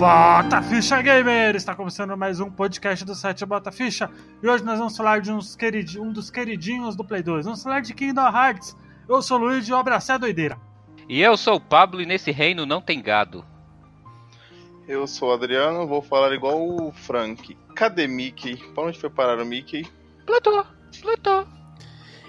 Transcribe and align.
Bota 0.00 0.62
Ficha 0.62 1.02
Gamer! 1.02 1.54
Está 1.54 1.74
começando 1.74 2.16
mais 2.16 2.40
um 2.40 2.50
podcast 2.50 3.04
do 3.04 3.14
site 3.14 3.44
Bota 3.44 3.70
Ficha 3.70 4.10
e 4.42 4.48
hoje 4.48 4.64
nós 4.64 4.78
vamos 4.78 4.96
falar 4.96 5.20
de 5.20 5.30
uns 5.30 5.54
querid... 5.54 5.98
um 5.98 6.10
dos 6.10 6.30
queridinhos 6.30 6.96
do 6.96 7.04
Play 7.04 7.22
2. 7.22 7.44
Vamos 7.44 7.62
falar 7.62 7.80
de 7.80 7.92
Kingdom 7.92 8.26
Hearts. 8.26 8.74
Eu 9.06 9.20
sou 9.20 9.36
o 9.36 9.40
Luiz 9.42 9.68
e 9.68 9.72
o 9.74 9.76
abraço 9.76 10.10
é 10.10 10.18
doideira. 10.18 10.58
E 11.06 11.20
eu 11.20 11.36
sou 11.36 11.56
o 11.56 11.60
Pablo 11.60 12.00
e 12.00 12.06
nesse 12.06 12.30
reino 12.30 12.64
não 12.64 12.80
tem 12.80 13.02
gado. 13.02 13.44
Eu 14.88 15.06
sou 15.06 15.28
o 15.28 15.32
Adriano, 15.34 15.86
vou 15.86 16.00
falar 16.00 16.32
igual 16.32 16.66
o 16.66 16.90
Frank. 16.92 17.54
Cadê 17.74 18.06
Mickey? 18.06 18.56
Pra 18.72 18.84
onde 18.84 18.98
foi 18.98 19.10
parar 19.10 19.38
o 19.38 19.44
Mickey? 19.44 19.86
Plutô, 20.24 20.64
Plutô. 21.02 21.44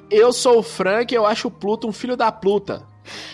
Eu 0.09 0.33
sou 0.33 0.59
o 0.59 0.63
Frank 0.63 1.13
e 1.13 1.15
eu 1.15 1.25
acho 1.25 1.47
o 1.47 1.51
Pluto 1.51 1.87
um 1.87 1.93
filho 1.93 2.17
da 2.17 2.33
Pluta. 2.33 2.85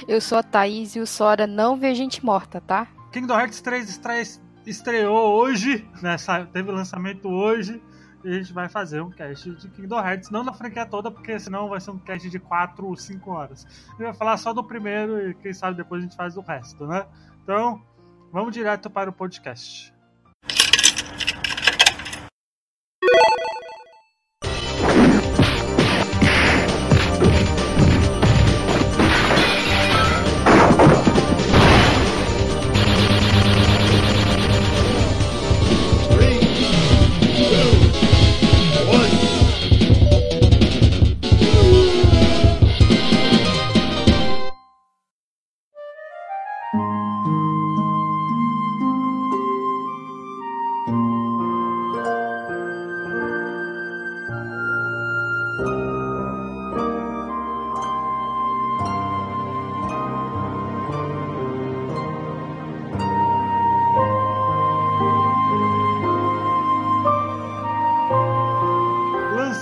Eu 0.08 0.22
sou 0.22 0.38
a 0.38 0.44
Thaís 0.44 0.96
e 0.96 1.00
o 1.00 1.08
Sora 1.08 1.48
não 1.48 1.76
vê 1.76 1.96
gente 1.96 2.24
morta, 2.24 2.62
tá? 2.62 2.88
Kingdom 3.18 3.34
Hearts 3.34 3.62
3 3.62 3.90
estre... 3.90 4.42
estreou 4.64 5.40
hoje, 5.40 5.90
né? 6.04 6.18
teve 6.54 6.72
lançamento 6.72 7.28
hoje. 7.28 7.82
E 8.24 8.30
a 8.30 8.34
gente 8.34 8.54
vai 8.54 8.70
fazer 8.70 9.02
um 9.02 9.10
cast 9.10 9.50
de 9.56 9.70
Kingdom 9.70 9.98
Hearts, 9.98 10.30
não 10.30 10.46
da 10.46 10.54
franquia 10.54 10.86
toda, 10.86 11.10
porque 11.10 11.40
senão 11.40 11.68
vai 11.68 11.80
ser 11.80 11.90
um 11.90 11.98
cast 11.98 12.30
de 12.30 12.38
4 12.38 12.86
ou 12.86 12.96
5 12.96 13.32
horas. 13.32 13.66
A 13.98 14.04
vai 14.04 14.14
falar 14.14 14.38
só 14.38 14.54
do 14.54 14.64
primeiro 14.64 15.30
e 15.30 15.34
quem 15.34 15.52
sabe 15.52 15.78
depois 15.78 16.02
a 16.02 16.04
gente 16.04 16.16
faz 16.16 16.38
o 16.38 16.42
resto, 16.42 16.86
né? 16.86 17.08
Então, 17.42 17.82
vamos 18.32 18.54
direto 18.54 18.88
para 18.88 19.10
o 19.10 19.14
podcast. 19.14 19.92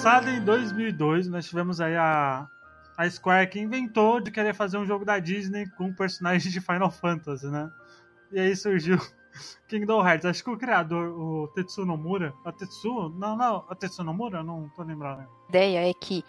Lançado 0.06 0.30
em 0.30 0.40
2002, 0.40 1.28
nós 1.30 1.48
tivemos 1.48 1.82
aí 1.82 1.96
a, 1.96 2.48
a 2.96 3.10
Square 3.10 3.50
que 3.50 3.60
inventou 3.60 4.22
de 4.22 4.30
querer 4.30 4.54
fazer 4.54 4.78
um 4.78 4.86
jogo 4.86 5.04
da 5.04 5.18
Disney 5.18 5.68
com 5.72 5.92
personagens 5.92 6.54
de 6.54 6.62
Final 6.62 6.92
Fantasy, 6.92 7.48
né? 7.48 7.72
E 8.32 8.40
aí 8.40 8.56
surgiu 8.56 9.00
Kingdom 9.68 10.08
Hearts. 10.08 10.28
Acho 10.28 10.44
que 10.44 10.52
o 10.52 10.58
criador, 10.60 11.08
o 11.10 11.48
Tetsuo 11.56 11.88
Nomura, 11.88 12.36
a 12.46 12.52
Tetsuo, 12.52 13.10
não, 13.10 13.36
não, 13.36 13.66
a 13.68 13.74
Tetsuo 13.74 14.06
Nomura, 14.06 14.44
não 14.44 14.70
tô 14.76 14.84
lembrando. 14.84 15.22
A 15.22 15.50
ideia 15.50 15.90
é 15.90 15.94
que 15.96 16.24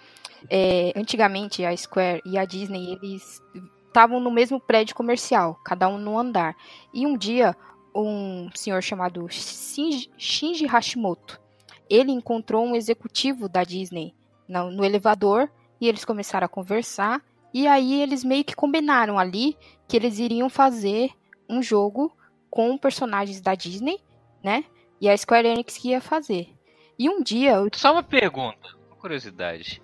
é, 0.49 0.95
antigamente 0.97 1.63
a 1.63 1.77
Square 1.77 2.23
e 2.25 2.39
a 2.39 2.47
Disney, 2.47 2.95
eles 2.95 3.43
estavam 3.89 4.19
no 4.21 4.31
mesmo 4.31 4.59
prédio 4.59 4.97
comercial, 4.97 5.61
cada 5.63 5.87
um 5.87 5.99
no 5.99 6.19
andar. 6.19 6.57
E 6.95 7.07
um 7.07 7.15
dia, 7.15 7.55
um 7.95 8.49
senhor 8.55 8.83
chamado 8.83 9.27
Shinji 9.29 10.65
Hashimoto, 10.65 11.45
ele 11.89 12.13
encontrou 12.13 12.65
um 12.65 12.77
executivo 12.77 13.49
da 13.49 13.65
Disney 13.65 14.15
no, 14.49 14.71
no, 14.71 14.85
elevador 14.85 15.51
e 15.81 15.89
eles 15.89 16.05
começaram 16.05 16.47
a 16.47 16.49
conversar. 16.49 17.23
E 17.53 17.67
aí 17.67 18.03
eles 18.03 18.25
meio 18.25 18.45
que 18.45 18.55
combinaram 18.55 19.19
ali 19.19 19.57
que 19.89 19.97
eles 19.97 20.19
iriam 20.19 20.49
fazer 20.49 21.11
um 21.49 21.63
jogo 21.63 22.15
com 22.51 22.77
personagens 22.77 23.41
da 23.41 23.55
Disney, 23.55 24.01
né? 24.43 24.65
E 25.01 25.09
a 25.09 25.17
Square 25.17 25.47
Enix 25.47 25.77
que 25.77 25.91
ia 25.91 26.01
fazer. 26.01 26.49
E 26.99 27.09
um 27.09 27.23
dia. 27.23 27.53
Eu... 27.53 27.69
Só 27.75 27.93
uma 27.93 28.03
pergunta, 28.03 28.69
uma 28.89 28.97
curiosidade. 28.97 29.83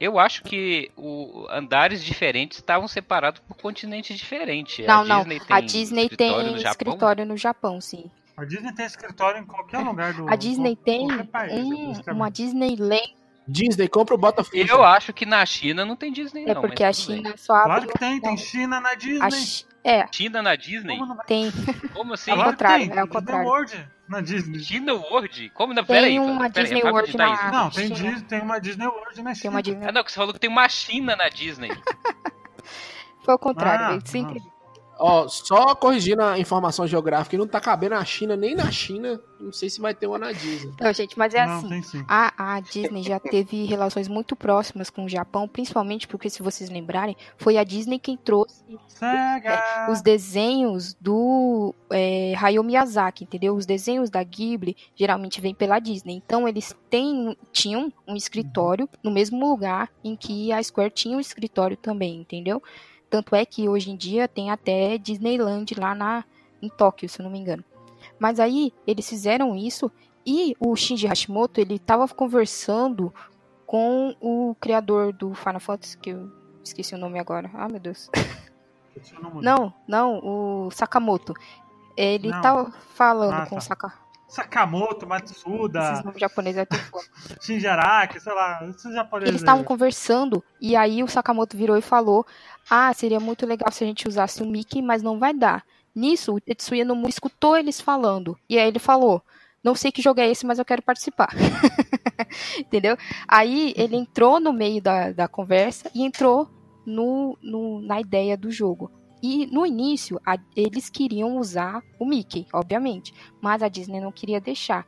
Eu 0.00 0.18
acho 0.18 0.42
que 0.42 0.90
o 0.96 1.46
andares 1.50 2.02
diferentes 2.02 2.58
estavam 2.58 2.88
separados 2.88 3.40
por 3.40 3.56
continentes 3.56 4.16
diferentes. 4.16 4.86
Não, 4.86 5.02
a 5.02 5.04
não. 5.04 5.18
Disney 5.18 5.40
tem 5.40 5.56
a 5.56 5.60
Disney 5.60 6.02
escritório 6.02 6.44
tem 6.44 6.52
no 6.52 6.58
escritório 6.58 7.26
no 7.26 7.36
Japão, 7.36 7.80
sim. 7.80 8.10
A 8.36 8.44
Disney 8.44 8.72
tem 8.72 8.84
escritório 8.86 9.40
em 9.40 9.44
qualquer 9.46 9.78
lugar 9.78 10.12
do 10.14 10.28
A 10.28 10.34
Disney 10.36 10.74
tem 10.76 11.06
qualquer 11.06 11.26
país, 11.26 11.52
um, 11.64 11.92
uma 12.12 12.30
Disneyland. 12.30 13.14
Disney, 13.46 13.88
compra 13.88 14.14
o 14.14 14.18
Botafogo. 14.18 14.56
Eu 14.56 14.82
acho 14.82 15.12
que 15.12 15.26
na 15.26 15.44
China 15.44 15.84
não 15.84 15.94
tem 15.96 16.10
Disney, 16.10 16.44
É 16.48 16.54
não. 16.54 16.62
porque 16.62 16.82
a 16.82 16.92
tudo 16.92 17.08
bem. 17.08 17.16
China 17.18 17.34
só 17.36 17.54
abre. 17.54 17.66
Claro 17.68 17.86
que 17.88 17.98
tem, 17.98 18.20
tem 18.20 18.36
China 18.38 18.80
na 18.80 18.94
Disney. 18.94 19.20
a 19.22 19.30
Chi- 19.30 19.66
É, 19.84 20.06
China 20.10 20.42
na 20.42 20.56
Disney? 20.56 20.96
Como 20.98 21.16
tem. 21.26 21.52
Como 21.92 22.14
assim? 22.14 22.30
Ao 22.30 22.36
Claro 22.38 22.50
que 22.50 22.56
contrário, 22.56 22.78
tem, 22.88 22.92
é 22.98 23.02
Disney 23.02 23.08
contrário. 23.20 23.46
World 23.48 23.88
na 24.08 24.20
Disney. 24.22 24.58
China 24.60 24.94
World? 24.94 25.50
Como 25.54 25.74
não? 25.74 25.84
Tem 25.84 25.94
Pera 25.94 26.06
aí. 26.06 26.18
uma 26.18 26.36
pera 26.38 26.44
aí, 26.44 26.50
Disney 26.64 26.80
rapidinho, 26.82 26.94
World 26.94 27.16
na- 27.18 27.52
Não, 27.52 27.70
tem, 27.70 27.94
China. 27.94 28.12
Dis- 28.14 28.22
tem 28.22 28.40
uma 28.40 28.58
Disney 28.58 28.86
World 28.86 29.22
na 29.22 29.30
Tem 29.32 29.34
China. 29.34 29.50
uma 29.50 29.62
Disney. 29.62 29.86
Ah, 29.88 29.92
não, 29.92 30.02
que 30.04 30.10
você 30.10 30.16
falou 30.16 30.32
que 30.32 30.40
tem 30.40 30.50
uma 30.50 30.68
China 30.68 31.14
na 31.14 31.28
Disney. 31.28 31.70
Foi 33.24 33.32
ao 33.32 33.38
contrário. 33.38 33.86
Ah, 33.86 33.92
eu 33.94 34.00
sem 34.06 34.24
ah. 34.24 34.28
querer. 34.28 34.53
Ó, 34.98 35.28
só 35.28 35.74
corrigindo 35.74 36.22
a 36.22 36.38
informação 36.38 36.86
geográfica, 36.86 37.36
não 37.36 37.46
tá 37.46 37.60
cabendo 37.60 37.94
na 37.94 38.04
China 38.04 38.36
nem 38.36 38.54
na 38.54 38.70
China. 38.70 39.20
Não 39.40 39.52
sei 39.52 39.68
se 39.68 39.80
vai 39.80 39.94
ter 39.94 40.06
uma 40.06 40.18
na 40.18 40.32
Disney. 40.32 40.72
Não, 40.80 40.92
gente, 40.92 41.18
mas 41.18 41.34
é 41.34 41.44
Não, 41.44 41.58
assim. 41.58 42.04
A, 42.08 42.54
a 42.56 42.60
Disney 42.60 43.02
já 43.02 43.20
teve 43.20 43.64
relações 43.64 44.08
muito 44.08 44.34
próximas 44.34 44.88
com 44.88 45.04
o 45.04 45.08
Japão, 45.08 45.46
principalmente 45.46 46.08
porque, 46.08 46.30
se 46.30 46.42
vocês 46.42 46.70
lembrarem, 46.70 47.16
foi 47.36 47.58
a 47.58 47.64
Disney 47.64 47.98
quem 47.98 48.16
trouxe 48.16 48.62
Sega! 48.88 49.90
os 49.90 50.00
desenhos 50.00 50.94
do 50.94 51.74
é, 51.90 52.34
Hayao 52.36 52.64
Miyazaki, 52.64 53.24
entendeu? 53.24 53.54
Os 53.54 53.66
desenhos 53.66 54.08
da 54.08 54.22
Ghibli 54.22 54.76
geralmente 54.94 55.40
vêm 55.40 55.54
pela 55.54 55.78
Disney. 55.78 56.22
Então, 56.24 56.48
eles 56.48 56.74
têm, 56.88 57.36
tinham 57.52 57.92
um 58.06 58.16
escritório 58.16 58.88
no 59.02 59.10
mesmo 59.10 59.46
lugar 59.46 59.90
em 60.02 60.16
que 60.16 60.52
a 60.52 60.62
Square 60.62 60.90
tinha 60.90 61.16
um 61.16 61.20
escritório 61.20 61.76
também, 61.76 62.20
entendeu? 62.20 62.62
Tanto 63.10 63.34
é 63.34 63.44
que 63.44 63.68
hoje 63.68 63.90
em 63.90 63.96
dia 63.96 64.26
tem 64.26 64.50
até 64.50 64.98
Disneyland 64.98 65.74
lá 65.78 65.94
na, 65.94 66.24
em 66.60 66.68
Tóquio, 66.68 67.08
se 67.08 67.20
eu 67.20 67.24
não 67.24 67.30
me 67.30 67.38
engano. 67.38 67.64
Mas 68.18 68.40
aí 68.40 68.72
eles 68.86 69.08
fizeram 69.08 69.54
isso 69.56 69.90
e 70.26 70.56
o 70.58 70.74
Shinji 70.74 71.06
Hashimoto 71.06 71.60
ele 71.60 71.76
estava 71.76 72.06
conversando 72.08 73.12
com 73.66 74.14
o 74.20 74.54
criador 74.60 75.12
do 75.12 75.34
Final 75.34 75.60
Fantasy, 75.60 75.96
que 75.98 76.10
eu 76.10 76.30
esqueci 76.62 76.94
o 76.94 76.98
nome 76.98 77.18
agora. 77.18 77.50
Ah, 77.54 77.68
meu 77.68 77.80
Deus. 77.80 78.10
Não. 79.42 79.72
Não, 79.88 80.18
o 80.24 80.70
Sakamoto. 80.70 81.34
Ele 81.96 82.28
Não. 82.30 82.40
tava 82.40 82.70
falando 82.94 83.34
Ah, 83.34 83.46
com 83.46 83.56
tá. 83.56 83.58
o 83.58 83.60
Saka. 83.60 83.92
Sakamoto, 84.28 85.06
Matsuda, 85.06 85.92
Esses 85.92 86.04
nomes 86.04 86.20
japoneses 86.20 86.58
é 86.58 86.64
tudo 86.64 86.80
foda. 86.84 87.04
Shinji 87.40 87.66
Araki, 87.66 88.18
sei 88.20 88.32
lá, 88.32 88.60
esses 88.68 88.92
japoneses. 88.94 89.28
Eles 89.30 89.40
estavam 89.42 89.62
conversando 89.64 90.42
e 90.60 90.74
aí 90.74 91.02
o 91.02 91.08
Sakamoto 91.08 91.56
virou 91.56 91.76
e 91.76 91.82
falou: 91.82 92.26
Ah, 92.68 92.92
seria 92.92 93.20
muito 93.20 93.46
legal 93.46 93.70
se 93.70 93.84
a 93.84 93.86
gente 93.86 94.08
usasse 94.08 94.42
o 94.42 94.46
Mickey, 94.46 94.82
mas 94.82 95.02
não 95.02 95.18
vai 95.18 95.32
dar. 95.34 95.64
Nisso, 95.94 96.34
o 96.34 96.40
Tetsuya 96.40 96.84
Nomura 96.84 97.08
escutou 97.10 97.56
eles 97.56 97.80
falando. 97.80 98.36
E 98.48 98.58
aí 98.58 98.66
ele 98.66 98.78
falou: 98.80 99.22
Não 99.62 99.74
sei 99.74 99.92
que 99.92 100.02
jogo 100.02 100.20
é 100.20 100.28
esse, 100.28 100.44
mas 100.44 100.58
eu 100.58 100.64
quero 100.64 100.82
participar. 100.82 101.28
Entendeu? 102.58 102.96
Aí 103.28 103.72
ele 103.76 103.96
entrou 103.96 104.40
no 104.40 104.52
meio 104.52 104.82
da, 104.82 105.12
da 105.12 105.28
conversa 105.28 105.90
e 105.94 106.02
entrou 106.04 106.48
no, 106.86 107.38
no- 107.42 107.80
na 107.80 108.00
ideia 108.00 108.36
do 108.36 108.50
jogo. 108.50 108.90
E 109.26 109.46
no 109.46 109.64
início, 109.64 110.20
a- 110.22 110.36
eles 110.54 110.90
queriam 110.90 111.38
usar 111.38 111.82
o 111.98 112.04
Mickey, 112.04 112.46
obviamente, 112.52 113.14
mas 113.40 113.62
a 113.62 113.68
Disney 113.68 113.98
não 113.98 114.12
queria 114.12 114.38
deixar. 114.38 114.86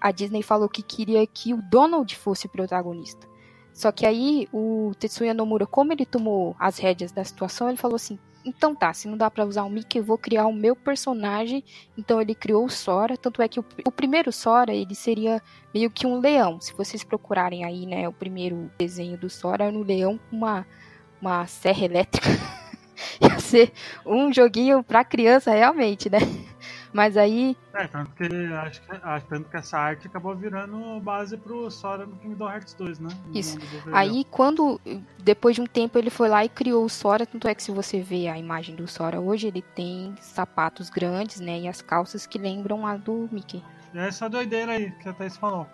A 0.00 0.10
Disney 0.10 0.42
falou 0.42 0.66
que 0.66 0.82
queria 0.82 1.26
que 1.26 1.52
o 1.52 1.60
Donald 1.60 2.16
fosse 2.16 2.46
o 2.46 2.48
protagonista. 2.48 3.28
Só 3.74 3.92
que 3.92 4.06
aí 4.06 4.48
o 4.50 4.92
Tetsuya 4.98 5.34
Nomura, 5.34 5.66
como 5.66 5.92
ele 5.92 6.06
tomou 6.06 6.56
as 6.58 6.78
rédeas 6.78 7.12
da 7.12 7.22
situação, 7.22 7.68
ele 7.68 7.76
falou 7.76 7.96
assim: 7.96 8.18
então 8.46 8.74
tá, 8.74 8.94
se 8.94 9.06
não 9.08 9.18
dá 9.18 9.30
pra 9.30 9.44
usar 9.44 9.64
o 9.64 9.68
Mickey, 9.68 9.98
eu 9.98 10.04
vou 10.04 10.16
criar 10.16 10.46
o 10.46 10.54
meu 10.54 10.74
personagem. 10.74 11.62
Então 11.98 12.18
ele 12.18 12.34
criou 12.34 12.64
o 12.64 12.70
Sora, 12.70 13.14
tanto 13.18 13.42
é 13.42 13.48
que 13.48 13.60
o, 13.60 13.64
o 13.86 13.92
primeiro 13.92 14.32
Sora, 14.32 14.72
ele 14.72 14.94
seria 14.94 15.42
meio 15.74 15.90
que 15.90 16.06
um 16.06 16.18
leão. 16.18 16.58
Se 16.62 16.72
vocês 16.72 17.04
procurarem 17.04 17.62
aí, 17.62 17.84
né, 17.84 18.08
o 18.08 18.12
primeiro 18.12 18.70
desenho 18.78 19.18
do 19.18 19.28
Sora 19.28 19.64
era 19.66 19.76
um 19.76 19.82
leão 19.82 20.18
com 20.30 20.36
uma, 20.36 20.66
uma 21.20 21.46
serra 21.46 21.84
elétrica. 21.84 22.26
Ia 23.20 23.38
ser 23.38 23.72
um 24.04 24.32
joguinho 24.32 24.82
pra 24.82 25.04
criança 25.04 25.50
realmente, 25.52 26.10
né? 26.10 26.18
Mas 26.92 27.16
aí, 27.16 27.54
É, 27.74 27.86
tanto 27.86 28.10
que, 28.12 28.24
acho 28.24 28.80
que, 28.80 28.96
acho, 29.02 29.26
tanto 29.26 29.50
que 29.50 29.56
essa 29.58 29.78
arte 29.78 30.06
acabou 30.06 30.34
virando 30.34 30.98
base 31.00 31.36
pro 31.36 31.70
Sora 31.70 32.06
no 32.06 32.16
Kingdom 32.16 32.48
Hearts 32.48 32.72
2, 32.72 33.00
né? 33.00 33.08
No 33.26 33.38
Isso. 33.38 33.58
aí 33.92 34.24
quando, 34.30 34.80
depois 35.22 35.56
de 35.56 35.60
um 35.60 35.66
tempo, 35.66 35.98
ele 35.98 36.08
foi 36.08 36.28
lá 36.28 36.42
e 36.42 36.48
criou 36.48 36.86
o 36.86 36.88
Sora. 36.88 37.26
Tanto 37.26 37.46
é 37.48 37.54
que 37.54 37.62
se 37.62 37.70
você 37.70 38.00
vê 38.00 38.28
a 38.28 38.38
imagem 38.38 38.74
do 38.74 38.88
Sora 38.88 39.20
hoje, 39.20 39.48
ele 39.48 39.60
tem 39.60 40.14
sapatos 40.22 40.88
grandes, 40.88 41.38
né? 41.38 41.60
E 41.60 41.68
as 41.68 41.82
calças 41.82 42.26
que 42.26 42.38
lembram 42.38 42.86
a 42.86 42.96
do 42.96 43.28
Mickey. 43.30 43.62
E 43.92 43.98
é 43.98 44.08
essa 44.08 44.26
doideira 44.26 44.72
aí 44.72 44.90
que 44.92 45.08
a 45.08 45.12
Thaís 45.12 45.36
falou. 45.36 45.66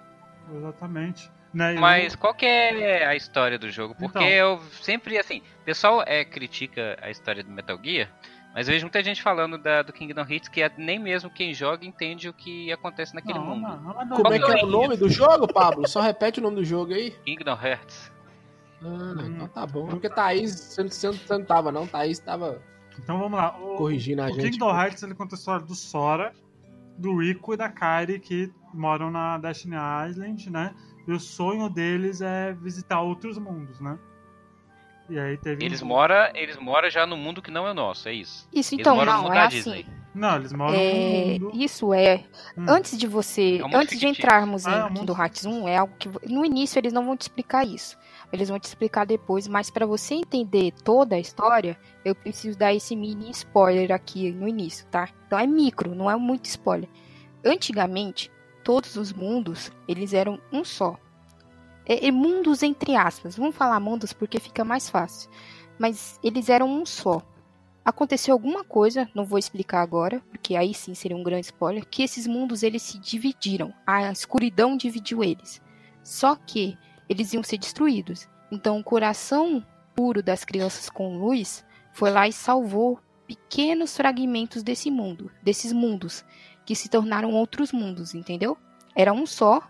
Exatamente. 0.53 1.31
Né? 1.53 1.75
Mas 1.75 2.17
qual 2.17 2.33
que 2.35 2.47
é 2.47 3.07
a 3.07 3.15
história 3.15 3.59
do 3.59 3.71
jogo? 3.71 3.95
Porque 3.95 4.19
Então. 4.19 4.27
eu 4.29 4.59
sempre, 4.81 5.19
assim, 5.19 5.43
o 5.61 5.65
pessoal 5.65 6.03
é, 6.07 6.25
critica 6.25 6.97
a 7.03 7.11
história 7.11 7.45
do 7.45 7.51
Metal 7.51 7.79
Gear, 7.83 8.09
mas 8.55 8.69
eu 8.69 8.73
vejo 8.73 8.87
muita 8.87 9.03
gente 9.05 9.23
falando 9.23 9.59
da, 9.59 9.83
do 9.83 9.93
Kingdom 9.93 10.23
Hearts 10.23 10.49
que 10.49 10.63
é- 10.63 10.73
nem 10.79 10.99
mesmo 10.99 11.29
quem 11.31 11.53
joga 11.53 11.85
entende 11.85 12.29
o 12.29 12.33
que 12.33 12.73
acontece 12.73 13.15
naquele 13.15 13.39
não, 13.39 13.47
mundo. 13.47 13.63
Não, 13.63 13.77
não, 13.83 14.05
não, 14.07 14.17
Como 14.17 14.33
é 14.33 14.39
que 14.39 14.45
é 14.51 14.55
o 14.55 14.59
é 14.59 14.63
nome 14.67 14.97
do 14.97 15.09
jogo, 15.11 15.47
Pablo? 15.47 15.87
Só 15.87 16.01
repete 16.01 16.41
o 16.41 16.43
nome 16.43 16.57
do 16.57 16.65
jogo 16.65 16.95
aí. 16.95 17.11
Kingdom 17.25 17.59
Hearts. 17.63 18.11
Ah, 18.83 19.15
então 19.27 19.49
tá 19.49 19.67
bom. 19.67 19.87
Porque 19.87 20.09
Thaís, 20.09 20.53
você 20.55 20.83
não, 20.83 20.91
você 20.91 21.07
não- 21.07 21.15
você 21.15 21.39
não 21.39 21.45
tava, 21.45 21.71
não. 21.71 21.87
Thaís 21.87 22.19
tava 22.19 22.61
Então 22.99 23.19
vamos 23.19 23.39
lá. 23.39 23.57
O, 23.59 23.77
corrigindo 23.77 24.23
a 24.23 24.27
o 24.27 24.29
gente. 24.35 24.51
Kingdom 24.53 24.71
Hearts 24.75 25.03
ele 25.03 25.15
conta 25.15 25.35
a 25.35 25.39
história 25.39 25.65
do 25.65 25.75
Sora, 25.75 26.33
do 26.99 27.21
Rico 27.23 27.55
e 27.55 27.57
da 27.57 27.69
Kairi 27.69 28.19
que 28.19 28.53
moram 28.75 29.11
na 29.11 29.39
Destiny 29.39 29.77
Island, 30.09 30.51
né? 30.51 30.75
E 31.07 31.13
o 31.13 31.19
sonho 31.21 31.69
deles 31.69 32.21
é 32.21 32.53
visitar 32.53 33.01
outros 33.01 33.37
mundos, 33.39 33.81
né? 33.81 33.99
E 35.11 35.19
aí 35.19 35.37
teve. 35.37 35.65
Eles 35.65 35.83
um- 35.83 35.87
moram, 35.87 36.31
eles 36.35 36.57
moram 36.57 36.89
já 36.89 37.05
no 37.05 37.17
mundo 37.17 37.43
que 37.43 37.51
não 37.51 37.67
é 37.67 37.75
nosso, 37.75 38.09
é 38.09 38.15
isso. 38.15 38.49
Isso, 38.53 38.75
Eles 38.75 38.81
então, 38.81 38.97
moram 38.97 39.13
no 39.13 39.19
não, 39.19 39.25
mundo 39.25 39.33
é 39.33 39.37
da 39.41 39.47
assim. 39.47 39.57
Disney. 39.57 39.87
Não, 40.15 40.37
eles 40.37 40.53
moram 40.53 40.75
É, 40.75 41.39
no 41.39 41.47
mundo. 41.47 41.51
isso 41.55 41.93
é. 41.93 42.25
Hum. 42.57 42.67
Antes 42.69 42.97
de 42.97 43.07
você. 43.07 43.59
É 43.61 43.65
um 43.67 43.77
antes 43.77 43.99
de 43.99 44.07
entrarmos 44.07 44.67
Ah, 44.67 44.71
é 44.71 44.75
um 44.85 44.87
em 44.87 44.91
mundo 44.91 44.99
Kingdom 45.01 45.23
Hearts 45.23 45.45
1, 45.47 45.69
é 45.69 45.77
algo 45.79 45.95
que. 45.99 46.09
No 46.31 46.45
início 46.45 46.79
eles 46.79 46.93
não 46.93 47.05
vão 47.05 47.17
te 47.17 47.23
explicar 47.23 47.67
isso. 47.67 47.99
Eles 48.33 48.49
vão 48.49 48.59
te 48.59 48.65
explicar 48.65 49.05
depois, 49.05 49.49
mas 49.49 49.71
para 49.71 49.85
você 49.85 50.15
entender 50.15 50.73
toda 50.85 51.17
a 51.17 51.19
história, 51.19 51.77
eu 52.05 52.15
preciso 52.15 52.57
dar 52.57 52.73
esse 52.73 52.95
mini 52.95 53.31
spoiler 53.33 53.91
aqui 53.93 54.31
no 54.31 54.47
início, 54.49 54.87
tá? 54.87 55.09
Então 55.27 55.39
é 55.39 55.47
micro, 55.47 55.95
não 55.95 56.11
é 56.11 56.17
muito 56.17 56.45
spoiler. 56.47 56.89
Antigamente, 57.45 58.31
todos 58.63 58.97
os 58.97 59.13
mundos, 59.13 59.71
eles 59.87 60.13
eram 60.13 60.41
um 60.53 60.65
só. 60.65 60.99
É, 61.87 62.07
é 62.07 62.11
mundos 62.11 62.63
entre 62.63 62.97
aspas. 62.97 63.37
Vamos 63.37 63.57
falar 63.57 63.81
mundos 63.81 64.13
porque 64.13 64.39
fica 64.41 64.65
mais 64.65 64.89
fácil. 64.89 65.31
Mas 65.79 66.19
eles 66.23 66.49
eram 66.49 66.69
um 66.69 66.87
só. 66.87 67.23
Aconteceu 67.85 68.33
alguma 68.33 68.63
coisa, 68.63 69.09
não 69.13 69.25
vou 69.25 69.39
explicar 69.39 69.83
agora, 69.83 70.23
porque 70.31 70.55
aí 70.55 70.73
sim 70.73 70.95
seria 70.95 71.17
um 71.17 71.23
grande 71.23 71.47
spoiler, 71.47 71.85
que 71.85 72.05
esses 72.05 72.29
mundos 72.29 72.63
eles 72.63 72.83
se 72.83 72.99
dividiram. 72.99 73.75
A 73.85 74.13
escuridão 74.13 74.77
dividiu 74.77 75.25
eles. 75.25 75.61
Só 76.05 76.37
que 76.37 76.79
eles 77.09 77.33
iam 77.33 77.43
ser 77.43 77.59
destruídos. 77.59 78.29
Então 78.53 78.79
o 78.79 78.85
coração 78.85 79.65
puro 79.95 80.23
das 80.23 80.45
crianças 80.45 80.89
com 80.89 81.19
luz 81.19 81.65
foi 81.93 82.11
lá 82.11 82.29
e 82.29 82.33
salvou 82.33 83.01
pequenos 83.27 83.97
fragmentos 83.97 84.63
desse 84.63 84.91
mundo, 84.91 85.31
desses 85.43 85.73
mundos, 85.73 86.25
que 86.73 86.77
se 86.77 86.89
tornaram 86.89 87.31
outros 87.33 87.71
mundos, 87.71 88.15
entendeu? 88.15 88.57
Era 88.97 89.13
um 89.13 89.27
só, 89.27 89.63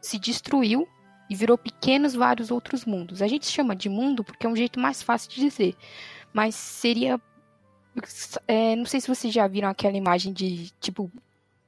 se 0.00 0.20
destruiu 0.20 0.86
e 1.28 1.34
virou 1.34 1.58
pequenos 1.58 2.14
vários 2.14 2.52
outros 2.52 2.84
mundos. 2.84 3.20
A 3.20 3.26
gente 3.26 3.46
chama 3.46 3.74
de 3.74 3.88
mundo 3.88 4.22
porque 4.22 4.46
é 4.46 4.48
um 4.48 4.54
jeito 4.54 4.78
mais 4.78 5.02
fácil 5.02 5.30
de 5.30 5.40
dizer, 5.40 5.76
mas 6.32 6.54
seria 6.54 7.20
é, 8.46 8.76
não 8.76 8.84
sei 8.86 9.00
se 9.00 9.08
vocês 9.08 9.34
já 9.34 9.48
viram 9.48 9.68
aquela 9.68 9.96
imagem 9.96 10.32
de 10.32 10.70
tipo 10.78 11.10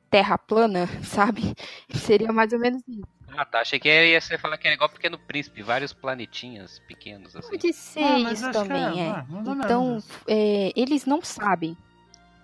terra 0.08 0.38
plana, 0.38 0.86
sabe? 1.02 1.52
Seria 1.92 2.32
mais 2.32 2.52
ou 2.52 2.60
menos 2.60 2.80
isso. 2.86 3.02
Ah, 3.36 3.44
tá. 3.44 3.60
Achei 3.62 3.80
que 3.80 3.88
ia 3.88 4.20
ser 4.20 4.38
falar 4.38 4.56
que 4.56 4.68
era 4.68 4.74
igual 4.74 4.88
Pequeno 4.88 5.18
Príncipe, 5.18 5.62
vários 5.62 5.92
planetinhas 5.92 6.78
pequenos, 6.86 7.34
assim. 7.34 7.50
Pode 7.50 7.72
ser 7.72 8.04
Ah, 8.04 8.18
isso 8.32 8.52
também, 8.52 9.02
é, 9.02 9.08
é. 9.08 9.24
menos 9.28 9.64
Então, 9.64 9.98
é, 10.28 10.72
eles 10.76 11.06
não 11.06 11.22
sabem. 11.22 11.76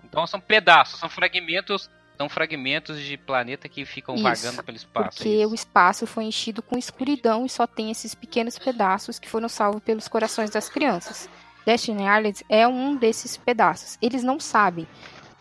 Então 0.05 0.26
são 0.26 0.40
pedaços, 0.40 0.99
são 0.99 1.08
fragmentos, 1.08 1.88
são 2.16 2.28
fragmentos 2.28 3.00
de 3.00 3.16
planeta 3.16 3.68
que 3.68 3.84
ficam 3.84 4.14
Isso, 4.14 4.24
vagando 4.24 4.62
pelo 4.64 4.76
espaço. 4.76 5.08
é 5.08 5.10
Porque 5.10 5.28
isso. 5.28 5.50
o 5.50 5.54
espaço 5.54 6.06
foi 6.06 6.24
enchido 6.24 6.62
com 6.62 6.78
escuridão 6.78 7.44
e 7.44 7.48
só 7.48 7.66
tem 7.66 7.90
esses 7.90 8.14
pequenos 8.14 8.58
pedaços 8.58 9.18
que 9.18 9.28
foram 9.28 9.48
salvos 9.48 9.82
pelos 9.82 10.08
corações 10.08 10.50
das 10.50 10.68
crianças. 10.68 11.28
Destiny 11.66 12.04
Islands 12.04 12.42
é 12.48 12.66
um 12.66 12.96
desses 12.96 13.36
pedaços. 13.36 13.98
Eles 14.00 14.22
não 14.22 14.38
sabem. 14.38 14.86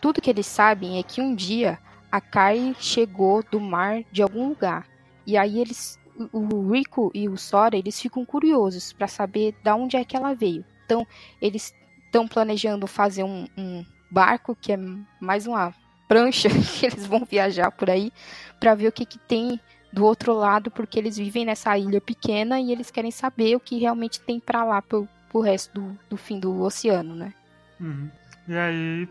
Tudo 0.00 0.20
que 0.20 0.28
eles 0.28 0.46
sabem 0.46 0.98
é 0.98 1.02
que 1.02 1.20
um 1.20 1.34
dia 1.34 1.78
a 2.10 2.20
Kai 2.20 2.74
chegou 2.78 3.42
do 3.42 3.60
mar 3.60 4.02
de 4.10 4.22
algum 4.22 4.48
lugar. 4.48 4.86
E 5.26 5.36
aí 5.36 5.60
eles, 5.60 5.98
o 6.32 6.54
o 6.54 6.72
Rico 6.72 7.10
e 7.14 7.28
o 7.28 7.36
Sora, 7.36 7.76
eles 7.76 8.00
ficam 8.00 8.24
curiosos 8.24 8.92
para 8.92 9.08
saber 9.08 9.54
de 9.62 9.70
onde 9.70 9.96
é 9.96 10.04
que 10.04 10.16
ela 10.16 10.34
veio. 10.34 10.64
Então, 10.84 11.06
eles 11.40 11.74
estão 12.04 12.28
planejando 12.28 12.86
fazer 12.86 13.24
um, 13.24 13.46
um 13.56 13.84
barco 14.10 14.56
que 14.56 14.72
é 14.72 14.78
mais 15.20 15.46
uma 15.46 15.74
prancha 16.08 16.48
que 16.78 16.86
eles 16.86 17.06
vão 17.06 17.24
viajar 17.24 17.70
por 17.70 17.90
aí 17.90 18.12
para 18.58 18.74
ver 18.74 18.88
o 18.88 18.92
que, 18.92 19.04
que 19.04 19.18
tem 19.18 19.60
do 19.92 20.04
outro 20.04 20.34
lado, 20.34 20.70
porque 20.70 20.98
eles 20.98 21.16
vivem 21.16 21.44
nessa 21.44 21.76
ilha 21.78 22.00
pequena 22.00 22.60
e 22.60 22.70
eles 22.70 22.90
querem 22.90 23.10
saber 23.10 23.56
o 23.56 23.60
que 23.60 23.78
realmente 23.78 24.20
tem 24.20 24.38
para 24.38 24.64
lá 24.64 24.82
pro, 24.82 25.08
pro 25.30 25.40
resto 25.40 25.80
do, 25.80 25.98
do 26.10 26.16
fim 26.16 26.38
do 26.38 26.60
oceano, 26.60 27.14
né? 27.14 27.32
Uhum. 27.80 28.10
E 28.48 28.56
aí, 28.56 29.08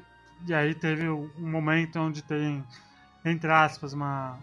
e 0.47 0.53
aí 0.53 0.75
teve 0.75 1.09
um 1.09 1.29
momento 1.37 1.99
onde 1.99 2.23
tem, 2.23 2.63
entre 3.23 3.51
aspas, 3.51 3.93
uma, 3.93 4.37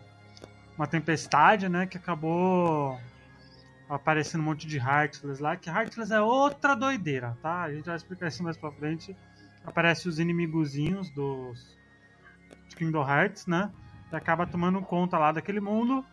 uma 0.77 0.87
tempestade, 0.87 1.69
né? 1.69 1.87
Que 1.87 1.97
acabou 1.97 2.99
aparecendo 3.89 4.41
um 4.41 4.45
monte 4.45 4.67
de 4.67 4.79
Heartless 4.79 5.41
lá. 5.41 5.57
Que 5.57 5.71
Heartless 5.71 6.13
é 6.13 6.21
outra 6.21 6.75
doideira, 6.75 7.37
tá? 7.41 7.63
A 7.63 7.73
gente 7.73 7.87
vai 7.87 7.97
explicar 7.97 8.29
isso 8.29 8.43
mais 8.43 8.57
pra 8.57 8.73
frente. 8.73 9.17
Aparecem 9.65 10.11
os 10.11 10.19
inimigozinhos 10.19 11.09
dos 11.11 11.79
Kingdom 12.83 13.09
Hearts, 13.09 13.47
né? 13.47 13.71
E 14.11 14.17
acaba 14.17 14.47
tomando 14.47 14.81
conta 14.83 15.17
lá 15.17 15.31
daquele 15.31 15.61
mundo. 15.61 16.05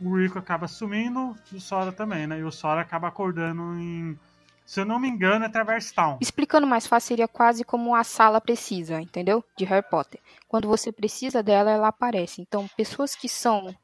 O 0.00 0.18
Rico 0.18 0.38
acaba 0.38 0.66
sumindo 0.66 1.36
e 1.52 1.56
o 1.56 1.60
Sora 1.60 1.92
também, 1.92 2.26
né? 2.26 2.38
E 2.38 2.42
o 2.42 2.50
Sora 2.50 2.80
acaba 2.80 3.08
acordando 3.08 3.78
em. 3.78 4.18
Se 4.64 4.80
eu 4.80 4.84
não 4.84 4.98
me 4.98 5.08
engano, 5.08 5.44
é 5.44 5.48
Traverse 5.48 5.92
Town. 5.92 6.18
Explicando 6.20 6.66
mais 6.66 6.86
fácil, 6.86 7.08
seria 7.08 7.28
quase 7.28 7.64
como 7.64 7.94
a 7.94 8.04
sala 8.04 8.40
precisa, 8.40 9.00
entendeu? 9.00 9.44
De 9.56 9.64
Harry 9.64 9.84
Potter. 9.88 10.20
Quando 10.48 10.68
você 10.68 10.92
precisa 10.92 11.42
dela, 11.42 11.70
ela 11.70 11.88
aparece. 11.88 12.40
Então, 12.40 12.68
pessoas 12.76 13.16
que 13.16 13.28
são 13.28 13.74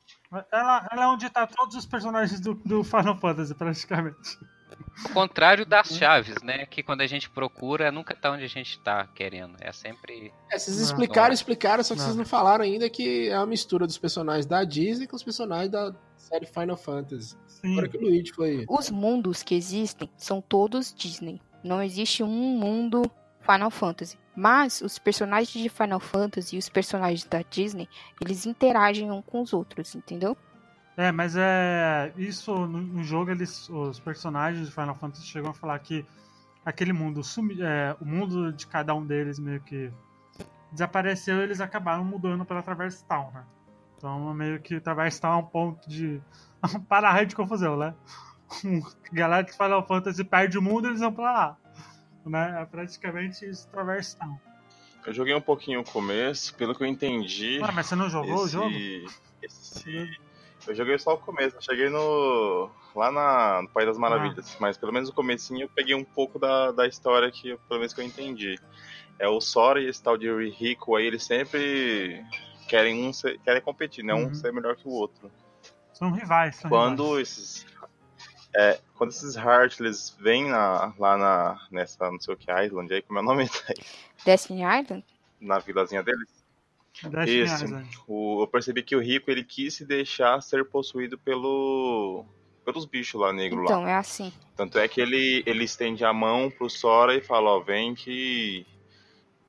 Ela, 0.52 0.88
ela 0.92 1.04
é 1.04 1.06
onde 1.08 1.28
tá 1.28 1.46
todos 1.46 1.74
os 1.74 1.86
personagens 1.86 2.40
do, 2.40 2.54
do 2.54 2.84
Final 2.84 3.18
Fantasy, 3.18 3.54
praticamente. 3.54 4.38
Ao 5.04 5.10
contrário 5.12 5.66
das 5.66 5.88
chaves, 5.88 6.42
né? 6.42 6.64
Que 6.66 6.82
quando 6.82 7.02
a 7.02 7.06
gente 7.06 7.28
procura, 7.28 7.92
nunca 7.92 8.14
tá 8.14 8.30
onde 8.32 8.44
a 8.44 8.48
gente 8.48 8.78
tá 8.80 9.06
querendo. 9.06 9.56
É 9.60 9.70
sempre. 9.72 10.32
É, 10.50 10.58
vocês 10.58 10.76
Não. 10.76 10.84
explicaram, 10.84 11.34
explicaram, 11.34 11.84
só 11.84 11.94
que 11.94 12.00
vocês 12.00 12.14
Não. 12.14 12.22
não 12.22 12.28
falaram 12.28 12.64
ainda 12.64 12.88
que 12.88 13.28
é 13.28 13.36
uma 13.38 13.46
mistura 13.46 13.86
dos 13.86 13.98
personagens 13.98 14.46
da 14.46 14.64
Disney 14.64 15.06
com 15.06 15.16
os 15.16 15.22
personagens 15.22 15.70
da 15.70 15.94
série 16.16 16.46
Final 16.46 16.76
Fantasy. 16.76 17.36
Sim. 17.46 17.72
Agora 17.72 17.88
que 17.88 17.96
o 17.98 18.00
Luigi 18.00 18.32
foi. 18.32 18.64
Os 18.68 18.90
mundos 18.90 19.42
que 19.42 19.54
existem 19.54 20.08
são 20.16 20.40
todos 20.40 20.94
Disney. 20.94 21.40
Não 21.62 21.82
existe 21.82 22.22
um 22.22 22.28
mundo 22.28 23.02
Final 23.40 23.70
Fantasy. 23.70 24.18
Mas 24.34 24.82
os 24.82 24.98
personagens 24.98 25.50
de 25.50 25.68
Final 25.70 25.98
Fantasy 25.98 26.56
e 26.56 26.58
os 26.58 26.68
personagens 26.68 27.24
da 27.24 27.42
Disney, 27.48 27.88
eles 28.20 28.44
interagem 28.44 29.10
um 29.10 29.22
com 29.22 29.40
os 29.40 29.54
outros, 29.54 29.94
entendeu? 29.94 30.36
É, 30.96 31.12
mas 31.12 31.36
é. 31.36 32.12
Isso 32.16 32.54
no, 32.66 32.80
no 32.80 33.04
jogo, 33.04 33.30
eles, 33.30 33.68
os 33.68 34.00
personagens 34.00 34.66
de 34.66 34.72
Final 34.72 34.94
Fantasy 34.94 35.26
chegam 35.26 35.50
a 35.50 35.54
falar 35.54 35.78
que 35.78 36.04
aquele 36.64 36.92
mundo 36.92 37.22
sumi, 37.22 37.58
é, 37.60 37.94
o 38.00 38.04
mundo 38.04 38.52
de 38.52 38.66
cada 38.66 38.94
um 38.94 39.04
deles 39.04 39.38
meio 39.38 39.60
que 39.60 39.90
desapareceu 40.72 41.36
e 41.38 41.42
eles 41.42 41.60
acabaram 41.60 42.04
mudando 42.04 42.44
para 42.44 42.62
Traverse 42.62 43.04
Town, 43.04 43.30
né? 43.32 43.44
Então 43.96 44.32
meio 44.34 44.60
que 44.60 44.80
Traverse 44.80 45.20
Town 45.20 45.34
é 45.34 45.36
um 45.36 45.46
ponto 45.46 45.88
de. 45.88 46.20
um 46.74 46.80
para-raio 46.80 47.26
de 47.26 47.36
confusão, 47.36 47.76
né? 47.76 47.94
Galera 49.12 49.42
de 49.42 49.52
Final 49.52 49.86
Fantasy 49.86 50.24
perde 50.24 50.56
o 50.56 50.62
mundo 50.62 50.88
eles 50.88 51.00
vão 51.00 51.12
pra 51.12 51.32
lá. 51.32 51.56
Né? 52.24 52.62
É 52.62 52.64
praticamente 52.64 53.44
isso, 53.48 53.68
Traverse 53.68 54.16
Town. 54.16 54.38
Eu 55.06 55.12
joguei 55.12 55.34
um 55.34 55.40
pouquinho 55.40 55.80
o 55.80 55.84
começo, 55.84 56.52
pelo 56.56 56.74
que 56.74 56.82
eu 56.82 56.86
entendi. 56.86 57.60
Ah, 57.62 57.70
mas 57.70 57.86
você 57.86 57.94
não 57.94 58.10
jogou 58.10 58.38
o 58.38 58.44
esse, 58.44 58.52
jogo? 58.52 58.74
esse- 59.40 60.18
Eu 60.66 60.74
joguei 60.74 60.98
só 60.98 61.14
o 61.14 61.18
começo, 61.18 61.56
eu 61.56 61.62
cheguei 61.62 61.88
no. 61.88 62.68
lá 62.94 63.10
na, 63.12 63.62
no 63.62 63.68
País 63.68 63.86
das 63.86 63.98
Maravilhas. 63.98 64.52
Ah. 64.54 64.56
Mas 64.60 64.76
pelo 64.76 64.92
menos 64.92 65.08
no 65.08 65.14
comecinho 65.14 65.62
eu 65.62 65.68
peguei 65.68 65.94
um 65.94 66.04
pouco 66.04 66.38
da, 66.38 66.72
da 66.72 66.86
história 66.86 67.30
que, 67.30 67.56
pelo 67.68 67.80
menos 67.80 67.92
que 67.94 68.00
eu 68.00 68.04
entendi. 68.04 68.58
É 69.18 69.28
o 69.28 69.40
Sora 69.40 69.80
e 69.80 69.88
esse 69.88 70.02
tal 70.02 70.16
de 70.16 70.28
Rico 70.50 70.96
aí, 70.96 71.06
eles 71.06 71.24
sempre 71.24 72.22
querem 72.68 73.06
um 73.06 73.12
ser- 73.12 73.38
querem 73.40 73.62
competir, 73.62 74.04
né? 74.04 74.12
Uhum. 74.12 74.26
Um 74.26 74.34
ser 74.34 74.52
melhor 74.52 74.76
que 74.76 74.86
o 74.86 74.90
outro. 74.90 75.30
São 75.92 76.10
rivais. 76.10 76.56
São 76.56 76.68
Quando 76.68 77.02
rivais. 77.04 77.28
esses. 77.28 77.66
É, 78.54 78.80
quando 78.94 79.10
esses 79.10 79.36
Heartless 79.36 80.14
vêm 80.18 80.48
na, 80.48 80.92
lá 80.98 81.16
na, 81.16 81.66
nessa 81.70 82.10
não 82.10 82.18
sei 82.20 82.34
o 82.34 82.36
que 82.36 82.50
Island 82.50 82.92
aí, 82.92 83.02
como 83.02 83.18
é 83.18 83.22
o 83.22 83.24
nome? 83.24 83.48
Destiny 84.24 84.62
Island? 84.62 85.04
Na 85.40 85.58
vilazinha 85.58 86.02
deles. 86.02 86.35
Isso. 87.26 87.64
O- 88.08 88.42
eu 88.42 88.46
percebi 88.46 88.82
que 88.82 88.96
o 88.96 89.00
Rico 89.00 89.30
ele 89.30 89.44
quis 89.44 89.74
se 89.74 89.84
deixar 89.84 90.40
ser 90.42 90.64
possuído 90.64 91.18
pelo 91.18 92.24
pelos 92.64 92.84
bichos 92.84 93.20
lá 93.20 93.32
negro 93.32 93.58
lá. 93.58 93.64
Então, 93.64 93.86
é 93.86 93.94
assim. 93.94 94.32
Tanto 94.56 94.78
é 94.78 94.88
que 94.88 95.00
ele 95.00 95.42
ele 95.46 95.64
estende 95.64 96.04
a 96.04 96.12
mão 96.12 96.50
pro 96.50 96.68
Sora 96.68 97.14
e 97.14 97.20
fala, 97.20 97.50
ó, 97.50 97.60
vem 97.60 97.94
que 97.94 98.66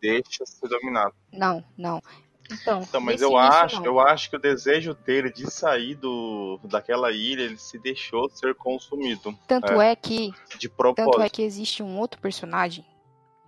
deixa 0.02 0.46
ser 0.46 0.68
dominado. 0.68 1.16
Não, 1.34 1.64
não. 1.78 2.02
Então, 2.50 2.82
Então, 2.84 3.02
mas 3.02 3.22
eu 3.22 3.36
acho, 3.38 3.78
não. 3.78 3.86
eu 3.86 4.00
acho 4.00 4.30
que 4.30 4.36
o 4.38 4.40
desejo 4.40 4.94
dele 4.94 5.30
de 5.32 5.50
sair 5.52 5.96
do 5.96 6.60
daquela 6.64 7.12
ilha, 7.12 7.42
ele 7.42 7.58
se 7.58 7.78
deixou 7.78 8.30
ser 8.30 8.56
consumido 8.56 9.38
Tanto 9.48 9.82
é 9.82 9.96
que 9.98 10.32
de 10.58 10.70
Tanto 10.70 10.76
propósito. 10.78 11.22
é 11.22 11.30
que 11.30 11.42
existe 11.42 11.84
um 11.84 11.98
outro 11.98 12.22
personagem 12.22 12.86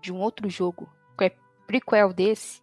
de 0.01 0.11
um 0.11 0.19
outro 0.19 0.49
jogo, 0.49 0.89
que 1.17 1.25
é 1.25 1.31
prequel 1.65 2.11
desse, 2.11 2.61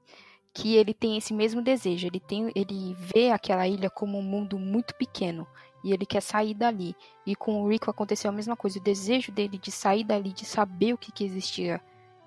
que 0.57 0.75
ele 0.77 0.95
tem 0.95 1.17
esse 1.17 1.35
mesmo 1.35 1.61
desejo. 1.61 2.07
Ele 2.07 2.19
tem, 2.21 2.51
ele 2.55 2.95
vê 2.99 3.31
aquela 3.31 3.67
ilha 3.69 3.91
como 3.91 4.19
um 4.19 4.23
mundo 4.23 4.59
muito 4.59 4.95
pequeno 4.95 5.47
e 5.85 5.93
ele 5.93 6.07
quer 6.07 6.23
sair 6.23 6.55
dali. 6.55 6.97
E 7.27 7.37
com 7.37 7.63
o 7.63 7.69
Rico 7.69 7.91
aconteceu 7.91 8.31
a 8.31 8.35
mesma 8.35 8.57
coisa. 8.57 8.79
O 8.79 8.83
desejo 8.83 9.31
dele 9.31 9.59
de 9.59 9.71
sair 9.71 10.03
dali, 10.05 10.33
de 10.33 10.45
saber 10.47 10.95
o 10.95 10.99
que, 10.99 11.13
que 11.13 11.25
existia 11.25 11.81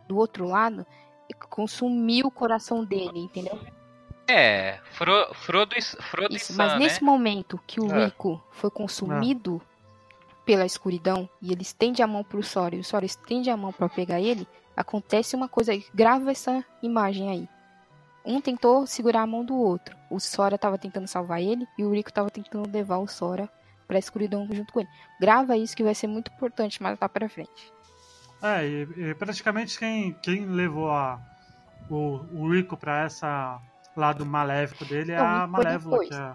do 0.07 0.17
outro 0.17 0.47
lado, 0.47 0.85
consumiu 1.49 2.27
o 2.27 2.31
coração 2.31 2.83
dele, 2.85 3.19
entendeu? 3.19 3.59
É, 4.27 4.79
Fro, 4.91 5.33
Frodo, 5.33 5.75
e- 5.75 5.81
Frodo 5.81 6.35
Isso, 6.35 6.53
e 6.53 6.55
mas 6.55 6.73
Sam, 6.73 6.77
nesse 6.79 7.01
né? 7.03 7.05
momento 7.09 7.59
que 7.65 7.79
o 7.81 7.91
É. 7.91 8.05
Rico 8.05 8.41
foi 8.51 8.69
consumido 8.69 9.59
pela 10.45 10.65
escuridão 10.65 11.27
e 11.41 11.51
ele 11.51 11.61
estende 11.63 12.01
a 12.03 12.07
mão 12.07 12.23
pro 12.23 12.43
Sora 12.43 12.75
e 12.75 12.79
o 12.79 12.83
Sora 12.83 13.05
estende 13.05 13.49
a 13.49 13.57
mão 13.57 13.71
pra 13.71 13.89
pegar 13.89 14.19
ele, 14.21 14.47
acontece 14.77 15.35
uma 15.35 15.47
coisa. 15.47 15.71
Grava 15.93 16.31
essa 16.31 16.63
imagem 16.81 17.29
aí. 17.29 17.49
Um 18.29 18.39
tentou 18.39 18.85
segurar 18.85 19.23
a 19.23 19.27
mão 19.27 19.43
do 19.43 19.55
outro. 19.55 19.97
O 20.07 20.19
Sora 20.19 20.55
tava 20.55 20.77
tentando 20.77 21.07
salvar 21.07 21.41
ele 21.41 21.67
e 21.77 21.83
o 21.83 21.91
Rico 21.91 22.13
tava 22.13 22.29
tentando 22.29 22.71
levar 22.71 22.97
o 22.99 23.07
Sora 23.07 23.49
pra 23.87 23.97
escuridão 23.97 24.47
junto 24.51 24.71
com 24.71 24.81
ele. 24.81 24.89
Grava 25.19 25.57
isso 25.57 25.75
que 25.75 25.83
vai 25.83 25.95
ser 25.95 26.05
muito 26.05 26.31
importante 26.31 26.81
mais 26.81 26.95
lá 27.01 27.09
pra 27.09 27.27
frente. 27.27 27.73
É, 28.39 28.67
e, 28.67 28.87
e 28.97 29.15
praticamente 29.15 29.79
quem, 29.79 30.13
quem 30.21 30.45
levou 30.45 30.91
a, 30.91 31.19
o, 31.89 32.19
o 32.31 32.53
Rico 32.53 32.77
pra 32.77 33.03
essa 33.03 33.59
lado 33.95 34.23
maléfico 34.25 34.85
dele 34.85 35.11
é 35.11 35.17
Não, 35.17 35.25
a 35.25 35.47
Malévola, 35.47 35.99
que 36.05 36.13
é, 36.13 36.33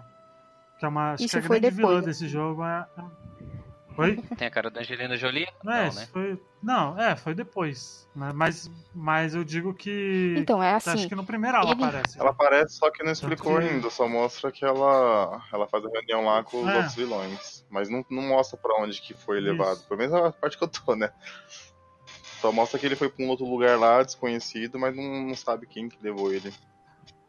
que 0.77 0.85
é 0.85 0.87
uma 0.89 1.13
acho 1.13 1.23
Isso 1.23 1.39
que 1.39 1.45
a 1.45 1.47
foi 1.47 1.59
grande 1.61 1.75
vilã 1.77 1.87
depois, 1.87 2.05
né? 2.05 2.11
desse 2.11 2.27
jogo. 2.27 2.63
É, 2.65 2.85
é- 3.97 4.01
Oi? 4.01 4.15
Tem 4.37 4.47
a 4.47 4.51
cara 4.51 4.69
da 4.69 4.81
Angelina 4.81 5.15
Jolie? 5.17 5.47
Não, 5.63 5.73
é, 5.73 5.87
Não, 5.87 5.93
né? 5.95 6.05
foi, 6.11 6.41
não, 6.61 6.99
é, 6.99 7.15
foi 7.15 7.33
depois. 7.35 8.07
né? 8.15 8.31
Mas, 8.33 8.69
mas 8.93 9.35
eu 9.35 9.43
digo 9.43 9.73
que. 9.73 10.35
Então, 10.37 10.61
é 10.61 10.73
acho 10.73 10.89
assim. 10.89 11.07
que 11.07 11.15
no 11.15 11.25
primeiro 11.25 11.57
ela 11.57 11.71
ele- 11.71 11.83
aparece. 11.83 12.19
Ela 12.19 12.29
aparece, 12.31 12.77
só 12.77 12.89
que 12.91 13.03
não 13.03 13.11
explicou 13.11 13.59
que- 13.59 13.65
ainda, 13.67 13.89
só 13.89 14.07
mostra 14.07 14.51
que 14.51 14.63
ela, 14.65 15.41
ela 15.51 15.67
faz 15.67 15.83
a 15.85 15.89
reunião 15.89 16.25
lá 16.25 16.43
com 16.43 16.61
os 16.61 16.67
É. 16.67 16.75
outros 16.77 16.95
vilões. 16.95 17.65
Mas 17.69 17.89
não, 17.89 18.05
não 18.09 18.23
mostra 18.23 18.57
pra 18.57 18.75
onde 18.81 19.01
que 19.01 19.13
foi 19.13 19.39
Isso. 19.39 19.47
levado. 19.51 19.79
Pelo 19.87 19.99
menos 19.99 20.13
a 20.15 20.31
parte 20.31 20.57
que 20.57 20.63
eu 20.63 20.67
tô, 20.67 20.95
né? 20.95 21.11
Só 22.41 22.51
mostra 22.51 22.77
que 22.79 22.85
ele 22.85 22.95
foi 22.95 23.09
pra 23.09 23.25
um 23.25 23.29
outro 23.29 23.45
lugar 23.45 23.77
lá, 23.79 24.03
desconhecido, 24.03 24.77
mas 24.77 24.95
não, 24.95 25.03
não 25.27 25.35
sabe 25.35 25.65
quem 25.65 25.89
que 25.89 25.97
levou 26.01 26.31
ele. 26.31 26.53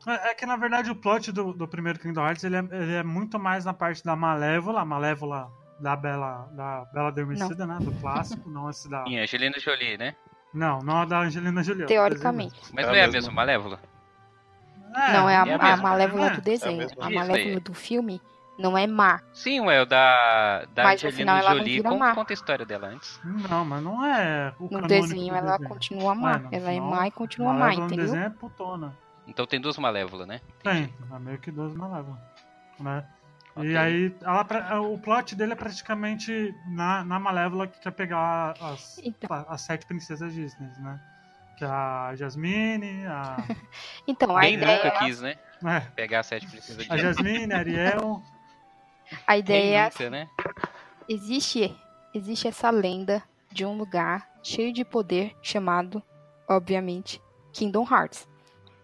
É, 0.06 0.30
é 0.30 0.34
que 0.34 0.46
na 0.46 0.56
verdade 0.56 0.88
o 0.90 0.94
plot 0.94 1.32
do, 1.32 1.52
do 1.52 1.66
primeiro 1.66 1.98
Kingdom 1.98 2.24
Hearts 2.24 2.44
ele 2.44 2.54
é, 2.56 2.60
ele 2.70 2.94
é 2.94 3.02
muito 3.02 3.38
mais 3.40 3.64
na 3.64 3.72
parte 3.74 4.04
da 4.04 4.14
Malévola, 4.14 4.82
a 4.82 4.84
Malévola 4.84 5.50
da 5.80 5.94
Bela, 5.96 6.48
da 6.52 6.84
Bela 6.92 7.08
Adormecida, 7.08 7.66
né? 7.66 7.78
Do 7.80 7.92
clássico, 8.00 8.48
não 8.48 8.70
esse 8.70 8.88
da. 8.88 9.04
Sim, 9.04 9.18
Angelina 9.18 9.58
Jolie, 9.58 9.96
né? 9.98 10.14
Não, 10.54 10.78
não 10.80 10.98
a 11.02 11.04
da 11.04 11.20
Angelina 11.20 11.62
Jolie. 11.62 11.84
a 11.84 11.86
Teoricamente. 11.86 12.58
Mas 12.72 12.84
É 12.84 12.88
não 12.88 12.94
a 12.94 12.98
é 12.98 13.04
a 13.04 13.08
mesma. 13.08 13.32
Malévola? 13.32 13.76
desenho. 13.76 15.12
não, 15.12 15.28
é 15.28 15.36
a, 15.36 15.46
é 15.46 15.54
a 15.54 15.72
a 15.74 15.76
Malévola 15.76 16.26
é, 16.26 16.30
do 16.30 16.36
é 16.36 16.38
a 16.38 16.40
desenho. 16.40 16.88
a 16.98 17.06
aí. 17.06 17.14
Malévola 17.14 17.60
do 17.60 17.74
filme 17.74 18.20
não 18.58 18.78
é 18.78 18.86
má. 18.86 19.20
Sim, 19.34 19.60
ué, 19.60 19.82
o 19.82 19.84
da, 19.86 20.64
da 20.74 20.84
Mas 20.84 21.02
no 21.02 21.12
final 21.12 21.36
Angelina 21.36 21.50
ela 21.60 21.82
não 21.82 21.90
Jolie. 21.90 21.98
má. 21.98 22.14
conta 22.14 22.32
a 22.32 22.34
história 22.34 22.64
dela 22.64 22.86
antes? 22.88 23.20
Não, 23.22 23.64
mas 23.66 23.82
não 23.82 24.02
é 24.04 24.54
o 24.58 24.68
No 24.70 24.86
desenho 24.86 25.34
ela 25.34 25.52
desenho. 25.58 25.68
continua 25.68 26.14
má. 26.14 26.36
É, 26.36 26.38
no 26.38 26.48
ela 26.54 26.70
é 26.70 26.74
final, 26.74 26.90
má 26.90 27.06
e 27.06 27.10
continua 27.10 27.52
má, 27.52 27.74
entendeu? 27.74 28.06
desenho 28.06 28.24
é 28.24 28.30
putona. 28.30 28.96
Então 29.26 29.46
tem 29.46 29.60
duas 29.60 29.76
Malévolas, 29.76 30.26
né? 30.26 30.40
Tem, 30.62 30.94
é 31.12 31.18
meio 31.18 31.38
que 31.38 31.50
duas 31.50 31.74
Malévolas. 31.74 32.18
Né? 32.80 33.04
E 33.58 33.76
aí, 33.76 34.14
ela, 34.22 34.44
pra- 34.44 34.80
o 34.80 34.98
plot 34.98 35.34
dele 35.34 35.52
é 35.52 35.56
praticamente 35.56 36.54
na, 36.68 37.02
na 37.04 37.18
Malévola 37.18 37.66
que 37.66 37.80
quer 37.80 37.90
pegar 37.92 38.54
as, 38.60 38.98
Então. 39.02 39.46
as 39.48 39.60
sete 39.62 39.86
princesas 39.86 40.32
Disney, 40.34 40.68
né? 40.78 41.00
Que 41.56 41.64
é 41.64 41.68
a 41.68 42.12
Jasmine, 42.14 43.06
a, 43.06 43.36
Então, 44.06 44.36
a 44.36 44.40
Bem 44.40 44.54
ideia, 44.54 44.84
nunca 44.84 44.98
quis, 44.98 45.20
né? 45.22 45.36
é, 45.64 45.80
Pegar 45.80 46.20
a 46.20 46.22
sete 46.22 46.46
princesas 46.46 46.84
de 46.84 46.92
a 46.92 46.96
Jasmine, 46.98 47.52
a 47.54 47.58
Ariel. 47.58 48.22
a 49.26 49.38
ideia 49.38 49.78
é 49.78 49.84
nunca, 49.84 50.10
né? 50.10 50.28
existe, 51.08 51.74
existe 52.14 52.46
essa 52.48 52.68
lenda 52.70 53.22
de 53.50 53.64
um 53.64 53.76
lugar 53.78 54.28
cheio 54.42 54.72
de 54.72 54.84
poder 54.84 55.34
chamado, 55.40 56.02
obviamente, 56.48 57.22
Kingdom 57.54 57.86
Hearts. 57.90 58.28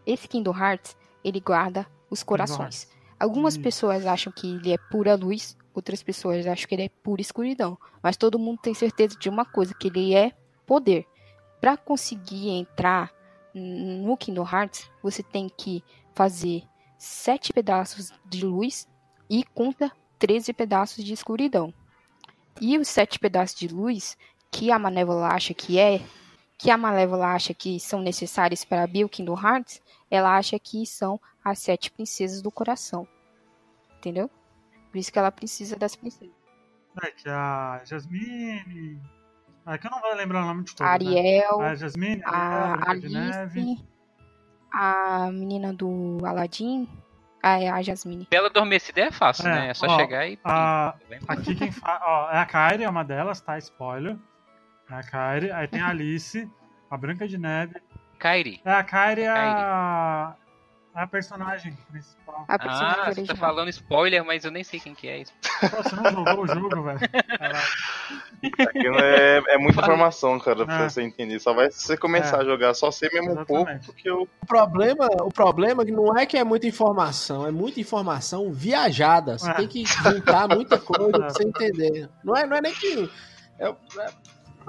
Esse 0.07 0.27
Kingdom 0.27 0.57
Hearts, 0.57 0.97
ele 1.23 1.41
guarda 1.41 1.87
os 2.09 2.23
corações. 2.23 2.91
Algumas 3.23 3.55
Isso. 3.55 3.63
pessoas 3.63 4.05
acham 4.05 4.33
que 4.33 4.57
ele 4.57 4.73
é 4.73 4.77
pura 4.91 5.15
luz, 5.15 5.57
outras 5.73 6.03
pessoas 6.03 6.45
acham 6.45 6.67
que 6.67 6.75
ele 6.75 6.83
é 6.83 6.89
pura 6.89 7.21
escuridão. 7.21 7.79
Mas 8.03 8.17
todo 8.17 8.37
mundo 8.37 8.59
tem 8.61 8.75
certeza 8.75 9.17
de 9.17 9.29
uma 9.29 9.45
coisa, 9.45 9.73
que 9.73 9.87
ele 9.87 10.13
é 10.13 10.33
poder. 10.67 11.07
Para 11.61 11.77
conseguir 11.77 12.49
entrar 12.49 13.13
no 13.55 14.17
Kingdom 14.17 14.45
Hearts, 14.45 14.91
você 15.01 15.23
tem 15.23 15.49
que 15.49 15.85
fazer 16.17 16.65
sete 16.99 17.53
pedaços 17.53 18.13
de 18.25 18.45
luz 18.45 18.89
e 19.31 19.45
conta 19.55 19.93
13 20.19 20.53
pedaços 20.53 21.05
de 21.05 21.13
escuridão. 21.13 21.73
E 22.61 22.77
os 22.77 22.89
sete 22.89 23.21
pedaços 23.21 23.57
de 23.57 23.69
luz 23.69 24.17
que 24.51 24.73
a 24.73 24.81
Malévola 24.81 25.29
acha 25.29 25.55
que 25.55 25.79
é, 25.79 26.01
que 26.63 26.71
a 26.71 26.77
Malévola 26.79 27.27
acha 27.27 27.53
que 27.53 27.81
são 27.81 28.01
necessários 28.01 28.65
para 28.65 28.85
abrir 28.85 29.05
o 29.05 29.09
Kingdom 29.09 29.35
Hearts, 29.37 29.83
ela 30.09 30.37
acha 30.37 30.57
que 30.61 30.87
são 30.87 31.21
as 31.45 31.59
sete 31.59 31.91
princesas 31.91 32.41
do 32.41 32.53
coração. 32.53 33.07
Entendeu? 33.99 34.31
Por 34.91 34.97
isso 34.99 35.13
que 35.13 35.19
ela 35.19 35.33
precisa 35.33 35.77
das 35.77 35.97
princesas. 35.97 36.33
É, 37.03 37.11
que 37.11 37.29
é 37.29 37.33
a 37.33 37.81
Jasmine. 37.85 39.01
É 39.67 39.77
que 39.77 39.87
eu 39.89 39.91
não 39.91 40.01
vou 40.01 40.15
lembrar 40.15 40.45
o 40.45 40.47
nome 40.47 40.63
de 40.63 40.73
todos. 40.75 40.87
Né? 40.87 40.93
Ariel, 40.93 41.61
A 41.61 41.75
Jasmine, 41.75 42.23
a, 42.25 42.75
a. 42.75 42.91
Alice, 42.91 43.85
a 44.73 45.31
menina 45.33 45.73
do 45.73 46.19
Aladdin, 46.25 46.89
a, 47.43 47.55
a 47.75 47.83
Jasmine. 47.83 48.29
Bela 48.31 48.49
Adormecida 48.49 49.01
é 49.01 49.11
fácil, 49.11 49.49
É, 49.49 49.53
né? 49.53 49.69
É 49.71 49.75
só 49.75 49.87
ó, 49.87 49.97
chegar 49.99 50.29
e. 50.29 50.39
a- 50.45 50.95
embora. 51.11 51.23
Aqui 51.29 51.55
quem 51.57 51.73
faz. 51.73 52.01
Ó, 52.05 52.31
é 52.31 52.39
a 52.39 52.47
Kyrie, 52.47 52.85
é 52.85 52.89
uma 52.89 53.03
delas, 53.05 53.41
tá? 53.41 53.59
Spoiler. 53.59 54.17
É 54.93 54.97
a 54.97 55.03
Kyrie. 55.03 55.51
Aí 55.53 55.67
tem 55.69 55.81
a 55.81 55.89
Alice, 55.89 56.51
a 56.91 56.97
Branca 56.97 57.27
de 57.27 57.39
Neve. 57.39 57.77
Kairi. 58.19 58.61
É 58.65 58.71
a 58.73 58.85
Kyrie, 58.85 59.25
é 59.25 59.29
a. 59.31 60.35
é 60.95 61.01
a 61.03 61.07
personagem 61.07 61.77
principal. 61.91 62.45
A 62.47 62.59
personagem 62.59 62.91
Ah, 62.91 62.97
você 63.07 63.15
tá 63.15 63.21
original. 63.23 63.37
falando 63.37 63.69
spoiler, 63.71 64.25
mas 64.25 64.45
eu 64.45 64.51
nem 64.51 64.63
sei 64.63 64.79
quem 64.79 64.95
que 64.95 65.09
é 65.09 65.19
isso. 65.23 65.33
Você 65.61 65.97
não 65.97 66.05
jogou 66.25 66.45
o 66.45 66.47
jogo, 66.47 66.83
velho? 66.83 67.01
É, 69.01 69.55
é 69.55 69.59
muita 69.59 69.81
informação, 69.81 70.39
cara, 70.39 70.65
pra 70.65 70.85
É. 70.85 70.89
você 70.89 71.03
entender. 71.03 71.39
Só 71.41 71.53
vai 71.55 71.71
você 71.71 71.97
começar 71.97 72.39
É. 72.39 72.41
a 72.41 72.45
jogar, 72.45 72.75
só 72.75 72.91
sei 72.91 73.09
mesmo 73.13 73.33
um 73.33 73.37
pouco, 73.45 73.55
Exatamente. 73.63 73.87
porque 73.87 74.09
eu. 74.09 74.29
O 74.43 74.47
problema, 74.47 75.07
o 75.23 75.33
problema 75.33 75.83
é 75.83 75.87
que 75.87 75.93
não 75.93 76.17
é 76.17 76.27
que 76.27 76.37
é 76.37 76.45
muita 76.45 76.67
informação, 76.67 77.47
é 77.47 77.51
muita 77.51 77.81
informação 77.81 78.53
viajada. 78.53 79.39
Você 79.39 79.51
É. 79.51 79.55
tem 79.55 79.67
que 79.69 79.85
juntar 79.85 80.49
muita 80.49 80.79
coisa 80.79 81.11
pra 81.11 81.31
você 81.31 81.43
entender. 81.47 82.09
Não 82.25 82.37
é, 82.37 82.47
não 82.47 82.57
é 82.57 82.61
nem 82.61 82.75
que. 82.75 83.11
É, 83.59 83.75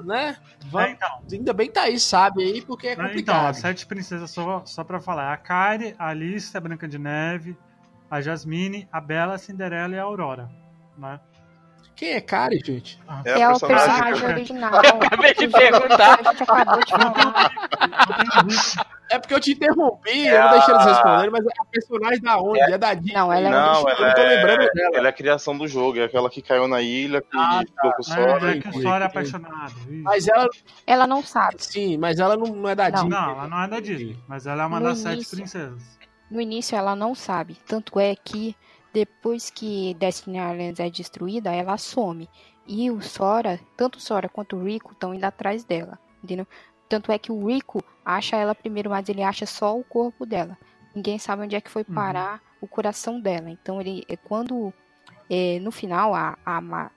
é- 0.01 0.03
né? 0.03 0.37
É, 0.39 0.65
Vamos- 0.67 0.89
então, 0.91 1.21
ainda 1.31 1.53
bem 1.53 1.67
que 1.67 1.73
Thaís 1.73 2.03
sabe 2.03 2.43
aí, 2.43 2.61
porque 2.61 2.87
é 2.87 2.93
então, 2.93 3.05
complicado. 3.05 3.45
as 3.47 3.57
sete 3.57 3.85
princesas, 3.85 4.29
só, 4.31 4.63
só 4.65 4.83
pra 4.83 4.99
falar: 4.99 5.31
é 5.31 5.33
a 5.33 5.37
Kyrie, 5.37 5.95
a 5.99 6.07
Alice, 6.09 6.55
a 6.55 6.59
Branca 6.59 6.87
de 6.87 6.97
Neve, 6.97 7.57
a 8.09 8.21
Jasmine, 8.21 8.87
a 8.91 8.99
Bela, 9.01 9.35
a 9.35 9.37
Cinderela 9.37 9.95
e 9.95 9.99
a 9.99 10.03
Aurora. 10.03 10.49
Né? 10.97 11.19
Quem 11.95 12.13
é 12.13 12.21
Kari, 12.21 12.59
gente? 12.65 12.99
É, 13.23 13.41
É 13.41 13.47
o 13.49 13.51
personagem. 13.51 13.85
personagem 13.87 14.25
original. 14.29 14.71
Acabei 14.75 15.33
de 15.35 15.47
perguntar. 15.47 16.19
A 16.19 16.31
gente 16.31 16.43
acabou 16.43 16.79
de 16.83 16.91
falar. 16.91 18.89
É 19.13 19.19
porque 19.19 19.33
eu 19.33 19.39
te 19.39 19.51
interrompi, 19.51 20.27
É 20.27 20.37
eu 20.37 20.41
não 20.43 20.49
deixei 20.51 20.73
eles 20.73 20.85
responderem, 20.87 21.29
mas 21.31 21.45
é 21.45 21.49
a 21.59 21.65
personagem 21.65 22.21
da 22.21 22.37
onde? 22.39 22.59
É, 22.61 22.77
da 22.77 22.93
Disney. 22.93 23.13
Não, 23.13 23.31
ela 23.33 23.47
é 23.47 23.51
Não, 23.51 23.89
ela 23.89 24.09
Eu 24.09 24.15
tô 24.15 24.21
lembrando 24.23 24.61
é, 24.63 24.69
dela. 24.73 24.97
ela 24.97 25.07
é 25.07 25.09
a 25.09 25.13
criação 25.13 25.57
do 25.57 25.67
jogo, 25.67 25.99
é 25.99 26.03
aquela 26.05 26.29
que 26.29 26.41
caiu 26.41 26.67
na 26.67 26.81
ilha, 26.81 27.21
que 27.21 27.27
Ah, 27.37 27.61
ficou 27.65 27.91
com 27.91 27.97
o 27.97 28.01
É, 28.01 28.03
Sora. 28.03 28.51
é 28.51 28.59
que 28.59 28.69
o 28.69 28.81
Sora 28.81 29.05
é 29.05 29.07
apaixonado. 29.07 29.73
Mas 30.03 30.27
ela, 30.27 30.47
Ela 30.87 31.07
não 31.07 31.21
sabe. 31.23 31.55
sim, 31.59 31.97
mas 31.97 32.19
ela 32.19 32.35
não, 32.35 32.47
não 32.47 32.69
é 32.69 32.75
da 32.75 32.85
Não. 32.89 32.91
Disney. 32.91 33.09
Não, 33.09 33.29
ela 33.31 33.47
não 33.47 33.61
é 33.63 33.67
da 33.67 33.79
Disney, 33.79 34.17
mas 34.27 34.47
ela 34.47 34.63
é 34.63 34.65
uma 34.65 34.79
No 34.79 34.85
das 34.87 34.97
sete 34.99 35.13
início. 35.15 35.37
princesas. 35.37 35.99
No 36.31 36.41
início 36.41 36.75
ela 36.75 36.95
não 36.95 37.13
sabe. 37.13 37.55
Tanto 37.67 37.99
é 37.99 38.15
que 38.15 38.55
depois 38.91 39.49
que 39.49 39.93
Destiny 39.95 40.37
Islands 40.39 40.79
é 40.79 40.89
destruída, 40.89 41.51
ela 41.53 41.77
some. 41.77 42.27
E 42.65 42.89
o 42.89 43.01
Sora, 43.01 43.59
tanto 43.77 43.97
o 43.97 44.01
Sora 44.01 44.27
quanto 44.29 44.55
o 44.55 44.63
Rico 44.63 44.93
estão 44.93 45.13
indo 45.13 45.23
atrás 45.25 45.63
dela. 45.63 45.99
Entendeu? 46.23 46.47
Tanto 46.93 47.11
é 47.11 47.17
que 47.17 47.31
o 47.31 47.47
Rico 47.47 47.83
acha 48.05 48.35
ela 48.35 48.53
primeiro, 48.53 48.91
mas 48.91 49.09
ele 49.09 49.23
acha 49.23 49.47
só 49.47 49.75
o 49.75 49.83
corpo 49.83 50.27
dela. 50.27 50.55
ninguém 50.93 51.17
sabe 51.17 51.41
onde 51.41 51.55
é 51.55 51.61
que 51.61 51.71
foi 51.71 51.83
Uhum. 51.89 51.95
parar 51.95 52.39
o 52.61 52.67
coração 52.67 53.19
dela. 53.19 53.49
Então 53.49 53.81
ele 53.81 54.03
é 54.07 54.15
quando 54.15 54.71
é, 55.27 55.57
no 55.59 55.71
final 55.71 56.13
a, 56.13 56.37
a 56.45 56.61
Ma- 56.61 56.91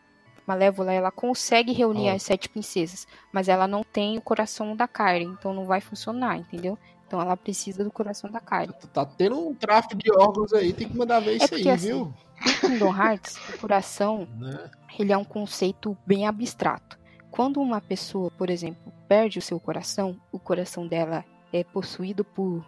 Malévola 0.46 0.92
ela 0.92 1.10
consegue 1.10 1.72
reunir 1.72 2.10
Ó. 2.10 2.14
as 2.14 2.22
sete 2.22 2.46
princesas, 2.50 3.06
mas 3.32 3.48
ela 3.48 3.66
não 3.66 3.82
tem 3.82 4.18
o 4.18 4.20
coração 4.20 4.76
da 4.76 4.86
Karen, 4.86 5.22
então 5.38 5.54
não 5.54 5.64
vai 5.64 5.80
funcionar, 5.80 6.36
entendeu? 6.36 6.78
Então 7.06 7.18
ela 7.20 7.34
precisa 7.38 7.82
do 7.82 7.90
coração 7.90 8.30
da 8.30 8.38
Karen. 8.38 8.70
Tá 8.92 9.06
tendo 9.06 9.48
um 9.48 9.54
tráfico 9.54 9.96
de 9.96 10.12
órgãos 10.12 10.52
aí, 10.52 10.74
tem 10.74 10.86
que 10.88 10.96
mandar 10.96 11.20
ver 11.20 11.36
isso 11.36 11.48
porque 11.48 11.66
aí, 11.68 11.74
assim, 11.74 11.86
viu? 11.86 12.14
No 12.44 12.68
Kingdom 12.68 12.94
Hearts, 12.94 13.38
o 13.48 13.58
coração 13.58 14.28
Né? 14.36 14.70
ele 14.98 15.10
é 15.10 15.16
um 15.16 15.24
conceito 15.24 15.96
bem 16.06 16.26
abstrato. 16.28 16.98
Quando 17.30 17.60
uma 17.62 17.80
pessoa, 17.80 18.30
por 18.30 18.50
exemplo, 18.50 18.92
perde 19.08 19.38
o 19.38 19.42
seu 19.42 19.58
coração, 19.58 20.20
o 20.30 20.38
coração 20.38 20.86
dela 20.86 21.25
é 21.52 21.64
possuído 21.64 22.25
por 22.25 22.66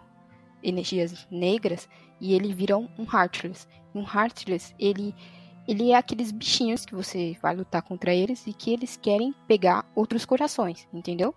energias 0.63 1.27
negras 1.31 1.87
e 2.19 2.33
ele 2.33 2.53
vira 2.53 2.77
um 2.77 2.89
um 2.97 3.03
Heartless. 3.03 3.67
Um 3.93 4.03
Heartless, 4.03 4.73
ele, 4.79 5.15
ele 5.67 5.91
é 5.91 5.95
aqueles 5.95 6.31
bichinhos 6.31 6.85
que 6.85 6.93
você 6.93 7.37
vai 7.41 7.55
lutar 7.55 7.81
contra 7.81 8.13
eles 8.13 8.45
e 8.45 8.53
que 8.53 8.71
eles 8.71 8.97
querem 8.97 9.33
pegar 9.47 9.89
outros 9.95 10.25
corações, 10.25 10.87
entendeu? 10.93 11.33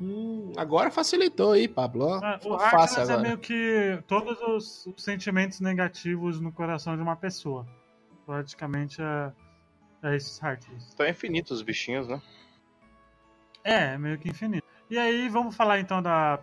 Hum, 0.00 0.52
agora 0.56 0.90
facilitou 0.90 1.52
aí, 1.52 1.66
Pablo. 1.66 2.16
É, 2.22 2.38
o 2.44 2.54
Heartless 2.54 3.10
é 3.10 3.16
meio 3.16 3.38
que 3.38 4.02
todos 4.06 4.38
os, 4.42 4.86
os 4.86 5.02
sentimentos 5.02 5.60
negativos 5.60 6.38
no 6.40 6.52
coração 6.52 6.96
de 6.96 7.02
uma 7.02 7.16
pessoa. 7.16 7.66
Praticamente 8.26 9.00
é, 9.00 9.32
é 10.02 10.16
esses 10.16 10.42
Heartless. 10.42 10.90
Então 10.92 11.06
é 11.06 11.10
infinito 11.10 11.54
os 11.54 11.62
bichinhos, 11.62 12.08
né? 12.08 12.20
É, 13.66 13.94
é 13.94 13.98
meio 13.98 14.18
que 14.18 14.28
infinito. 14.30 14.66
E 14.88 14.96
aí, 14.98 15.28
vamos 15.28 15.56
falar 15.56 15.80
então 15.80 16.00
da. 16.00 16.40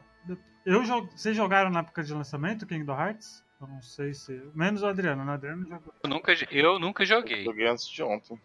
Eu 0.66 0.84
jo- 0.84 1.08
Vocês 1.16 1.36
jogaram 1.36 1.70
na 1.70 1.80
época 1.80 2.04
de 2.04 2.14
lançamento 2.14 2.66
Kingdom 2.68 2.94
Hearts? 3.00 3.44
Eu 3.62 3.68
não 3.68 3.82
sei 3.82 4.14
se. 4.14 4.42
Menos 4.54 4.82
o 4.84 4.88
Adriano, 4.88 5.24
né? 5.24 5.32
O 5.32 5.36
Adriano 5.36 5.64
jogou. 5.68 5.94
Eu 6.04 6.10
nunca, 6.10 6.34
eu 6.52 6.80
nunca 6.80 7.06
joguei. 7.06 7.44
Joguei 7.46 7.68
antes 7.68 7.88
de 7.90 8.04
ontem. 8.04 8.38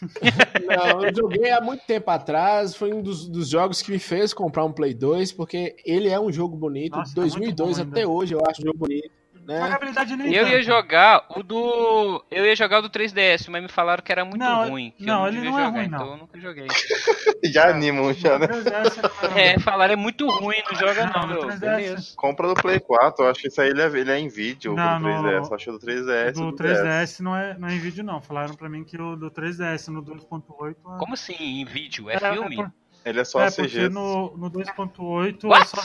Não, 0.66 1.04
eu 1.04 1.14
joguei 1.14 1.50
há 1.50 1.60
muito 1.60 1.84
tempo 1.84 2.10
atrás. 2.10 2.74
Foi 2.74 2.92
um 2.92 3.02
dos, 3.02 3.28
dos 3.28 3.48
jogos 3.50 3.82
que 3.82 3.90
me 3.90 3.98
fez 3.98 4.32
comprar 4.32 4.64
um 4.64 4.72
Play 4.72 4.94
2, 4.94 5.32
porque 5.32 5.76
ele 5.84 6.08
é 6.08 6.18
um 6.18 6.32
jogo 6.32 6.56
bonito. 6.56 6.96
Nossa, 6.96 7.10
de 7.10 7.14
tá 7.16 7.20
muito 7.38 7.54
2002 7.56 7.78
bom 7.78 7.82
até 7.90 8.06
hoje 8.06 8.34
eu 8.34 8.40
acho 8.48 8.62
um 8.62 8.64
jogo 8.66 8.78
bonito. 8.78 9.10
Né? 9.50 9.60
Jogabilidade 9.66 10.16
nem 10.16 10.32
Eu 10.32 10.46
ia 10.46 10.52
tanto. 10.52 10.62
jogar 10.62 11.24
o 11.36 11.42
do. 11.42 12.24
Eu 12.30 12.46
ia 12.46 12.54
jogar 12.54 12.78
o 12.78 12.82
do 12.82 12.90
3DS, 12.90 13.48
mas 13.48 13.60
me 13.62 13.68
falaram 13.68 14.00
que 14.00 14.12
era 14.12 14.24
muito 14.24 14.38
Não, 14.38 14.68
ruim. 14.68 14.92
Que 14.96 15.04
não, 15.04 15.14
eu 15.14 15.18
não 15.20 15.26
ele 15.28 15.36
devia 15.38 15.50
não 15.50 15.58
é 15.58 15.64
jogar, 15.64 15.76
ruim, 15.78 15.86
então 15.86 15.98
não. 16.06 16.12
eu 16.12 16.16
nunca 16.18 16.38
joguei. 16.40 16.66
Já 17.52 17.68
animam 17.70 18.12
já, 18.12 18.38
né? 18.38 18.46
No 18.46 18.54
3DS 18.62 19.02
não 19.30 19.36
É, 19.38 19.58
falaram 19.58 19.94
é 19.94 19.96
muito 19.96 20.28
ruim, 20.28 20.58
não 20.70 20.78
joga 20.78 21.06
Não, 21.06 21.12
não, 21.12 21.20
no 21.22 21.34
meu. 21.34 21.42
3DS. 21.48 21.58
Beleza. 21.60 22.12
Compra 22.16 22.46
do 22.48 22.54
Play 22.54 22.78
4, 22.78 23.24
eu 23.24 23.30
acho 23.30 23.40
que 23.40 23.48
isso 23.48 23.60
aí 23.60 23.70
ele 23.70 23.82
é, 23.82 23.86
ele 23.86 24.10
é 24.12 24.18
em 24.18 24.28
vídeo, 24.28 24.74
Não, 24.74 24.96
o 24.96 24.98
do 25.00 25.04
3DS. 25.06 25.22
no- 25.22 25.30
Eu 25.30 25.54
acho 25.54 25.64
que 25.64 25.70
o 25.70 25.72
do 25.72 25.78
3DS. 25.80 26.32
Do 26.34 26.50
do 26.50 26.56
3DS 26.56 27.20
não 27.20 27.34
é, 27.36 27.56
não 27.58 27.68
é 27.68 27.74
em 27.74 27.78
vídeo, 27.80 28.04
não. 28.04 28.20
Falaram 28.20 28.54
pra 28.54 28.68
mim 28.68 28.84
que 28.84 29.00
o 29.00 29.16
do 29.16 29.30
3DS 29.30 29.88
no 29.88 30.02
2.8 30.02 30.76
é. 30.94 30.98
Como 30.98 31.14
assim, 31.14 31.34
em 31.40 31.64
vídeo? 31.64 32.08
É, 32.10 32.14
É, 32.16 32.32
filme? 32.32 32.56
por- 32.56 32.70
Ele 33.04 33.20
é 33.20 33.24
só 33.24 33.40
é, 33.42 33.50
CG. 33.50 33.88
no, 33.88 34.36
no 34.36 34.50
2.8 34.50 35.50
é 35.56 35.64
só. 35.64 35.82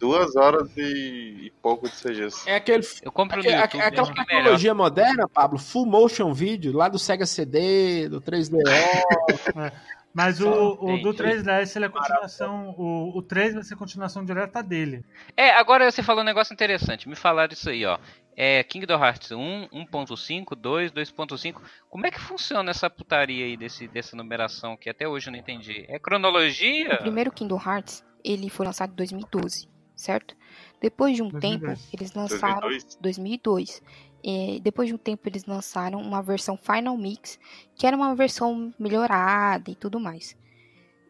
Duas 0.00 0.36
horas 0.36 0.70
e, 0.76 1.46
e 1.46 1.52
pouco 1.60 1.88
de 1.88 1.94
CGs. 1.96 2.48
É 2.48 2.54
aquele, 2.56 2.84
Eu 3.02 3.10
compro 3.10 3.36
no 3.36 3.42
aquele- 3.42 3.56
YouTube, 3.60 3.80
aquela 3.82 3.86
é 3.86 3.90
melhor. 4.14 4.14
tecnologia 4.26 4.74
moderna, 4.74 5.28
Pablo, 5.28 5.58
full 5.58 5.86
motion 5.86 6.32
video, 6.32 6.72
lá 6.72 6.88
do 6.88 6.98
Sega 6.98 7.26
CD, 7.26 8.08
do 8.08 8.20
3DO. 8.20 8.58
Mas 10.14 10.40
o, 10.40 10.48
o 10.48 10.98
do 10.98 11.10
Entendi. 11.10 11.42
3DS 11.44 11.76
ele 11.76 11.84
é 11.84 11.88
continuação. 11.88 12.74
O, 12.76 13.16
o 13.18 13.22
3 13.22 13.54
vai 13.54 13.62
ser 13.62 13.76
continuação 13.76 14.24
direta 14.24 14.62
dele. 14.62 15.04
É, 15.36 15.50
agora 15.50 15.88
você 15.90 16.02
falou 16.02 16.22
um 16.22 16.26
negócio 16.26 16.52
interessante. 16.52 17.08
Me 17.08 17.14
falaram 17.14 17.52
isso 17.52 17.68
aí, 17.68 17.84
ó. 17.84 17.98
É 18.36 18.62
Kingdom 18.64 18.94
Hearts 19.04 19.30
1, 19.32 19.68
1.5, 19.72 20.56
2, 20.56 20.92
2.5. 20.92 21.60
Como 21.90 22.06
é 22.06 22.10
que 22.10 22.20
funciona 22.20 22.70
essa 22.70 22.88
putaria 22.88 23.44
aí 23.44 23.56
desse, 23.56 23.86
dessa 23.86 24.16
numeração 24.16 24.76
que 24.76 24.88
até 24.88 25.06
hoje 25.06 25.28
eu 25.28 25.32
não 25.32 25.38
entendi? 25.38 25.84
É 25.88 25.98
cronologia? 25.98 26.94
O 26.94 26.98
primeiro 27.02 27.30
Kingdom 27.30 27.60
Hearts, 27.64 28.04
ele 28.24 28.48
foi 28.48 28.66
lançado 28.66 28.92
em 28.92 28.96
2012, 28.96 29.68
certo? 29.98 30.36
Depois 30.80 31.16
de 31.16 31.22
um 31.22 31.28
2010. 31.28 31.80
tempo, 31.80 31.88
eles 31.92 32.14
lançaram 32.14 32.60
2002? 32.60 32.96
2002. 33.00 33.80
2002. 33.80 33.82
É, 34.24 34.58
depois 34.60 34.88
de 34.88 34.94
um 34.94 34.98
tempo, 34.98 35.28
eles 35.28 35.44
lançaram 35.44 36.00
uma 36.00 36.22
versão 36.22 36.56
Final 36.56 36.96
Mix, 36.96 37.38
que 37.74 37.86
era 37.86 37.96
uma 37.96 38.14
versão 38.14 38.72
melhorada 38.78 39.70
e 39.70 39.74
tudo 39.74 40.00
mais. 40.00 40.36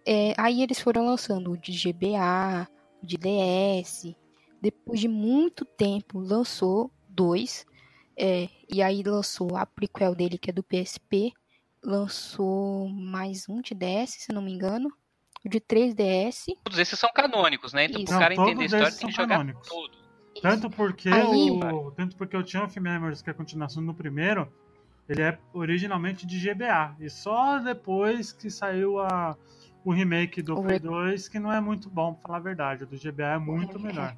É, 0.06 0.34
aí 0.36 0.62
eles 0.62 0.80
foram 0.80 1.04
lançando 1.04 1.52
o 1.52 1.56
de 1.56 1.72
GBA, 1.72 2.68
o 3.02 3.06
de 3.06 3.16
DS. 3.16 4.14
Depois 4.60 5.00
de 5.00 5.08
muito 5.08 5.64
tempo, 5.64 6.18
lançou 6.18 6.90
dois. 7.08 7.66
É, 8.16 8.48
e 8.68 8.82
aí 8.82 9.02
lançou 9.02 9.56
a 9.56 9.64
prequel 9.64 10.14
dele, 10.14 10.38
que 10.38 10.50
é 10.50 10.52
do 10.52 10.62
PSP. 10.62 11.32
Lançou 11.82 12.88
mais 12.88 13.48
um 13.48 13.60
de 13.60 13.74
DS, 13.74 14.24
se 14.24 14.32
não 14.32 14.42
me 14.42 14.52
engano. 14.52 14.90
O 15.44 15.48
de 15.48 15.60
3DS. 15.60 16.46
Todos 16.64 16.78
esses 16.78 16.98
são 16.98 17.10
canônicos, 17.12 17.72
né? 17.72 17.84
Então, 17.84 18.00
Isso. 18.02 18.10
pro 18.12 18.18
cara 18.18 18.34
Não, 18.34 18.44
entender 18.48 18.62
a 18.62 18.66
história, 18.66 18.86
tem 18.86 18.94
que 18.94 19.00
são 19.00 19.10
jogar 19.24 19.28
canônicos. 19.38 19.68
tudo. 19.68 19.98
Tanto 20.42 20.70
porque, 20.70 21.08
Aí- 21.08 21.50
o, 21.50 21.90
tanto 21.92 22.16
porque 22.16 22.36
o 22.36 22.40
of 22.40 22.80
Memories, 22.80 23.22
que 23.22 23.30
é 23.30 23.32
a 23.32 23.34
continuação 23.34 23.84
do 23.84 23.92
primeiro, 23.94 24.52
ele 25.08 25.22
é 25.22 25.38
originalmente 25.52 26.26
de 26.26 26.38
GBA. 26.38 26.94
E 27.00 27.08
só 27.10 27.58
depois 27.58 28.32
que 28.32 28.50
saiu 28.50 29.00
a, 29.00 29.36
o 29.84 29.92
remake 29.92 30.42
do 30.42 30.54
O 30.58 30.62
Play 30.62 30.74
re- 30.78 30.80
2, 30.80 31.28
que 31.28 31.38
não 31.38 31.52
é 31.52 31.60
muito 31.60 31.88
bom, 31.90 32.12
pra 32.14 32.22
falar 32.22 32.38
a 32.38 32.40
verdade. 32.42 32.84
O 32.84 32.86
do 32.86 32.96
GBA 32.96 33.34
é 33.34 33.38
muito 33.38 33.80
melhor. 33.80 34.16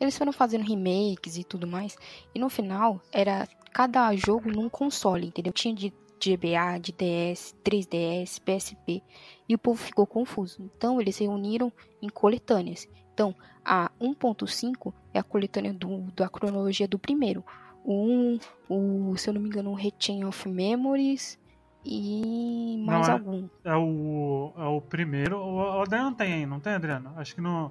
Eles 0.00 0.18
foram 0.18 0.32
fazendo 0.32 0.64
remakes 0.64 1.36
e 1.36 1.44
tudo 1.44 1.66
mais. 1.66 1.96
E 2.34 2.38
no 2.40 2.48
final, 2.50 3.00
era 3.12 3.46
cada 3.72 4.14
jogo 4.16 4.50
num 4.50 4.68
console, 4.68 5.28
entendeu? 5.28 5.52
Tinha 5.52 5.74
de 5.74 5.92
GBA, 6.30 6.78
de 6.80 6.92
DS, 6.92 7.54
3DS, 7.64 8.40
PSP. 8.40 9.02
E 9.48 9.54
o 9.54 9.58
povo 9.58 9.82
ficou 9.82 10.06
confuso. 10.06 10.62
Então, 10.76 11.00
eles 11.00 11.16
se 11.16 11.24
reuniram 11.24 11.72
em 12.00 12.08
coletâneas. 12.08 12.88
Então, 13.12 13.34
a 13.64 13.90
1.5 14.00 14.92
é 15.12 15.18
a 15.18 15.22
coletânea 15.22 15.72
do, 15.72 16.10
da 16.12 16.28
cronologia 16.28 16.88
do 16.88 16.98
primeiro. 16.98 17.44
O 17.84 17.92
1, 17.92 18.38
o, 18.68 19.16
se 19.16 19.28
eu 19.28 19.34
não 19.34 19.40
me 19.40 19.48
engano, 19.48 19.70
o 19.70 19.74
Rechain 19.74 20.24
of 20.24 20.48
Memories 20.48 21.38
e 21.84 22.82
mais 22.86 23.06
Não, 23.06 23.14
é- 23.14 23.18
algum. 23.18 23.48
É 23.62 23.76
o, 23.76 24.52
é 24.56 24.64
o 24.66 24.80
primeiro. 24.80 25.38
O, 25.38 25.56
o 25.56 25.82
Adriano 25.82 26.10
não 26.10 26.14
tem, 26.16 26.46
não 26.46 26.60
tem, 26.60 26.72
Adriano? 26.72 27.12
Acho 27.16 27.34
que 27.34 27.40
no. 27.40 27.70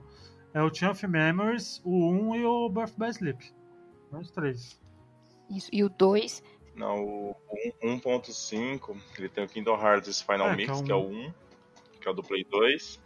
É 0.53 0.61
o 0.61 0.71
Chain 0.71 0.91
of 0.91 1.07
Memories, 1.07 1.81
o 1.83 2.11
1 2.11 2.35
e 2.35 2.45
o 2.45 2.69
Birth 2.69 2.93
by 2.95 3.09
Sleep. 3.09 3.51
Os 4.11 4.29
três. 4.29 4.79
Isso. 5.49 5.67
E 5.73 5.83
o 5.83 5.89
2 5.89 6.43
Não, 6.75 7.03
o 7.03 7.35
1 7.83 7.99
1.5, 7.99 8.97
ele 9.17 9.29
tem 9.29 9.43
o 9.43 9.47
Kingdom 9.47 9.75
Hearts 9.79 10.21
Final 10.21 10.47
É, 10.47 10.51
que 10.51 10.57
Mix, 10.57 10.79
é 10.79 10.83
que 10.83 10.91
é 10.91 10.95
o 10.95 11.07
1, 11.07 11.33
que 12.01 12.07
é 12.07 12.11
o 12.11 12.13
do 12.13 12.23
Play 12.23 12.43
2. 12.43 12.99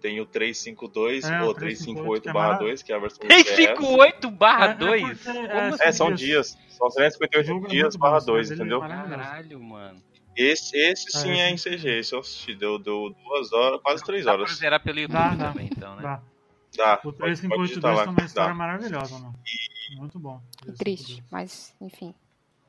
Tem 0.00 0.20
o 0.20 0.26
352 0.26 1.24
É, 1.24 1.42
ou 1.42 1.54
358, 1.54 2.24
358 2.24 2.32
barra 2.34 2.58
que 2.58 2.64
é 2.64 2.66
2, 2.66 2.82
que 2.82 2.92
é 2.92 2.96
a 2.96 2.98
versão 2.98 3.18
do 3.20 3.28
DS. 3.28 3.44
358 3.44 4.30
barra 4.30 4.66
É- 4.66 4.70
é 4.70 4.74
2? 4.74 5.02
porque- 5.22 5.32
Como 5.48 5.82
É, 5.82 5.92
são 5.92 6.12
dias. 6.12 6.58
São 6.68 6.86
O 6.88 6.90
358 6.90 7.46
jogo 7.46 7.66
é 7.66 7.68
dias 7.70 7.96
barra 7.96 8.16
a 8.16 8.18
história 8.18 8.36
2, 8.42 8.48
dele 8.50 8.60
é 8.60 8.64
entendeu? 8.64 8.80
Caralho, 8.80 9.60
mano. 9.60 10.02
Esse, 10.36 10.76
esse 10.76 11.10
sim 11.12 11.30
é 11.40 11.48
em 11.48 11.56
CG, 11.56 12.00
esse 12.00 12.12
eu 12.14 12.18
assisti. 12.18 12.54
Deu, 12.54 12.78
deu 12.78 13.14
duas 13.24 13.52
horas, 13.52 13.80
quase 13.80 14.04
três 14.04 14.24
Dá 14.24 14.32
pra 14.32 14.42
horas. 14.42 14.56
zerar 14.56 14.82
pelo 14.82 14.98
YouTube 14.98 15.14
Dá, 15.16 15.28
dá. 15.34 15.52
também, 15.52 15.70
então, 15.74 15.96
né? 15.96 16.02
Dá. 16.02 16.22
Dá, 16.76 16.94
O 16.94 17.02
pode, 17.12 17.16
pode 17.16 17.16
358 17.18 17.68
digitar 17.68 17.94
lá. 17.94 18.02
tem 18.02 18.12
uma 18.12 18.24
história 18.26 18.48
Dá. 18.48 18.54
maravilhosa, 18.54 19.14
mano. 19.18 19.34
Muito 19.96 20.18
bom. 20.18 20.42
triste, 20.76 21.22
mas 21.30 21.72
enfim. 21.80 22.12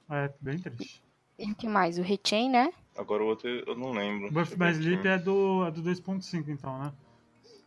É, 0.09 0.31
bem 0.39 0.59
triste. 0.59 1.03
E 1.37 1.51
o 1.51 1.55
que 1.55 1.67
mais? 1.67 1.97
O 1.97 2.01
Rechain, 2.01 2.49
né? 2.49 2.71
Agora 2.97 3.23
o 3.23 3.27
outro 3.27 3.47
eu 3.49 3.75
não 3.75 3.91
lembro. 3.91 4.27
O 4.27 4.31
Birth 4.31 4.55
by 4.55 4.69
Sleep 4.71 5.05
é 5.07 5.17
do, 5.17 5.65
é 5.65 5.71
do 5.71 5.81
2.5, 5.83 6.47
então, 6.49 6.77
né? 6.79 6.93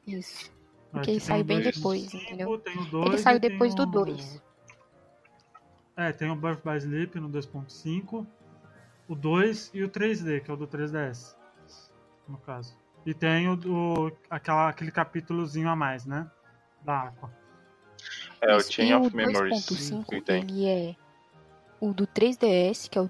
Isso. 0.07 0.51
É, 0.51 0.91
Porque 0.93 1.05
que 1.05 1.11
ele 1.13 1.21
saiu 1.21 1.43
o 1.43 1.45
bem 1.45 1.61
2.5, 1.61 1.75
depois, 1.75 2.15
entendeu? 2.15 2.59
Tem 2.61 2.79
o 2.79 2.85
2 2.87 3.07
Ele 3.09 3.19
saiu 3.19 3.41
tem 3.41 3.51
depois 3.51 3.75
do 3.75 3.83
o- 3.83 3.87
2. 3.87 4.43
É, 5.97 6.13
tem 6.13 6.31
o 6.31 6.37
Birth 6.37 6.63
by 6.65 6.77
Sleep 6.79 7.19
no 7.21 7.29
2.5, 7.29 8.27
o 9.09 9.15
2 9.15 9.71
e 9.75 9.83
o 9.83 9.89
3D, 9.89 10.41
que 10.41 10.51
é 10.51 10.55
o 10.55 10.57
do 10.57 10.67
3DS, 10.67 11.37
no 12.29 12.39
caso. 12.39 12.79
E 13.05 13.13
tem 13.13 13.49
o, 13.49 13.57
do 13.57 14.13
aquela, 14.31 14.69
aquele 14.69 14.91
capítulozinho 14.93 15.69
a 15.69 15.75
mais, 15.77 16.07
né? 16.07 16.31
Da 16.85 17.03
Aqua. 17.09 17.31
É, 18.41 18.55
o. 18.57 18.61
Chain 18.61 18.95
of 18.95 19.13
o 19.13 19.17
Memories. 19.17 19.67
2.5, 19.67 20.07
que 20.09 20.21
tem. 20.23 20.43
ele 20.43 20.67
é 20.67 20.97
o 21.81 21.93
do 21.93 22.07
3DS, 22.07 22.89
que 22.89 22.99
é 22.99 23.01
o 23.01 23.09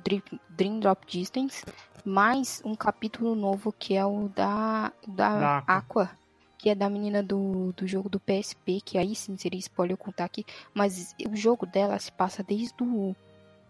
Dream, 0.50 0.81
Drop 0.81 1.07
Distance, 1.07 1.64
mais 2.04 2.62
um 2.64 2.74
capítulo 2.74 3.35
novo 3.35 3.72
que 3.72 3.94
é 3.94 4.04
o 4.04 4.28
da, 4.28 4.92
da, 5.07 5.38
Da 5.38 5.59
Aqua. 5.59 5.74
Aqua, 5.76 6.11
que 6.59 6.68
é 6.70 6.74
da 6.74 6.88
menina 6.90 7.22
do, 7.22 7.72
do 7.72 7.87
jogo 7.87 8.09
do 8.09 8.20
PSP, 8.20 8.81
que 8.85 8.98
aí 8.98 9.14
sim 9.14 9.37
seria 9.37 9.61
spoiler 9.61 9.94
eu 9.94 9.98
contar 9.98 10.24
aqui, 10.24 10.44
mas 10.74 11.14
o 11.31 11.37
jogo 11.37 11.66
dela 11.66 11.98
se 11.98 12.12
passa 12.12 12.42
desde 12.42 12.74
o 12.83 13.14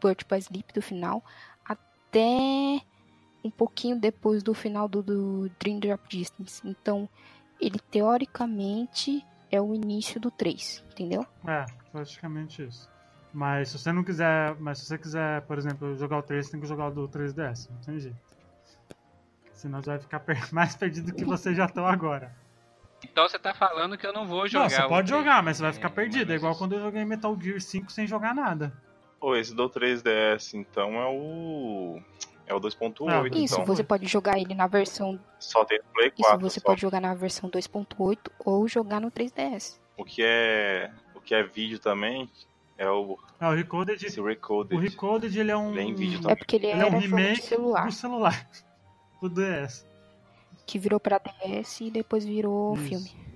Birth 0.02 0.24
by 0.28 0.38
Sleep 0.38 0.72
do 0.72 0.82
final 0.82 1.22
até 1.64 2.80
um 3.44 3.50
pouquinho 3.50 3.98
depois 3.98 4.42
do 4.42 4.54
final 4.54 4.88
do, 4.88 5.02
do 5.02 5.50
Dream 5.60 5.78
Drop 5.78 6.08
Distance. 6.08 6.60
Então, 6.64 7.08
ele 7.60 7.78
teoricamente 7.90 9.24
é 9.50 9.60
o 9.60 9.74
início 9.74 10.20
do 10.20 10.30
3, 10.30 10.84
entendeu? 10.92 11.26
É, 11.46 11.64
praticamente 11.92 12.64
isso. 12.64 12.88
Mas 13.38 13.68
se 13.68 13.78
você 13.78 13.92
não 13.92 14.02
quiser, 14.02 14.56
mas 14.58 14.78
se 14.78 14.86
você 14.86 14.98
quiser, 14.98 15.42
por 15.42 15.56
exemplo, 15.56 15.94
jogar 15.96 16.18
o 16.18 16.22
3, 16.24 16.44
você 16.44 16.50
tem 16.50 16.60
que 16.60 16.66
jogar 16.66 16.88
o 16.88 16.90
do 16.90 17.08
3DS, 17.08 17.70
não 17.70 17.80
tem 17.82 18.00
jeito. 18.00 18.16
Senão 19.52 19.80
você 19.80 19.90
vai 19.90 19.98
ficar 20.00 20.18
per- 20.18 20.42
mais 20.52 20.74
perdido 20.74 21.14
que 21.14 21.24
vocês 21.24 21.56
já 21.56 21.66
estão 21.66 21.86
agora. 21.86 22.34
Então 23.04 23.28
você 23.28 23.38
tá 23.38 23.54
falando 23.54 23.96
que 23.96 24.04
eu 24.04 24.12
não 24.12 24.26
vou 24.26 24.48
jogar. 24.48 24.64
Não, 24.64 24.70
você 24.70 24.88
pode 24.88 25.06
três. 25.06 25.20
jogar, 25.22 25.40
mas 25.40 25.56
você 25.56 25.62
vai 25.62 25.72
ficar 25.72 25.86
É, 25.86 25.90
perdido. 25.92 26.32
É 26.32 26.34
igual 26.34 26.50
isso- 26.50 26.58
quando 26.60 26.72
eu 26.72 26.80
joguei 26.80 27.04
Metal 27.04 27.36
Gear 27.40 27.60
5 27.60 27.92
sem 27.92 28.08
jogar 28.08 28.34
nada. 28.34 28.72
Pô, 29.20 29.36
esse 29.36 29.54
do 29.54 29.68
3DS, 29.70 30.54
então, 30.54 30.94
é 31.00 31.06
o. 31.06 32.00
É 32.44 32.52
o 32.54 32.58
2.8. 32.60 33.08
Ah, 33.08 33.28
Isso, 33.38 33.54
então. 33.54 33.64
você 33.66 33.84
pode 33.84 34.06
jogar 34.06 34.36
ele 34.36 34.52
na 34.52 34.66
versão. 34.66 35.20
Só 35.38 35.64
tem 35.64 35.80
Play 35.94 36.08
Isso, 36.08 36.22
4. 36.28 36.40
você 36.40 36.58
só. 36.58 36.66
pode 36.66 36.80
jogar 36.80 37.00
na 37.00 37.14
versão 37.14 37.48
2.8 37.48 38.18
ou 38.44 38.66
jogar 38.66 39.00
no 39.00 39.12
3DS. 39.12 39.78
O 39.96 40.04
que 40.04 40.22
é. 40.24 40.90
O 41.14 41.20
que 41.20 41.34
é 41.36 41.42
vídeo 41.44 41.78
também 41.78 42.28
é 42.78 42.88
o 42.90 43.18
É, 43.40 43.46
o 43.48 43.54
Recoded, 43.54 44.02
esse 44.06 44.20
Recoded. 44.20 44.74
o 44.74 44.80
Recoded 44.80 45.38
ele 45.38 45.50
é 45.50 45.56
um, 45.56 45.70
Ele 45.72 45.80
é 45.80 45.82
em 45.84 45.94
vídeo 45.94 46.18
É 46.18 46.22
também. 46.22 46.36
porque 46.36 46.56
ele, 46.56 46.66
ele 46.68 46.80
é 46.80 46.86
era 46.86 46.94
um 46.94 46.96
um 46.96 47.00
remake 47.00 47.42
celular, 47.42 47.84
do 47.86 47.92
celular. 47.92 48.48
Do 49.20 49.28
DS. 49.28 49.84
que 50.64 50.78
virou 50.78 51.00
pra 51.00 51.18
DS 51.18 51.80
e 51.80 51.90
depois 51.90 52.24
virou 52.24 52.74
Isso. 52.76 52.84
filme. 52.88 53.28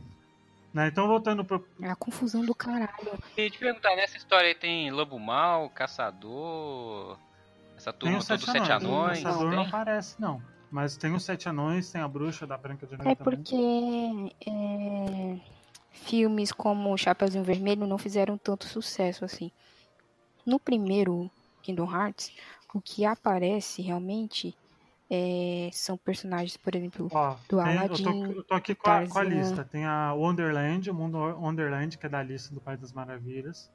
Né, 0.72 0.86
Então 0.88 1.06
voltando 1.08 1.44
pro. 1.44 1.66
É 1.82 1.90
a 1.90 1.96
confusão 1.96 2.44
do 2.44 2.54
caralho. 2.54 3.18
E 3.36 3.50
te 3.50 3.58
perguntar, 3.58 3.94
nessa 3.96 4.16
história 4.16 4.48
aí 4.48 4.54
tem 4.54 4.90
Lobo 4.90 5.18
Mal, 5.18 5.68
Caçador, 5.70 7.18
essa 7.76 7.92
Tem 7.92 7.98
turma 8.00 8.18
os 8.18 8.26
toda 8.26 8.38
sete 8.40 8.52
Sete 8.52 8.72
anões. 8.72 9.20
O 9.20 9.22
caçador 9.24 9.44
não 9.50 9.56
tem? 9.58 9.66
aparece, 9.66 10.20
não. 10.20 10.40
Mas 10.70 10.96
tem 10.96 11.12
os 11.12 11.22
sete 11.24 11.48
anões, 11.48 11.90
tem 11.92 12.00
a 12.00 12.08
bruxa 12.08 12.46
da 12.46 12.56
Branca 12.56 12.86
de 12.86 12.96
Neve 12.96 13.10
É 13.10 13.14
também. 13.14 13.36
porque 13.36 14.34
é, 14.46 15.36
filmes 15.92 16.50
como 16.52 16.96
Chapeuzinho 16.96 17.44
Vermelho 17.44 17.86
não 17.86 17.98
fizeram 17.98 18.36
tanto 18.36 18.66
sucesso 18.66 19.24
assim. 19.24 19.50
No 20.44 20.58
primeiro 20.58 21.30
Kingdom 21.62 21.90
Hearts, 21.90 22.32
o 22.74 22.80
que 22.80 23.04
aparece 23.04 23.82
realmente 23.82 24.56
é, 25.10 25.68
são 25.72 25.96
personagens, 25.96 26.56
por 26.56 26.74
exemplo, 26.74 27.08
Ó, 27.12 27.36
do 27.48 27.62
tem- 27.62 27.74
eu, 27.74 27.78
Aladdin, 27.80 28.04
tô, 28.04 28.32
eu 28.32 28.44
tô 28.44 28.54
aqui 28.54 28.74
com 28.74 28.90
a, 28.90 29.06
com 29.06 29.18
a 29.18 29.22
lista. 29.22 29.62
Tem 29.64 29.84
a 29.84 30.12
Wonderland, 30.14 30.90
o 30.90 30.94
mundo 30.94 31.18
Wonderland, 31.18 31.98
que 31.98 32.06
é 32.06 32.08
da 32.08 32.22
lista 32.22 32.52
do 32.54 32.60
País 32.60 32.80
das 32.80 32.92
Maravilhas. 32.92 33.70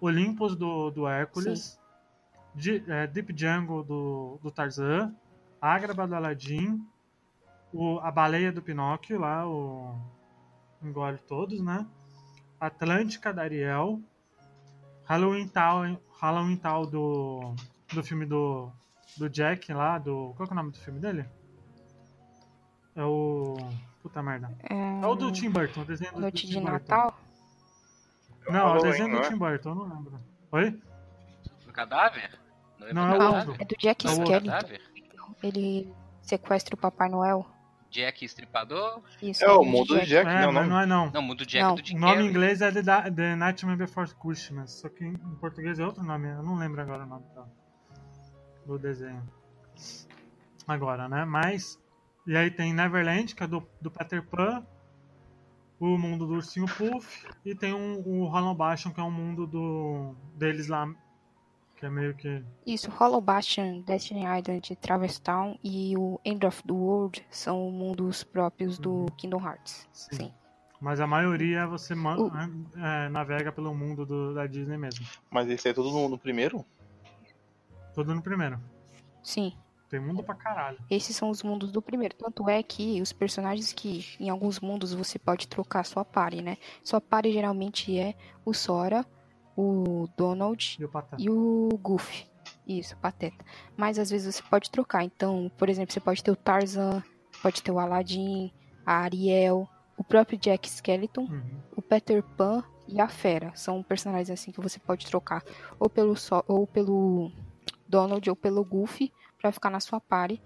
Olympus 0.00 0.54
do, 0.54 0.90
do 0.90 1.08
Hércules. 1.08 1.80
Di- 2.54 2.84
é, 2.88 3.06
Deep 3.06 3.34
Jungle 3.36 3.82
do, 3.82 4.38
do 4.42 4.50
Tarzan. 4.50 5.14
Ágraba 5.60 6.06
do 6.06 6.14
Aladdin. 6.14 6.86
O, 7.72 7.98
a 8.00 8.10
baleia 8.10 8.52
do 8.52 8.62
Pinóquio, 8.62 9.18
lá, 9.18 9.48
o. 9.48 9.98
Engole 10.82 11.18
todos, 11.18 11.60
né? 11.62 11.86
Atlântica 12.60 13.32
da 13.32 13.42
Ariel. 13.42 14.00
Halloween 15.04 15.48
Town, 15.48 15.98
Halloween 16.20 16.56
Town 16.56 16.86
do, 16.86 17.54
do 17.92 18.02
filme 18.02 18.26
do, 18.26 18.70
do 19.16 19.28
Jack 19.30 19.72
lá, 19.72 19.98
do. 19.98 20.32
Qual 20.36 20.46
que 20.48 20.52
é 20.52 20.54
o 20.54 20.56
nome 20.56 20.72
do 20.72 20.78
filme 20.78 20.98
dele? 21.00 21.24
É 22.94 23.04
o. 23.04 23.56
Puta 24.02 24.22
merda. 24.22 24.50
é, 24.68 25.00
É 25.02 25.06
o 25.06 25.14
do 25.14 25.30
Tim 25.32 25.50
Burton, 25.50 25.82
o 25.82 25.84
desenho 25.84 26.10
do, 26.12 26.16
do 26.16 26.20
Noite 26.22 26.46
Tim 26.46 26.54
de 26.54 26.60
Burton. 26.60 26.72
Natal. 26.72 27.18
Não, 28.48 28.74
é 28.76 28.78
o 28.78 28.82
desenho 28.82 29.08
não 29.08 29.20
do 29.20 29.26
é? 29.26 29.28
Tim 29.28 29.36
Burton, 29.36 29.68
eu 29.70 29.74
não 29.74 29.84
lembro. 29.96 30.20
Oi? 30.52 30.70
Do 31.66 31.72
cadáver? 31.72 32.38
é 32.80 32.92
Não, 32.92 33.08
do 33.08 33.14
é 33.14 33.16
o 33.16 33.18
cadáver? 33.20 33.48
outro. 33.48 33.62
É 33.62 33.64
do 33.64 33.76
Jack 33.76 34.06
É. 34.06 34.10
Skellington. 34.10 35.34
Ele 35.42 35.92
sequestra 36.22 36.74
o 36.74 36.78
Papai 36.78 37.08
Noel. 37.08 37.44
Jack 37.90 38.24
Estripador? 38.24 39.02
Isso, 39.22 39.44
É 39.44 39.50
o 39.50 39.64
mundo 39.64 39.88
do 39.88 39.94
Jack. 40.00 40.08
Jack, 40.08 40.28
É, 40.30 40.40
não, 40.42 40.52
não. 40.52 40.66
não 40.66 40.80
é 40.80 40.86
não. 40.86 41.10
Não, 41.10 41.22
mundo 41.22 41.44
Jack 41.46 41.62
Não, 41.64 41.74
do 41.74 41.84
Jim 41.86 41.96
O 41.96 42.00
nome 42.00 42.22
em 42.22 42.26
inglês 42.28 42.60
é 42.60 42.70
The, 42.72 42.82
Da- 42.82 43.10
The 43.10 43.36
Nightmare 43.36 43.76
Before 43.78 44.08
Christmas, 44.14 44.72
só 44.72 44.88
que 44.88 45.04
em 45.04 45.14
português 45.40 45.78
é 45.78 45.84
outro 45.86 46.02
nome, 46.04 46.28
eu 46.28 46.42
não 46.42 46.56
lembro 46.56 46.80
agora 46.80 47.04
o 47.04 47.06
nome 47.06 47.24
do, 47.34 48.72
do 48.74 48.78
desenho. 48.78 49.22
Agora, 50.66 51.08
né? 51.08 51.24
Mas. 51.24 51.78
E 52.26 52.36
aí 52.36 52.50
tem 52.50 52.72
Neverland, 52.74 53.34
que 53.34 53.42
é 53.42 53.46
do, 53.46 53.62
do 53.80 53.88
Peter 53.90 54.20
Pan, 54.26 54.66
o 55.78 55.96
mundo 55.96 56.26
do 56.26 56.34
Ursinho 56.34 56.66
Puff, 56.66 57.24
e 57.44 57.54
tem 57.54 57.72
um, 57.72 58.00
o 58.04 58.26
Hollow 58.26 58.52
Bastion, 58.54 58.92
que 58.92 58.98
é 58.98 59.02
um 59.04 59.10
mundo 59.12 59.46
do, 59.46 60.12
deles 60.34 60.66
lá, 60.66 60.92
que 61.76 61.84
é 61.86 61.90
meio 61.90 62.14
que. 62.14 62.42
Isso, 62.66 62.90
Hollow 62.90 63.20
Bastion, 63.20 63.80
Destiny 63.82 64.20
Island, 64.22 64.74
Traverse 64.76 65.20
Town 65.20 65.58
e 65.62 65.96
o 65.96 66.18
End 66.24 66.44
of 66.46 66.62
the 66.64 66.72
World 66.72 67.24
são 67.30 67.70
mundos 67.70 68.24
próprios 68.24 68.78
do 68.78 68.92
Uhum. 68.92 69.06
Kingdom 69.16 69.40
Hearts. 69.46 69.86
Sim. 69.92 70.16
Sim. 70.16 70.34
Mas 70.80 71.00
a 71.00 71.06
maioria 71.06 71.66
você 71.66 71.94
O- 71.94 72.30
é, 72.78 73.08
navega 73.08 73.50
pelo 73.50 73.74
mundo 73.74 74.04
do- 74.04 74.34
da 74.34 74.46
Disney 74.46 74.76
mesmo. 74.76 75.06
Mas 75.30 75.48
esse 75.48 75.68
é 75.68 75.72
tudo 75.72 75.90
no, 75.90 76.08
no 76.08 76.18
primeiro? 76.18 76.64
Tudo 77.94 78.14
no 78.14 78.22
primeiro. 78.22 78.60
Sim. 79.22 79.54
Tem 79.88 80.00
mundo 80.00 80.22
pra 80.22 80.34
caralho. 80.34 80.78
Esses 80.90 81.14
são 81.16 81.30
os 81.30 81.42
mundos 81.42 81.70
do 81.70 81.80
primeiro. 81.80 82.14
Tanto 82.16 82.48
é 82.50 82.60
que 82.62 83.00
os 83.00 83.12
personagens 83.12 83.72
que 83.72 84.04
em 84.18 84.28
alguns 84.28 84.60
mundos 84.60 84.92
você 84.92 85.18
pode 85.18 85.46
trocar 85.46 85.84
sua 85.84 86.04
party, 86.04 86.42
né? 86.42 86.56
Sua 86.82 87.00
party 87.00 87.32
geralmente 87.32 87.96
é 87.96 88.14
o 88.44 88.52
Sora, 88.52 89.06
o 89.56 90.08
Donald 90.16 90.76
E 90.78 90.84
o 90.84 90.90
e 91.18 91.30
o 91.30 91.68
Goofy. 91.82 92.26
Isso, 92.66 92.96
Pateta. 92.98 93.44
Mas 93.76 93.98
às 93.98 94.10
vezes 94.10 94.34
você 94.34 94.42
pode 94.42 94.70
trocar. 94.70 95.02
Então, 95.04 95.50
por 95.56 95.68
exemplo, 95.68 95.92
você 95.92 96.00
pode 96.00 96.22
ter 96.22 96.30
o 96.30 96.36
Tarzan, 96.36 97.02
pode 97.42 97.62
ter 97.62 97.70
o 97.70 97.78
Aladdin, 97.78 98.52
a 98.84 98.98
Ariel, 98.98 99.68
o 99.96 100.04
próprio 100.04 100.38
Jack 100.38 100.68
Skellington, 100.68 101.22
Uhum. 101.22 101.42
o 101.76 101.82
Peter 101.82 102.22
Pan 102.22 102.62
e 102.88 103.00
a 103.00 103.08
Fera. 103.08 103.52
São 103.54 103.82
personagens 103.82 104.30
assim 104.30 104.52
que 104.52 104.60
você 104.60 104.78
pode 104.78 105.06
trocar 105.06 105.42
ou 105.78 105.88
pelo 105.88 106.14
so 106.16 106.44
ou 106.46 106.66
pelo 106.66 107.32
Donald 107.88 108.28
ou 108.28 108.36
pelo 108.36 108.64
Goofy 108.64 109.12
pra 109.40 109.50
ficar 109.52 109.70
na 109.70 109.80
sua 109.80 110.00
party. 110.00 110.40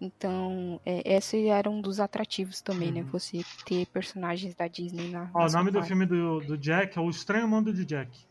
Então, 0.00 0.80
é, 0.86 1.16
esse 1.16 1.48
era 1.48 1.68
um 1.68 1.80
dos 1.80 1.98
atrativos 1.98 2.60
também, 2.60 2.92
né? 2.92 3.00
Uhum. 3.02 3.08
Você 3.08 3.40
ter 3.66 3.84
personagens 3.86 4.54
da 4.54 4.68
Disney 4.68 5.10
na, 5.10 5.28
Ó, 5.34 5.44
o 5.44 5.50
nome 5.50 5.70
do 5.72 5.82
filme 5.82 6.06
do, 6.06 6.40
do 6.40 6.56
Jack 6.56 6.96
é 6.96 7.00
O 7.00 7.10
Estranho 7.10 7.48
Mundo 7.48 7.72
de 7.72 7.84
Jack. 7.84 8.27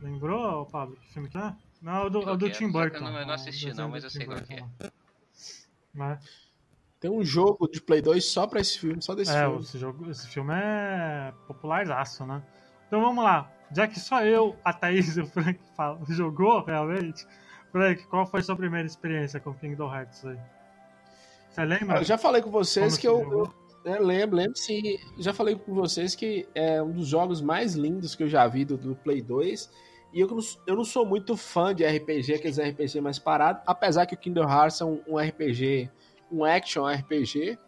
Lembrou, 0.00 0.66
Pablo, 0.66 0.96
que 0.96 1.12
filme 1.12 1.28
que 1.28 1.38
é? 1.38 1.52
Não, 1.82 1.92
é 1.96 2.04
o 2.06 2.10
do, 2.10 2.22
é 2.22 2.32
o 2.32 2.36
do 2.36 2.46
é? 2.46 2.50
Tim 2.50 2.58
que 2.58 2.64
eu 2.64 2.72
Burton. 2.72 3.00
não- 3.00 3.18
eu 3.18 3.26
não 3.26 3.34
assisti, 3.34 3.72
não, 3.74 3.88
mas 3.88 4.04
eu 4.04 4.10
sei 4.10 4.26
qual 4.26 4.38
Burton 4.38 4.54
que 4.78 4.84
é. 4.84 4.90
Né? 5.94 6.18
Tem 7.00 7.10
um 7.10 7.24
jogo 7.24 7.68
de 7.68 7.80
Play 7.80 8.02
2 8.02 8.24
só 8.24 8.46
pra 8.46 8.60
esse 8.60 8.78
filme, 8.78 9.00
só 9.02 9.14
desse 9.14 9.30
É, 9.32 9.42
filme. 9.44 9.60
esse, 9.60 9.78
jogo, 9.78 10.10
esse 10.10 10.26
filme 10.28 10.52
é 10.54 11.32
popularzaço, 11.46 12.26
né? 12.26 12.42
Então 12.86 13.00
vamos 13.00 13.22
lá. 13.22 13.50
Já 13.72 13.86
que 13.86 14.00
só 14.00 14.24
eu, 14.24 14.56
a 14.64 14.72
Thaís 14.72 15.16
e 15.16 15.20
o 15.20 15.26
Frank 15.26 15.60
falam, 15.76 16.04
jogou 16.08 16.64
realmente, 16.64 17.26
Frank, 17.70 18.04
qual 18.06 18.26
foi 18.26 18.40
a 18.40 18.42
sua 18.42 18.56
primeira 18.56 18.86
experiência 18.86 19.38
com 19.38 19.54
Kingdom 19.54 19.92
Hearts 19.94 20.24
aí? 20.24 20.38
Você 21.50 21.64
lembra? 21.64 21.98
Eu 21.98 22.04
já 22.04 22.16
falei 22.18 22.40
com 22.42 22.50
vocês 22.50 22.86
Como 22.96 23.00
que 23.00 23.06
eu, 23.08 23.18
jogou? 23.24 23.44
eu, 23.46 23.67
eu 23.96 24.04
lembro, 24.06 24.36
lembro 24.36 24.56
sim. 24.56 24.98
Já 25.18 25.32
falei 25.32 25.54
com 25.56 25.74
vocês 25.74 26.14
que 26.14 26.48
é 26.54 26.82
um 26.82 26.92
dos 26.92 27.08
jogos 27.08 27.40
mais 27.40 27.74
lindos 27.74 28.14
que 28.14 28.22
eu 28.22 28.28
já 28.28 28.46
vi 28.46 28.64
do, 28.64 28.76
do 28.76 28.94
Play 28.96 29.22
2. 29.22 29.70
E 30.12 30.20
eu 30.20 30.26
não, 30.28 30.38
eu 30.66 30.74
não 30.76 30.84
sou 30.84 31.04
muito 31.04 31.36
fã 31.36 31.74
de 31.74 31.84
RPG, 31.86 32.34
aqueles 32.34 32.58
RPG 32.58 33.00
mais 33.00 33.18
parados, 33.18 33.62
apesar 33.66 34.06
que 34.06 34.14
o 34.14 34.18
Kingdom 34.18 34.48
Hearts 34.48 34.80
é 34.80 34.84
um, 34.84 35.02
um 35.06 35.18
RPG, 35.18 35.90
um 36.32 36.44
action 36.44 36.86
RPG. 36.86 37.58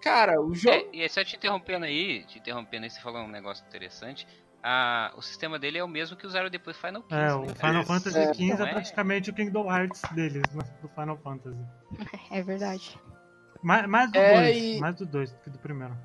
Cara, 0.00 0.40
o 0.42 0.52
jogo. 0.54 0.74
É, 0.74 1.04
e 1.04 1.08
só 1.08 1.22
te 1.22 1.36
interrompendo 1.36 1.84
aí, 1.84 2.24
te 2.24 2.40
interrompendo 2.40 2.84
aí, 2.84 2.90
você 2.90 3.00
falou 3.00 3.22
um 3.22 3.28
negócio 3.28 3.64
interessante. 3.66 4.26
Ah, 4.60 5.12
o 5.16 5.22
sistema 5.22 5.58
dele 5.58 5.78
é 5.78 5.84
o 5.84 5.88
mesmo 5.88 6.16
que 6.16 6.26
usaram 6.26 6.48
depois 6.50 6.76
Final 6.76 7.02
15. 7.02 7.20
É, 7.20 7.34
o 7.34 7.40
né? 7.42 7.54
Final. 7.54 7.84
Fantasy 7.84 8.18
É. 8.18 8.34
XV 8.34 8.42
é, 8.50 8.56
Não 8.56 8.66
é? 8.66 8.70
praticamente 8.72 9.30
o 9.30 9.34
Kingdom 9.34 9.72
Hearts 9.72 10.02
deles, 10.12 10.42
né, 10.54 10.62
do 10.80 10.88
Final 10.88 11.16
Fantasy. 11.18 11.58
É 12.30 12.42
verdade. 12.42 12.98
Mais, 13.62 13.86
mais 13.86 14.10
do 14.10 14.18
É, 14.18 14.42
2, 14.42 14.56
e- 14.56 14.80
mais 14.80 14.94
do 14.96 15.06
2 15.06 15.30
do 15.32 15.38
que 15.38 15.50
do 15.50 15.58
primeiro. 15.58 15.96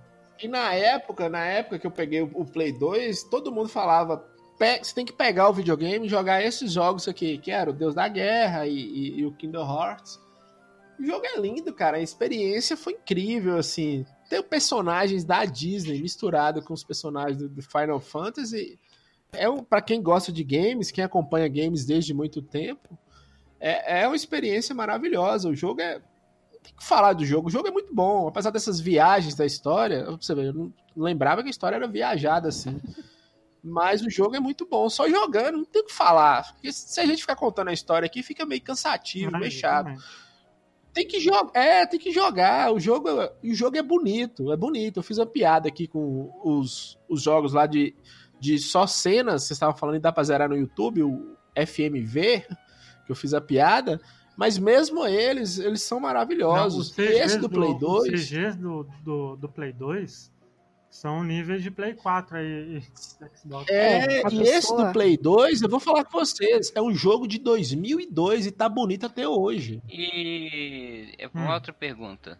E 0.41 0.47
na 0.47 0.73
época, 0.73 1.27
na 1.29 1.43
época 1.43 1.79
que 1.79 1.87
eu 1.87 1.91
peguei 1.91 2.21
o 2.21 2.45
Play 2.45 2.71
2, 2.71 3.23
todo 3.23 3.51
mundo 3.51 3.67
falava: 3.67 4.17
"Pe- 4.59 4.83
você 4.83 4.93
tem 4.93 5.05
que 5.05 5.13
pegar 5.13 5.49
o 5.49 5.53
videogame 5.53 6.05
e 6.05 6.09
jogar 6.09 6.43
esses 6.43 6.71
jogos 6.71 7.07
aqui, 7.07 7.37
que 7.39 7.49
era 7.51 7.69
o 7.69 7.73
Deus 7.73 7.95
da 7.95 8.07
Guerra 8.07 8.67
e, 8.67 8.75
e- 8.77 9.19
e 9.19 9.25
o 9.25 9.31
Kingdom 9.33 9.65
Hearts. 9.67 10.19
O 10.99 11.05
jogo 11.05 11.25
é 11.25 11.39
lindo, 11.39 11.73
cara. 11.73 11.97
A 11.97 12.01
experiência 12.01 12.77
foi 12.77 12.93
incrível, 12.93 13.57
assim. 13.57 14.05
Tem 14.29 14.41
personagens 14.43 15.23
da 15.23 15.43
Disney 15.45 16.01
misturado 16.01 16.61
com 16.61 16.73
os 16.73 16.83
personagens 16.83 17.37
do, 17.37 17.47
do 17.49 17.61
Final 17.63 17.99
Fantasy. 17.99 18.79
É 19.33 19.49
um, 19.49 19.63
para 19.63 19.81
quem 19.81 20.01
gosta 20.01 20.31
de 20.31 20.43
games, 20.43 20.89
quem 20.91 21.03
acompanha 21.03 21.47
games 21.47 21.85
desde 21.85 22.13
muito 22.13 22.41
tempo, 22.41 22.97
é, 23.59 24.01
é 24.01 24.07
uma 24.07 24.15
experiência 24.15 24.73
maravilhosa. 24.75 25.49
O 25.49 25.55
jogo 25.55 25.81
é 25.81 25.99
tem 26.67 26.75
que 26.75 26.83
falar 26.83 27.13
do 27.13 27.25
jogo. 27.25 27.47
O 27.47 27.51
jogo 27.51 27.67
é 27.67 27.71
muito 27.71 27.93
bom, 27.93 28.27
apesar 28.27 28.51
dessas 28.51 28.79
viagens 28.79 29.35
da 29.35 29.45
história. 29.45 30.05
Você 30.11 30.33
ver, 30.33 30.47
eu 30.47 30.53
não 30.53 30.73
lembrava 30.95 31.41
que 31.41 31.47
a 31.47 31.51
história 31.51 31.75
era 31.75 31.87
viajada 31.87 32.49
assim. 32.49 32.79
Mas 33.63 34.01
o 34.01 34.09
jogo 34.09 34.35
é 34.35 34.39
muito 34.39 34.65
bom. 34.65 34.89
Só 34.89 35.09
jogando, 35.09 35.57
não 35.57 35.65
tem 35.65 35.81
o 35.81 35.85
que 35.85 35.93
falar. 35.93 36.53
Porque 36.53 36.71
se 36.71 36.99
a 36.99 37.05
gente 37.05 37.21
ficar 37.21 37.35
contando 37.35 37.69
a 37.69 37.73
história 37.73 38.05
aqui, 38.05 38.21
fica 38.23 38.45
meio 38.45 38.61
cansativo, 38.61 39.31
meio 39.37 39.51
chato. 39.51 39.91
Tem 40.93 41.07
que 41.07 41.19
jogar. 41.19 41.51
É, 41.53 41.85
tem 41.85 41.99
que 41.99 42.11
jogar. 42.11 42.71
O 42.73 42.79
jogo, 42.79 43.09
o 43.43 43.53
jogo 43.53 43.77
é 43.77 43.83
bonito. 43.83 44.51
É 44.51 44.57
bonito. 44.57 44.99
Eu 44.99 45.03
fiz 45.03 45.17
uma 45.17 45.25
piada 45.25 45.67
aqui 45.67 45.87
com 45.87 46.31
os, 46.43 46.97
os 47.09 47.21
jogos 47.21 47.53
lá 47.53 47.65
de 47.65 47.95
de 48.39 48.59
só 48.59 48.85
cenas, 48.85 49.43
vocês 49.43 49.57
estavam 49.57 49.75
falando 49.75 49.95
e 49.95 49.99
dá 49.99 50.11
pra 50.11 50.23
zerar 50.23 50.49
no 50.49 50.57
YouTube, 50.57 51.03
o 51.03 51.35
FMV, 51.55 52.45
que 53.05 53.11
eu 53.11 53.15
fiz 53.15 53.33
a 53.33 53.41
piada, 53.41 53.99
mas 54.37 54.57
mesmo 54.57 55.05
eles, 55.05 55.57
eles 55.57 55.81
são 55.81 55.99
maravilhosos. 55.99 56.95
Não, 56.95 57.03
E 57.05 57.09
esse 57.09 57.39
do 57.39 57.49
Play 57.49 57.77
2, 57.77 58.13
Os 58.13 58.21
CGs 58.29 58.57
do, 58.57 58.87
do, 59.03 59.35
do 59.35 59.49
Play 59.49 59.73
2 59.73 60.31
são 60.89 61.23
níveis 61.23 61.61
de 61.61 61.69
Play 61.71 61.93
4 61.95 62.37
aí. 62.37 62.77
e 62.77 62.81
Xbox. 63.37 63.69
é, 63.69 64.25
a 64.25 64.29
e 64.31 64.41
esse 64.43 64.75
do 64.75 64.91
Play 64.93 65.17
2, 65.17 65.61
eu 65.63 65.69
vou 65.69 65.79
falar 65.79 66.05
com 66.05 66.17
vocês, 66.19 66.71
é 66.75 66.81
um 66.81 66.93
jogo 66.93 67.27
de 67.27 67.39
2002 67.39 68.45
e 68.45 68.51
tá 68.51 68.69
bonito 68.69 69.05
até 69.05 69.27
hoje. 69.27 69.81
E 69.89 71.13
é 71.17 71.27
Hum. 71.27 71.31
uma 71.33 71.55
outra 71.55 71.73
pergunta. 71.73 72.39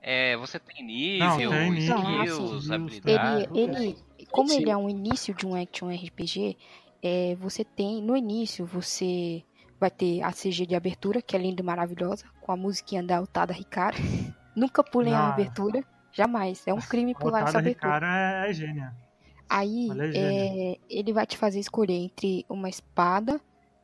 É, 0.00 0.36
você 0.36 0.58
tem 0.58 1.18
Não, 1.18 1.36
nível, 1.36 1.50
tem 1.50 1.70
nível, 1.72 1.96
skills, 1.98 2.70
habilidades? 2.70 3.48
Ele, 3.54 3.60
ele, 3.60 3.96
como 4.30 4.52
ele 4.52 4.70
é 4.70 4.76
um 4.76 4.88
início 4.88 5.34
de 5.34 5.44
um 5.46 5.54
action 5.54 5.88
RPG, 5.90 6.56
é, 7.02 7.34
você 7.36 7.64
tem 7.64 8.00
no 8.02 8.16
início 8.16 8.64
você 8.64 9.42
vai 9.80 9.90
ter 9.90 10.22
a 10.22 10.32
CG 10.32 10.66
de 10.66 10.74
abertura 10.74 11.22
que 11.22 11.36
é 11.36 11.38
linda 11.38 11.62
e 11.62 11.64
maravilhosa 11.64 12.24
com 12.40 12.52
a 12.52 12.56
musiquinha 12.56 13.02
da 13.02 13.18
Altada 13.18 13.52
Ricara. 13.52 13.96
Nunca 14.56 14.82
pulem 14.82 15.14
a 15.14 15.18
Não. 15.18 15.26
abertura, 15.32 15.84
jamais. 16.12 16.66
É 16.66 16.74
um 16.74 16.80
crime 16.80 17.14
pular 17.14 17.46
essa 17.48 17.58
abertura. 17.58 17.94
Ricara 17.94 18.46
é, 18.46 18.50
é 18.50 18.52
gênia. 18.52 18.96
Aí 19.48 19.88
é 19.90 20.08
é, 20.08 20.12
gênia. 20.12 20.78
ele 20.90 21.12
vai 21.12 21.26
te 21.26 21.36
fazer 21.36 21.60
escolher 21.60 21.94
entre 21.94 22.44
uma 22.48 22.68
espada, 22.68 23.40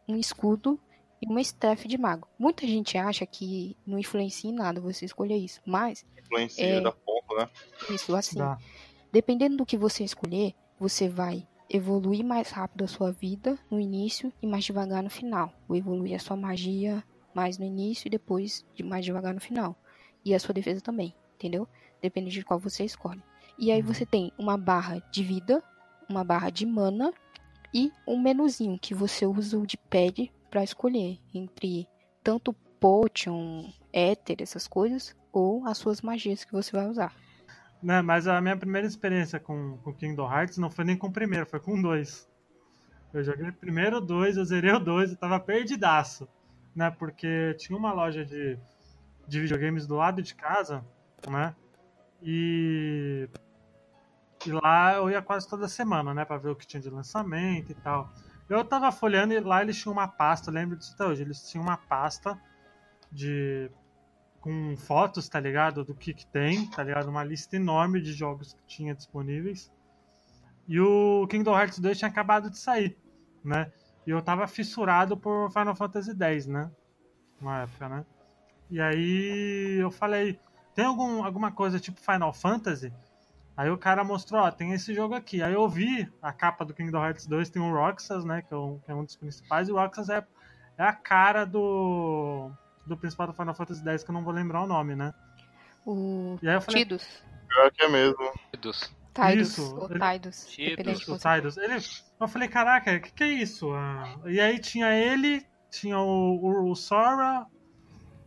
um 0.08 0.16
escudo 0.16 0.78
e 1.22 1.26
uma 1.26 1.40
staff 1.40 1.86
de 1.88 1.96
mago. 1.96 2.28
Muita 2.38 2.66
gente 2.66 2.98
acha 2.98 3.24
que 3.24 3.76
não 3.86 3.98
influencia 3.98 4.50
em 4.50 4.54
nada 4.54 4.80
você 4.80 5.04
escolher 5.04 5.36
isso, 5.36 5.60
mas 5.64 6.04
Influencia 6.18 6.64
É. 6.66 6.80
da 6.80 6.90
ponto, 6.90 7.36
né? 7.36 7.48
isso 7.90 8.14
assim, 8.16 8.38
Dá. 8.38 8.58
dependendo 9.12 9.56
do 9.58 9.64
que 9.66 9.76
você 9.78 10.02
escolher, 10.04 10.54
você 10.78 11.08
vai 11.08 11.46
evoluir 11.74 12.24
mais 12.24 12.50
rápido 12.50 12.84
a 12.84 12.86
sua 12.86 13.10
vida 13.10 13.58
no 13.68 13.80
início 13.80 14.32
e 14.40 14.46
mais 14.46 14.64
devagar 14.64 15.02
no 15.02 15.10
final. 15.10 15.52
Ou 15.68 15.74
evoluir 15.74 16.14
a 16.14 16.20
sua 16.20 16.36
magia 16.36 17.02
mais 17.34 17.58
no 17.58 17.64
início 17.64 18.06
e 18.06 18.10
depois 18.10 18.64
de 18.76 18.84
mais 18.84 19.04
devagar 19.04 19.34
no 19.34 19.40
final. 19.40 19.76
E 20.24 20.32
a 20.32 20.38
sua 20.38 20.54
defesa 20.54 20.80
também, 20.80 21.12
entendeu? 21.34 21.66
Depende 22.00 22.30
de 22.30 22.44
qual 22.44 22.60
você 22.60 22.84
escolhe. 22.84 23.20
E 23.58 23.72
aí 23.72 23.80
Uhum. 23.80 23.86
você 23.88 24.06
tem 24.06 24.32
uma 24.38 24.56
barra 24.56 25.02
de 25.10 25.24
vida, 25.24 25.60
uma 26.08 26.22
barra 26.22 26.48
de 26.48 26.64
mana 26.64 27.12
e 27.72 27.90
um 28.06 28.20
menuzinho 28.20 28.78
que 28.78 28.94
você 28.94 29.26
usa 29.26 29.58
o 29.58 29.66
de 29.66 29.76
pad 29.76 30.30
para 30.48 30.62
escolher 30.62 31.18
entre 31.34 31.88
tanto 32.22 32.52
potion, 32.78 33.68
éter, 33.92 34.36
essas 34.40 34.68
coisas, 34.68 35.16
ou 35.32 35.66
as 35.66 35.76
suas 35.78 36.00
magias 36.00 36.44
que 36.44 36.52
você 36.52 36.70
vai 36.70 36.88
usar. 36.88 37.12
Né, 37.84 38.00
mas 38.00 38.26
a 38.26 38.40
minha 38.40 38.56
primeira 38.56 38.86
experiência 38.86 39.38
com, 39.38 39.76
com 39.84 39.92
Kingdom 39.92 40.26
Hearts 40.32 40.56
não 40.56 40.70
foi 40.70 40.86
nem 40.86 40.96
com 40.96 41.08
o 41.08 41.12
primeiro, 41.12 41.44
foi 41.44 41.60
com 41.60 41.82
dois. 41.82 42.26
Eu 43.12 43.22
joguei 43.22 43.52
primeiro 43.52 44.00
dois, 44.00 44.38
eu 44.38 44.44
zerei 44.46 44.72
o 44.72 44.78
dois, 44.78 45.10
eu 45.10 45.18
tava 45.18 45.38
perdidaço. 45.38 46.26
Né, 46.74 46.90
porque 46.90 47.54
tinha 47.58 47.78
uma 47.78 47.92
loja 47.92 48.24
de, 48.24 48.58
de 49.28 49.38
videogames 49.38 49.86
do 49.86 49.96
lado 49.96 50.22
de 50.22 50.34
casa, 50.34 50.82
né? 51.28 51.54
E, 52.22 53.28
e 54.46 54.50
lá 54.50 54.94
eu 54.94 55.10
ia 55.10 55.20
quase 55.20 55.46
toda 55.46 55.68
semana, 55.68 56.14
né? 56.14 56.24
Pra 56.24 56.38
ver 56.38 56.48
o 56.48 56.56
que 56.56 56.66
tinha 56.66 56.80
de 56.80 56.88
lançamento 56.88 57.70
e 57.70 57.74
tal. 57.74 58.10
Eu 58.48 58.64
tava 58.64 58.90
folhando 58.90 59.34
e 59.34 59.40
lá 59.40 59.60
eles 59.60 59.76
tinham 59.76 59.92
uma 59.92 60.08
pasta, 60.08 60.50
lembro 60.50 60.74
disso 60.74 60.94
até 60.94 61.04
hoje, 61.04 61.22
eles 61.22 61.48
tinham 61.48 61.62
uma 61.62 61.76
pasta 61.76 62.40
de 63.12 63.70
com 64.44 64.76
fotos, 64.76 65.26
tá 65.26 65.40
ligado? 65.40 65.82
Do 65.82 65.94
que 65.94 66.12
que 66.12 66.26
tem, 66.26 66.66
tá 66.66 66.82
ligado? 66.82 67.08
Uma 67.08 67.24
lista 67.24 67.56
enorme 67.56 67.98
de 67.98 68.12
jogos 68.12 68.52
que 68.52 68.62
tinha 68.66 68.94
disponíveis. 68.94 69.72
E 70.68 70.78
o 70.78 71.26
Kingdom 71.28 71.58
Hearts 71.58 71.78
2 71.78 71.96
tinha 71.96 72.10
acabado 72.10 72.50
de 72.50 72.58
sair, 72.58 72.94
né? 73.42 73.72
E 74.06 74.10
eu 74.10 74.20
tava 74.20 74.46
fissurado 74.46 75.16
por 75.16 75.50
Final 75.50 75.74
Fantasy 75.74 76.14
X, 76.14 76.46
né? 76.46 76.70
Na 77.40 77.62
época, 77.62 77.88
né? 77.88 78.04
E 78.70 78.78
aí 78.82 79.78
eu 79.80 79.90
falei, 79.90 80.38
tem 80.74 80.84
algum, 80.84 81.24
alguma 81.24 81.50
coisa 81.50 81.80
tipo 81.80 81.98
Final 81.98 82.34
Fantasy? 82.34 82.92
Aí 83.56 83.70
o 83.70 83.78
cara 83.78 84.04
mostrou, 84.04 84.42
ó, 84.42 84.50
tem 84.50 84.72
esse 84.72 84.92
jogo 84.92 85.14
aqui. 85.14 85.42
Aí 85.42 85.54
eu 85.54 85.66
vi 85.66 86.06
a 86.20 86.34
capa 86.34 86.66
do 86.66 86.74
Kingdom 86.74 87.02
Hearts 87.02 87.26
2, 87.26 87.48
tem 87.48 87.62
o 87.62 87.72
Roxas, 87.72 88.26
né? 88.26 88.42
Que 88.42 88.52
é 88.52 88.58
um, 88.58 88.78
que 88.78 88.90
é 88.90 88.94
um 88.94 89.04
dos 89.04 89.16
principais. 89.16 89.70
E 89.70 89.72
o 89.72 89.76
Roxas 89.76 90.10
é, 90.10 90.22
é 90.76 90.82
a 90.82 90.92
cara 90.92 91.46
do, 91.46 92.52
do 92.86 92.96
principal 92.96 93.26
do 93.26 93.32
Final 93.32 93.54
Fantasy 93.54 93.82
X, 93.88 94.02
que 94.04 94.10
eu 94.10 94.14
não 94.14 94.24
vou 94.24 94.32
lembrar 94.32 94.62
o 94.62 94.66
nome, 94.66 94.94
né? 94.94 95.12
O 95.86 96.38
E 96.42 96.48
aí 96.48 96.54
eu 96.54 96.60
falei, 96.60 96.82
Tidus. 96.82 97.06
Pior 97.48 97.70
que 97.70 97.82
é 97.82 97.88
mesmo. 97.88 98.32
Tidus. 98.52 98.94
Isso, 99.36 99.62
Tidus. 99.88 100.46
Tidus, 100.46 100.92
Isso, 100.92 101.02
o 101.02 101.06
como 101.06 101.18
você- 101.18 101.34
Tidus. 101.34 101.56
Ele, 101.56 101.76
eu 102.20 102.28
falei, 102.28 102.48
caraca, 102.48 102.96
o 102.96 103.00
que, 103.00 103.12
que 103.12 103.22
é 103.24 103.28
isso? 103.28 103.72
Ah, 103.72 104.16
e 104.26 104.40
aí 104.40 104.58
tinha 104.58 104.90
ele, 104.92 105.46
tinha 105.70 105.98
o, 105.98 106.36
o, 106.36 106.70
o 106.70 106.74
Sora, 106.74 107.46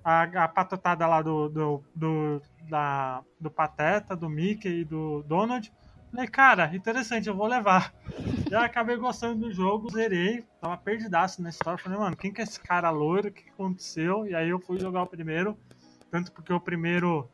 a, 0.03 0.23
a 0.23 0.47
patotada 0.47 1.05
lá 1.07 1.21
do, 1.21 1.49
do, 1.49 1.83
do, 1.93 2.41
da, 2.69 3.21
do 3.39 3.51
Pateta, 3.51 4.15
do 4.15 4.29
Mickey 4.29 4.81
e 4.81 4.85
do 4.85 5.23
Donald. 5.23 5.71
Falei, 6.17 6.31
cara, 6.31 6.75
interessante, 6.75 7.27
eu 7.29 7.35
vou 7.35 7.45
levar. 7.45 7.93
Eu 8.49 8.59
acabei 8.59 8.97
gostando 8.97 9.41
do 9.41 9.53
jogo, 9.53 9.91
zerei, 9.91 10.43
tava 10.59 10.75
perdidaço 10.75 11.43
na 11.43 11.49
história. 11.49 11.77
Falei, 11.77 11.99
mano, 11.99 12.17
quem 12.17 12.33
que 12.33 12.41
é 12.41 12.43
esse 12.43 12.59
cara 12.59 12.89
loiro? 12.89 13.27
O 13.27 13.31
que 13.31 13.47
aconteceu? 13.51 14.25
E 14.25 14.33
aí 14.33 14.49
eu 14.49 14.59
fui 14.59 14.79
jogar 14.79 15.03
o 15.03 15.07
primeiro. 15.07 15.55
Tanto 16.09 16.31
porque 16.31 16.51
o 16.51 16.59
primeiro, 16.59 17.29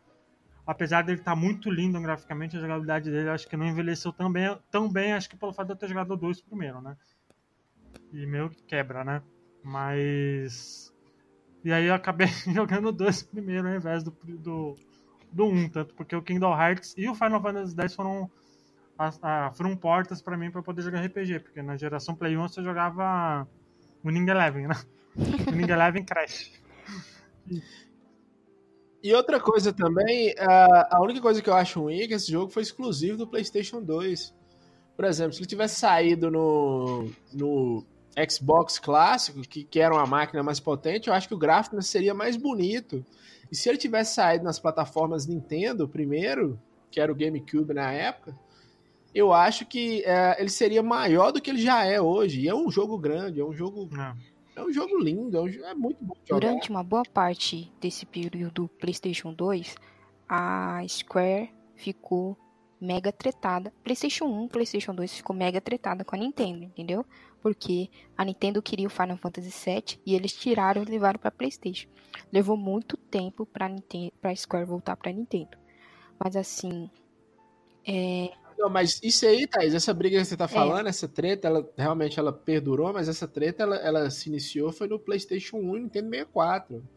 apesar 0.68 1.02
dele 1.02 1.20
estar 1.20 1.34
muito 1.34 1.72
lindo 1.72 1.98
graficamente, 2.02 2.58
a 2.58 2.60
jogabilidade 2.60 3.10
dele 3.10 3.30
acho 3.30 3.48
que 3.48 3.56
não 3.56 3.68
envelheceu 3.68 4.12
tão 4.12 4.30
bem, 4.30 4.60
tão 4.70 4.92
bem 4.92 5.14
acho 5.14 5.30
que 5.30 5.38
pelo 5.38 5.54
fato 5.54 5.68
de 5.68 5.74
eu 5.76 5.78
ter 5.78 5.88
jogado 5.88 6.18
2 6.18 6.42
primeiro, 6.42 6.82
né? 6.82 6.98
E 8.12 8.26
meio 8.26 8.50
que 8.50 8.64
quebra, 8.64 9.06
né? 9.06 9.22
Mas. 9.64 10.94
E 11.64 11.72
aí 11.72 11.86
eu 11.86 11.94
acabei 11.94 12.28
jogando 12.54 12.92
2 12.92 13.24
primeiro 13.24 13.66
ao 13.66 13.76
invés 13.76 14.04
do, 14.04 14.12
do, 14.12 14.76
do 15.32 15.46
1, 15.46 15.70
tanto 15.70 15.96
porque 15.96 16.18
o 16.18 16.22
Kingdom 16.22 16.52
Hearts 16.54 16.94
e 16.98 17.08
o 17.08 17.16
Final 17.16 17.42
Fantasy 17.42 17.74
X 17.80 17.96
foram, 17.96 18.30
ah, 18.98 19.52
foram 19.54 19.76
portas 19.76 20.22
pra 20.22 20.38
mim 20.38 20.52
pra 20.52 20.62
poder 20.62 20.82
jogar 20.82 21.06
RPG, 21.06 21.40
porque 21.40 21.62
na 21.62 21.76
geração 21.76 22.16
Play 22.16 22.38
1 22.38 22.48
você 22.48 22.64
jogava 22.64 23.48
Winning 24.06 24.30
Eleven, 24.30 24.68
né? 24.68 24.76
Winning 25.52 25.72
Eleven 25.72 26.06
Crash. 26.06 26.52
E 29.04 29.14
outra 29.14 29.40
coisa 29.40 29.74
também, 29.74 30.34
a, 30.40 30.98
a 30.98 31.02
única 31.02 31.22
coisa 31.22 31.42
que 31.42 31.50
eu 31.50 31.56
acho 31.56 31.82
ruim 31.82 32.02
é 32.02 32.08
que 32.08 32.14
esse 32.14 32.32
jogo 32.32 32.52
foi 32.52 32.64
exclusivo 32.64 33.18
do 33.18 33.28
PlayStation 33.28 33.82
2. 33.82 34.34
Por 34.96 35.06
exemplo, 35.06 35.34
se 35.34 35.40
ele 35.40 35.48
tivesse 35.48 35.80
saído 35.80 36.32
no, 36.32 37.12
no 37.34 37.86
Xbox 38.30 38.80
clássico, 38.80 39.42
que, 39.42 39.64
que 39.64 39.80
era 39.80 39.94
uma 39.94 40.06
máquina 40.06 40.44
mais 40.44 40.60
potente, 40.60 41.10
eu 41.10 41.14
acho 41.14 41.28
que 41.28 41.34
o 41.34 41.38
gráfico 41.38 41.82
seria 41.82 42.14
mais 42.14 42.38
bonito. 42.38 43.04
E 43.52 43.56
se 43.56 43.68
ele 43.68 43.78
tivesse 43.78 44.16
saído 44.16 44.44
nas 44.46 44.60
plataformas 44.60 45.28
Nintendo 45.28 45.88
primeiro, 45.88 46.60
que 46.90 47.02
era 47.02 47.12
o 47.12 47.16
GameCube 47.16 47.74
na 47.74 47.92
época, 47.92 48.34
eu 49.14 49.32
acho 49.32 49.66
que 49.66 50.04
é, 50.06 50.40
ele 50.40 50.50
seria 50.50 50.82
maior 50.82 51.32
do 51.32 51.42
que 51.42 51.50
ele 51.50 51.62
já 51.62 51.86
é 51.86 52.02
hoje. 52.02 52.42
E 52.42 52.50
é 52.50 52.56
um 52.56 52.70
jogo 52.72 52.98
grande, 52.98 53.40
é 53.40 53.46
um 53.46 53.54
jogo, 53.54 53.88
Não. 53.92 54.16
é 54.56 54.64
um 54.64 54.72
jogo 54.72 54.98
lindo, 55.00 55.38
é, 55.38 55.42
um 55.42 55.48
é 55.48 55.74
muito 55.74 56.04
bom 56.04 56.16
de 56.16 56.30
jogar. 56.30 56.48
Durante 56.48 56.70
uma 56.70 56.84
boa 56.84 57.04
parte 57.04 57.72
desse 57.80 58.06
período 58.06 58.52
do 58.52 58.68
PlayStation 58.68 59.34
2, 59.34 59.76
a 60.28 60.82
Square 60.88 61.52
ficou 61.76 62.38
mega 62.82 63.12
tretada. 63.12 63.72
PlayStation 63.84 64.26
1, 64.26 64.48
PlayStation 64.50 64.94
2 64.94 65.14
ficou 65.14 65.36
mega 65.36 65.62
tretada 65.62 66.04
com 66.04 66.16
a 66.16 66.20
Nintendo, 66.20 66.64
entendeu? 66.64 67.06
Porque 67.42 67.90
a 68.18 68.26
Nintendo 68.26 68.62
queria 68.62 68.88
o 68.88 68.90
Final 68.90 69.18
Fantasy 69.18 69.50
VII 69.50 70.00
e 70.06 70.16
eles 70.16 70.34
tiraram 70.34 70.82
e 70.82 70.86
levaram 70.86 71.20
para 71.20 71.32
PlayStation. 71.32 71.88
Levou 72.32 72.58
muito 72.58 72.98
tempo 72.98 73.46
para 73.46 73.70
Nintendo, 73.70 74.12
para 74.20 74.36
Square 74.36 74.66
voltar 74.66 74.98
para 74.98 75.12
Nintendo. 75.12 75.58
Mas 76.20 76.36
assim, 76.36 76.90
é, 77.86 78.32
Não, 78.58 78.70
mas 78.70 79.00
isso 79.04 79.26
aí, 79.26 79.48
Thaís, 79.48 79.74
essa 79.74 79.94
briga 79.94 80.18
que 80.20 80.26
você 80.26 80.34
É. 80.36 80.38
tá 80.38 80.48
falando, 80.48 80.88
essa 80.88 81.08
treta, 81.08 81.48
ela 81.48 81.70
realmente 81.78 82.20
ela 82.20 82.32
perdurou, 82.32 82.94
mas 82.94 83.08
essa 83.10 83.28
treta 83.28 83.64
ela, 83.64 83.76
ela 83.78 84.10
se 84.10 84.30
iniciou 84.30 84.72
foi 84.72 84.88
no 84.88 85.00
PlayStation 85.00 85.58
1 85.58 85.78
e 85.78 85.80
Nintendo 85.82 86.10
64. 86.10 86.88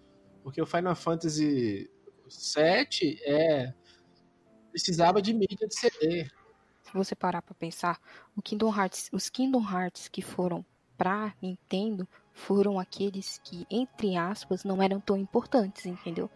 Porque 0.42 0.60
o 0.62 0.66
Final 0.66 0.94
Fantasy 0.94 1.90
VII 2.28 3.20
é, 3.24 3.72
precisava 4.70 5.20
de 5.22 5.32
mídia 5.34 5.66
de 5.66 5.74
CD. 5.74 6.24
se 6.82 6.92
você 6.94 7.14
parar 7.16 7.42
pra 7.42 7.54
pensar, 7.54 7.98
o 8.36 8.42
Kingdom 8.42 8.72
Hearts, 8.74 9.08
os 9.12 9.28
Kingdom 9.28 9.62
Hearts 9.62 10.08
que 10.08 10.22
foram 10.22 10.64
pra 10.96 11.34
Nintendo 11.42 12.06
foram 12.32 12.78
aqueles 12.78 13.38
que, 13.42 13.66
entre 13.70 14.16
aspas, 14.16 14.62
não 14.64 14.82
eram 14.82 15.00
tão 15.00 15.16
importantes, 15.16 15.84
entendeu? 15.86 16.30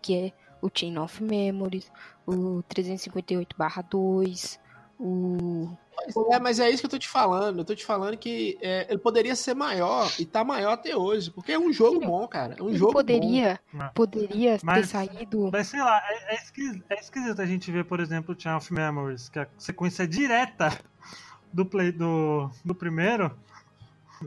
Que 0.00 0.14
é 0.16 0.32
o 0.62 0.70
Chain 0.72 0.96
of 0.98 1.22
Memories, 1.22 1.90
o 2.26 2.62
358/2, 2.62 4.58
o 4.98 5.68
Mas 5.96 6.16
é, 6.30 6.38
mas 6.38 6.60
é 6.60 6.70
isso 6.70 6.80
que 6.82 6.86
eu 6.86 6.90
tô 6.90 6.98
te 6.98 7.08
falando. 7.08 7.58
Eu 7.58 7.64
tô 7.64 7.74
te 7.74 7.84
falando 7.84 8.16
que 8.16 8.56
é, 8.60 8.86
ele 8.88 8.98
poderia 8.98 9.34
ser 9.34 9.54
maior 9.54 10.10
e 10.18 10.24
tá 10.24 10.44
maior 10.44 10.72
até 10.72 10.96
hoje. 10.96 11.30
Porque 11.30 11.52
é 11.52 11.58
um 11.58 11.72
jogo 11.72 12.00
bom, 12.00 12.26
cara. 12.28 12.54
É 12.58 12.62
um 12.62 12.68
ele 12.68 12.78
jogo 12.78 12.92
poderia, 12.92 13.58
bom. 13.72 13.88
poderia 13.94 14.58
ter 14.58 14.64
Mas- 14.66 14.88
saído 14.88 15.50
Mas 15.52 15.66
sei 15.68 15.80
lá, 15.80 16.00
é, 16.08 16.34
é, 16.34 16.36
esquisito, 16.36 16.84
é 16.88 17.00
esquisito 17.00 17.40
a 17.42 17.46
gente 17.46 17.70
ver, 17.72 17.84
por 17.84 18.00
exemplo, 18.00 18.34
o 18.34 18.40
Chain 18.40 18.54
of 18.56 18.72
Memories, 18.72 19.28
que 19.28 19.38
é 19.38 19.42
a 19.42 19.48
sequência 19.58 20.06
direta 20.06 20.78
do 21.52 21.64
Play 21.66 21.92
do, 21.92 22.50
do 22.64 22.74
primeiro 22.74 23.30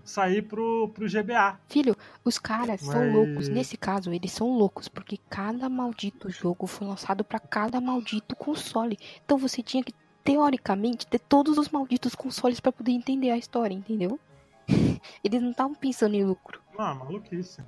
sair 0.03 0.43
pro, 0.43 0.89
pro 0.93 1.07
GBA. 1.09 1.59
Filho, 1.67 1.95
os 2.23 2.37
caras 2.37 2.81
são 2.81 2.93
Mas- 3.05 3.13
loucos. 3.13 3.47
Nesse 3.49 3.75
caso, 3.75 4.11
eles 4.13 4.31
são 4.31 4.47
loucos, 4.55 4.87
porque 4.87 5.17
cada 5.29 5.67
maldito 5.67 6.29
jogo 6.29 6.67
foi 6.67 6.87
lançado 6.87 7.23
pra 7.23 7.39
cada 7.39 7.81
maldito 7.81 8.35
console. 8.35 8.97
Então 9.25 9.37
você 9.37 9.63
tinha 9.63 9.83
que, 9.83 9.93
teoricamente, 10.29 11.07
ter 11.07 11.17
todos 11.17 11.57
os 11.57 11.69
malditos 11.69 12.13
consoles 12.13 12.59
pra 12.59 12.71
poder 12.71 12.91
entender 12.91 13.31
a 13.31 13.37
história, 13.37 13.73
entendeu? 13.73 14.19
Eles 15.23 15.41
não 15.41 15.49
estavam 15.49 15.73
pensando 15.73 16.13
em 16.13 16.23
lucro. 16.23 16.61
Ah, 16.77 16.93
maluquice. 16.93 17.63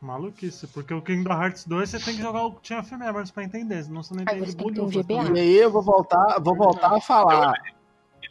Maluquice, 0.00 0.68
porque 0.68 0.94
o 0.94 1.02
Kingdom 1.02 1.32
Hearts 1.32 1.64
2 1.64 1.90
você 1.90 1.98
tem 1.98 2.14
que 2.14 2.22
jogar 2.22 2.46
o 2.46 2.56
Chain 2.62 2.78
of 2.78 2.96
Memories 2.96 3.32
pra 3.32 3.42
entender, 3.42 3.82
senão 3.82 4.04
você 4.04 4.14
não 4.14 4.22
entende 4.22 4.54
que 4.54 4.72
ter 4.72 4.80
um 4.80 4.88
GBA. 4.88 5.36
E 5.36 5.40
aí 5.40 5.56
eu 5.56 5.70
vou 5.72 5.82
voltar, 5.82 6.38
vou 6.40 6.54
voltar 6.54 6.94
a 6.94 7.00
falar. 7.00 7.54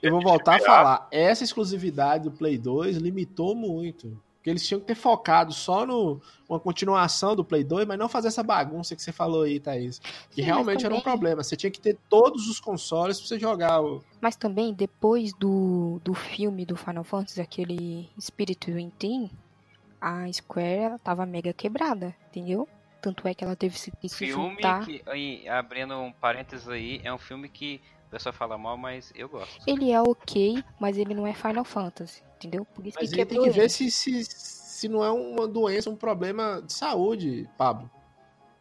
Eu 0.01 0.11
vou 0.11 0.21
voltar 0.21 0.55
a 0.55 0.59
falar. 0.59 1.07
Essa 1.11 1.43
exclusividade 1.43 2.23
do 2.23 2.31
Play 2.31 2.57
2 2.57 2.95
limitou 2.95 3.53
muito. 3.53 4.17
Porque 4.43 4.49
eles 4.49 4.67
tinham 4.67 4.81
que 4.81 4.87
ter 4.87 4.95
focado 4.95 5.53
só 5.53 5.85
no 5.85 6.21
uma 6.49 6.59
continuação 6.59 7.33
do 7.33 7.45
Play 7.45 7.63
2, 7.63 7.87
mas 7.87 7.97
não 7.97 8.09
fazer 8.09 8.27
essa 8.27 8.43
bagunça 8.43 8.93
que 8.93 9.01
você 9.01 9.13
falou 9.13 9.43
aí, 9.43 9.57
Thaís. 9.57 9.99
Que 10.29 10.41
Sim, 10.41 10.41
realmente 10.41 10.85
era 10.85 10.93
um 10.93 10.99
problema. 10.99 11.41
Você 11.41 11.55
tinha 11.55 11.71
que 11.71 11.79
ter 11.79 11.97
todos 12.09 12.49
os 12.49 12.59
consoles 12.59 13.17
pra 13.17 13.27
você 13.29 13.39
jogar 13.39 13.81
o. 13.81 14.03
Mas 14.19 14.35
também, 14.35 14.73
depois 14.73 15.31
do, 15.35 16.01
do 16.03 16.13
filme 16.13 16.65
do 16.65 16.75
Final 16.75 17.05
Fantasy, 17.05 17.39
aquele 17.39 18.09
Spirit 18.19 18.69
Within, 18.69 19.31
a 20.01 20.29
Square 20.33 20.67
ela 20.67 20.99
tava 20.99 21.25
mega 21.25 21.53
quebrada, 21.53 22.13
entendeu? 22.27 22.67
Tanto 23.01 23.25
é 23.25 23.33
que 23.33 23.45
ela 23.45 23.55
teve 23.55 23.75
que 24.01 24.09
se 24.09 24.17
Filme 24.17 24.55
juntar. 24.55 24.83
que, 24.85 25.01
aí, 25.07 25.47
abrindo 25.47 25.95
um 25.95 26.11
parênteses 26.11 26.67
aí, 26.67 26.99
é 27.01 27.13
um 27.13 27.17
filme 27.17 27.47
que 27.47 27.79
o 28.07 28.11
pessoal 28.11 28.33
fala 28.33 28.57
mal, 28.57 28.75
mas 28.75 29.13
eu 29.15 29.29
gosto. 29.29 29.63
Ele 29.65 29.89
é 29.89 30.01
ok, 30.01 30.61
mas 30.77 30.97
ele 30.97 31.13
não 31.13 31.25
é 31.25 31.33
Final 31.33 31.63
Fantasy, 31.63 32.21
entendeu? 32.47 32.65
Por 32.65 32.85
isso 32.85 32.97
Mas 32.99 33.11
que 33.11 33.25
tem 33.25 33.41
que 33.41 33.49
ver 33.49 33.69
se, 33.69 33.89
se, 33.89 34.23
se 34.25 34.87
não 34.89 35.03
é 35.03 35.09
uma 35.11 35.47
doença, 35.47 35.89
um 35.89 35.95
problema 35.95 36.61
de 36.61 36.73
saúde, 36.73 37.49
Pablo. 37.57 37.89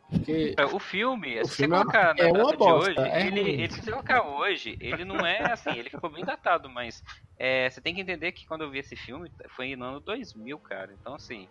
Porque 0.09 0.55
É, 0.59 0.65
O 0.67 0.79
filme, 0.79 1.41
O 1.41 1.47
se 1.47 1.57
filme 1.57 1.75
você 1.75 1.81
é- 1.81 1.83
colocar 1.83 2.15
na 2.15 2.23
é 2.23 2.27
data 2.27 2.39
uma 2.39 2.51
de 2.53 2.57
bosta, 2.57 2.91
hoje, 2.91 3.11
é 3.11 3.27
ele, 3.27 3.41
ele- 3.41 3.71
se 3.73 3.83
você 3.83 3.91
colocar 3.91 4.23
hoje, 4.23 4.77
ele 4.81 5.05
não 5.05 5.27
é 5.27 5.53
assim, 5.53 5.71
ele 5.73 5.91
ficou 5.91 6.11
bem 6.11 6.25
datado, 6.25 6.69
mas 6.69 7.03
é, 7.39 7.69
você 7.69 7.81
tem 7.81 7.95
que 7.95 8.01
entender 8.01 8.33
que 8.33 8.47
quando 8.47 8.63
eu 8.63 8.71
vi 8.71 8.79
esse 8.79 8.95
filme, 8.95 9.31
foi 9.57 9.75
no 9.75 9.85
ano 9.85 10.01
2000, 10.01 10.59
cara. 10.61 10.95
Então, 11.01 11.15
assim, 11.15 11.49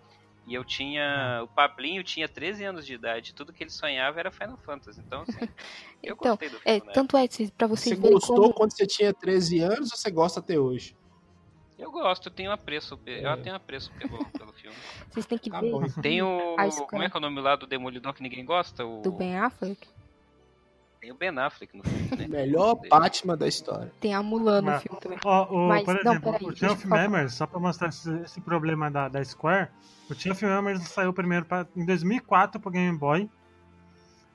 e 0.47 0.53
eu 0.53 0.63
tinha. 0.63 1.41
O 1.43 1.47
Pablinho 1.49 2.03
tinha 2.03 2.27
13 2.29 2.63
anos 2.63 2.85
de 2.85 2.93
idade, 2.93 3.33
tudo 3.33 3.51
que 3.51 3.63
ele 3.63 3.69
sonhava 3.71 4.19
era 4.19 4.31
Final 4.31 4.57
Fantasy. 4.57 5.01
Então, 5.05 5.21
assim, 5.23 5.33
eu 6.03 6.15
Então, 6.15 6.31
gostei 6.31 6.49
do 6.49 6.57
É, 6.63 6.73
filme, 6.75 6.87
né? 6.87 6.93
tanto 6.93 7.17
é, 7.17 7.27
pra 7.57 7.67
vocês 7.67 7.95
você 7.95 8.01
verem 8.01 8.13
gostou 8.13 8.35
como... 8.37 8.53
quando 8.53 8.71
você 8.75 8.87
tinha 8.87 9.13
13 9.13 9.59
anos 9.59 9.91
ou 9.91 9.97
você 9.97 10.09
gosta 10.11 10.39
até 10.39 10.57
hoje? 10.57 10.95
Eu 11.81 11.91
gosto, 11.91 12.27
eu 12.27 12.31
tenho 12.31 12.51
apreço, 12.51 12.95
pe- 12.97 13.11
É. 13.19 13.33
eu 13.33 13.41
tenho 13.41 13.55
apreço 13.55 13.91
pelo, 13.93 14.23
pelo 14.31 14.53
filme. 14.53 14.75
Vocês 15.09 15.25
têm 15.25 15.37
que 15.37 15.49
Tá 15.49 15.59
ver 15.59 15.71
bom. 15.71 15.83
Tem 16.01 16.21
o. 16.21 16.55
Como 16.87 17.01
é 17.03 17.09
que 17.09 17.17
é 17.17 17.19
o 17.19 17.21
nome 17.21 17.41
lá 17.41 17.55
do 17.55 17.65
Demolidor 17.65 18.13
que 18.13 18.21
ninguém 18.21 18.45
gosta? 18.45 18.85
O, 18.85 19.01
do 19.01 19.11
Ben 19.11 19.37
Affleck. 19.37 19.87
Tem 21.01 21.11
o 21.11 21.15
Ben 21.15 21.35
Affleck 21.39 21.75
no 21.75 21.83
filme, 21.83 22.15
né? 22.15 22.27
Melhor 22.29 22.75
Batman 22.87 23.35
da 23.35 23.47
história. 23.47 23.91
Tem 23.99 24.13
a 24.13 24.21
Mulan 24.21 24.61
no 24.61 24.67
Mas- 24.67 24.83
filme 24.83 24.99
também. 24.99 25.17
Ó, 25.25 25.45
o, 25.51 25.67
Mas, 25.69 25.83
por 25.83 25.95
não, 26.03 26.11
exemplo, 26.11 26.31
peraí, 26.33 26.47
o 26.47 26.65
eu 26.65 26.75
falar. 26.77 27.01
Memories, 27.01 27.33
só 27.33 27.47
pra 27.47 27.59
mostrar 27.59 27.89
esse, 27.89 28.13
esse 28.19 28.39
problema 28.39 28.91
da, 28.91 29.07
da 29.09 29.25
Square, 29.25 29.69
o 30.07 30.13
of 30.13 30.45
Memories 30.45 30.87
saiu 30.87 31.11
primeiro 31.11 31.45
pra, 31.45 31.65
em 31.75 31.83
2004 31.83 32.61
pro 32.61 32.69
Game 32.69 32.95
Boy, 32.95 33.27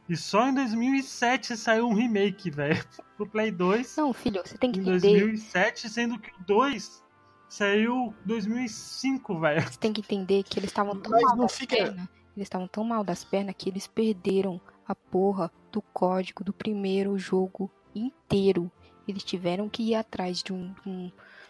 e 0.09 0.17
só 0.17 0.49
em 0.49 0.55
2007 0.55 1.57
saiu 1.57 1.87
um 1.89 1.95
remake, 1.95 2.51
velho, 2.51 2.85
pro 3.17 3.29
Play 3.29 3.53
2, 3.53 3.97
Não, 3.97 4.13
filho, 4.13 4.43
você 4.45 4.59
tem 4.59 4.73
que 4.73 4.81
em 4.81 4.83
entender. 4.83 5.21
2007, 5.21 5.89
sendo 5.89 6.19
que 6.19 6.31
o 6.31 6.45
2 6.45 7.01
saiu 7.49 8.15
em 8.25 8.27
2005, 8.29 9.39
velho. 9.41 9.63
Você 9.63 9.79
tem 9.79 9.93
que 9.93 10.01
entender 10.01 10.43
que 10.43 10.59
eles 10.59 10.71
estavam 10.71 10.97
tão 10.99 11.13
Mas 11.13 11.23
mal 11.23 11.37
não 11.37 11.45
das 11.47 11.57
fica- 11.57 11.77
pernas. 11.77 12.09
Eles 12.37 12.47
estavam 12.47 12.69
tão 12.69 12.85
mal 12.85 13.03
das 13.03 13.25
pernas 13.25 13.55
que 13.57 13.69
eles 13.71 13.87
perderam 13.87 14.61
a 14.87 14.95
porra 14.95 15.51
do 15.73 15.81
código 15.81 16.45
do 16.45 16.53
primeiro 16.53 17.17
jogo 17.19 17.71
inteiro. 17.95 18.71
Eles 19.09 19.25
tiveram 19.25 19.69
que 19.69 19.83
ir 19.83 19.95
atrás 19.95 20.43
de, 20.43 20.53
um, 20.53 20.73
de 20.83 20.89
um- 20.89 21.07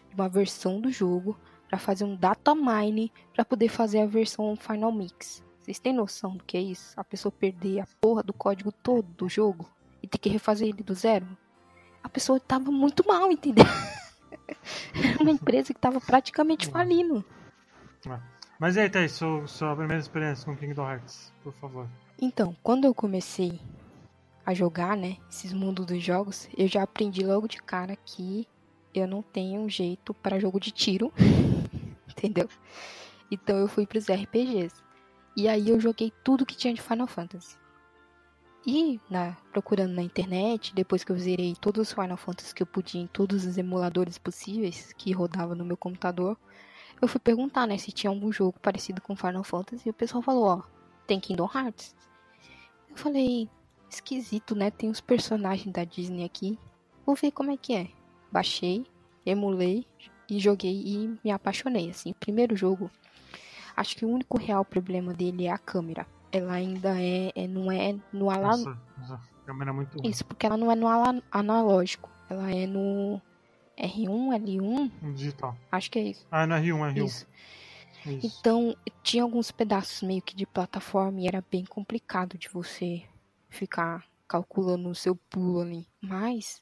de 0.09 0.15
uma 0.15 0.29
versão 0.29 0.81
do 0.81 0.91
jogo 0.91 1.37
pra 1.69 1.79
fazer 1.79 2.05
um 2.05 2.15
data 2.15 2.55
mine 2.55 3.13
pra 3.35 3.45
poder 3.45 3.69
fazer 3.69 4.01
a 4.01 4.07
versão 4.07 4.55
Final 4.57 4.93
Mix. 4.93 5.43
Vocês 5.61 5.81
têm 5.81 5.93
noção 5.93 6.37
do 6.37 6.45
que 6.45 6.57
é 6.57 6.61
isso? 6.61 6.93
A 6.97 7.03
pessoa 7.03 7.33
perder 7.33 7.81
a 7.81 7.87
porra 8.01 8.23
do 8.23 8.33
código 8.33 8.71
todo 8.71 9.09
do 9.17 9.29
jogo 9.29 9.69
e 10.01 10.07
ter 10.07 10.19
que 10.19 10.29
refazer 10.29 10.69
ele 10.69 10.85
do 10.85 10.95
zero? 10.95 11.27
A 12.05 12.09
pessoa 12.09 12.39
tava 12.39 12.71
muito 12.71 13.05
mal, 13.05 13.33
entendeu? 13.33 13.65
Era 14.49 15.19
uma 15.23 15.31
empresa 15.31 15.73
que 15.73 15.81
tava 15.81 16.01
praticamente 16.01 16.69
falindo. 16.69 17.25
Mas 18.59 18.77
e 18.77 18.81
aí, 18.81 18.91
Thaís, 18.91 19.13
sua, 19.13 19.47
sua 19.47 19.77
primeira 19.77 20.01
experiência 20.01 20.45
com 20.45 20.57
Kingdom 20.57 20.89
Hearts, 20.89 21.33
por 21.43 21.53
favor. 21.55 21.89
Então, 22.21 22.57
quando 22.63 22.85
eu 22.85 22.95
comecei 22.95 23.61
a 24.45 24.55
jogar, 24.55 24.97
né, 24.97 25.17
esses 25.29 25.53
mundos 25.53 25.85
dos 25.85 26.03
jogos, 26.03 26.49
eu 26.57 26.67
já 26.67 26.83
aprendi 26.83 27.25
logo 27.27 27.49
de 27.49 27.59
cara 27.59 27.97
que 27.97 28.49
eu 28.95 29.07
não 29.07 29.21
tenho 29.21 29.61
um 29.61 29.69
jeito 29.69 30.15
para 30.15 30.39
jogo 30.39 30.59
de 30.59 30.71
tiro, 30.71 31.13
entendeu? 32.09 32.49
Então 33.31 33.59
eu 33.59 33.69
fui 33.69 33.87
pros 33.87 34.07
RPGs. 34.07 34.75
E 35.37 35.49
aí 35.49 35.69
eu 35.69 35.79
joguei 35.79 36.13
tudo 36.25 36.47
que 36.47 36.57
tinha 36.57 36.73
de 36.73 36.81
Final 36.81 37.07
Fantasy. 37.07 37.59
E 38.67 39.01
na, 39.09 39.37
procurando 39.53 39.95
na 39.95 40.03
internet, 40.03 40.75
depois 40.75 41.05
que 41.05 41.13
eu 41.13 41.19
zerei 41.19 41.55
todos 41.55 41.89
os 41.89 41.95
Final 41.95 42.17
Fantasy 42.17 42.53
que 42.53 42.63
eu 42.63 42.67
podia 42.67 43.01
em 43.01 43.07
todos 43.07 43.45
os 43.45 43.57
emuladores 43.57 44.19
possíveis 44.19 44.93
que 44.93 45.13
rodava 45.13 45.55
no 45.55 45.65
meu 45.65 45.77
computador, 45.77 46.37
eu 47.01 47.07
fui 47.07 47.21
perguntar, 47.21 47.67
né, 47.67 47.79
se 47.79 47.93
tinha 47.93 48.11
algum 48.11 48.33
jogo 48.33 48.59
parecido 48.61 49.01
com 49.01 49.15
Final 49.15 49.45
Fantasy, 49.45 49.87
e 49.87 49.91
o 49.91 49.95
pessoal 49.95 50.23
falou, 50.23 50.47
ó, 50.47 50.63
tem 51.07 51.21
Kingdom 51.21 51.49
Hearts. 51.55 51.95
Eu 52.91 52.97
falei, 52.97 53.49
esquisito, 53.89 54.55
né? 54.55 54.71
Tem 54.71 54.91
os 54.91 55.01
personagens 55.01 55.73
da 55.73 55.85
Disney 55.85 56.25
aqui. 56.25 56.59
Vou 57.05 57.15
ver 57.15 57.31
como 57.31 57.51
é 57.51 57.57
que 57.57 57.75
é. 57.75 57.89
Baixei, 58.33 58.85
emulei 59.25 59.87
e 60.29 60.39
joguei 60.39 60.83
e 60.85 61.19
me 61.23 61.31
apaixonei, 61.31 61.91
assim. 61.91 62.13
Primeiro 62.19 62.57
jogo, 62.57 62.91
acho 63.77 63.97
que 63.97 64.05
o 64.05 64.09
único 64.09 64.39
real 64.39 64.65
problema 64.65 65.15
dele 65.15 65.47
é 65.47 65.53
a 65.53 65.59
câmera. 65.59 66.07
Ela 66.33 66.55
ainda 66.55 67.01
é, 67.01 67.33
é- 67.35 67.47
não 67.49 67.71
é 67.71 67.97
no 68.13 68.31
ala... 68.31 68.49
Nossa, 68.57 68.79
essa 69.03 69.21
câmera 69.45 69.71
é 69.71 69.75
muito 69.75 69.99
ruim. 69.99 70.11
Isso, 70.11 70.25
porque 70.25 70.45
ela 70.47 70.57
não 70.57 70.71
é 70.71 70.75
no 70.75 70.87
ala- 70.89 71.23
analógico. 71.31 72.11
Ela 72.29 72.51
é 72.51 72.67
no 72.67 73.21
R1, 73.79 74.35
L1, 74.43 74.91
Digital. 75.15 75.57
acho 75.71 75.91
que 75.91 75.99
é 75.99 76.03
isso. 76.03 76.27
Ah, 76.31 76.47
no 76.47 76.55
R1, 76.55 76.93
R1. 76.95 77.05
Isso. 77.05 77.27
Isso. 78.07 78.37
Então, 78.41 78.77
tinha 79.03 79.23
alguns 79.23 79.51
pedaços 79.51 80.03
meio 80.03 80.23
que 80.23 80.35
de 80.37 80.47
plataforma 80.47 81.21
e 81.21 81.27
era 81.27 81.45
bem 81.51 81.65
complicado 81.65 82.39
de 82.39 82.49
você 82.49 83.03
ficar 83.49 84.05
calculando 84.29 84.89
o 84.89 84.95
seu 84.95 85.17
pulo 85.17 85.61
ali. 85.61 85.87
Mas 86.01 86.61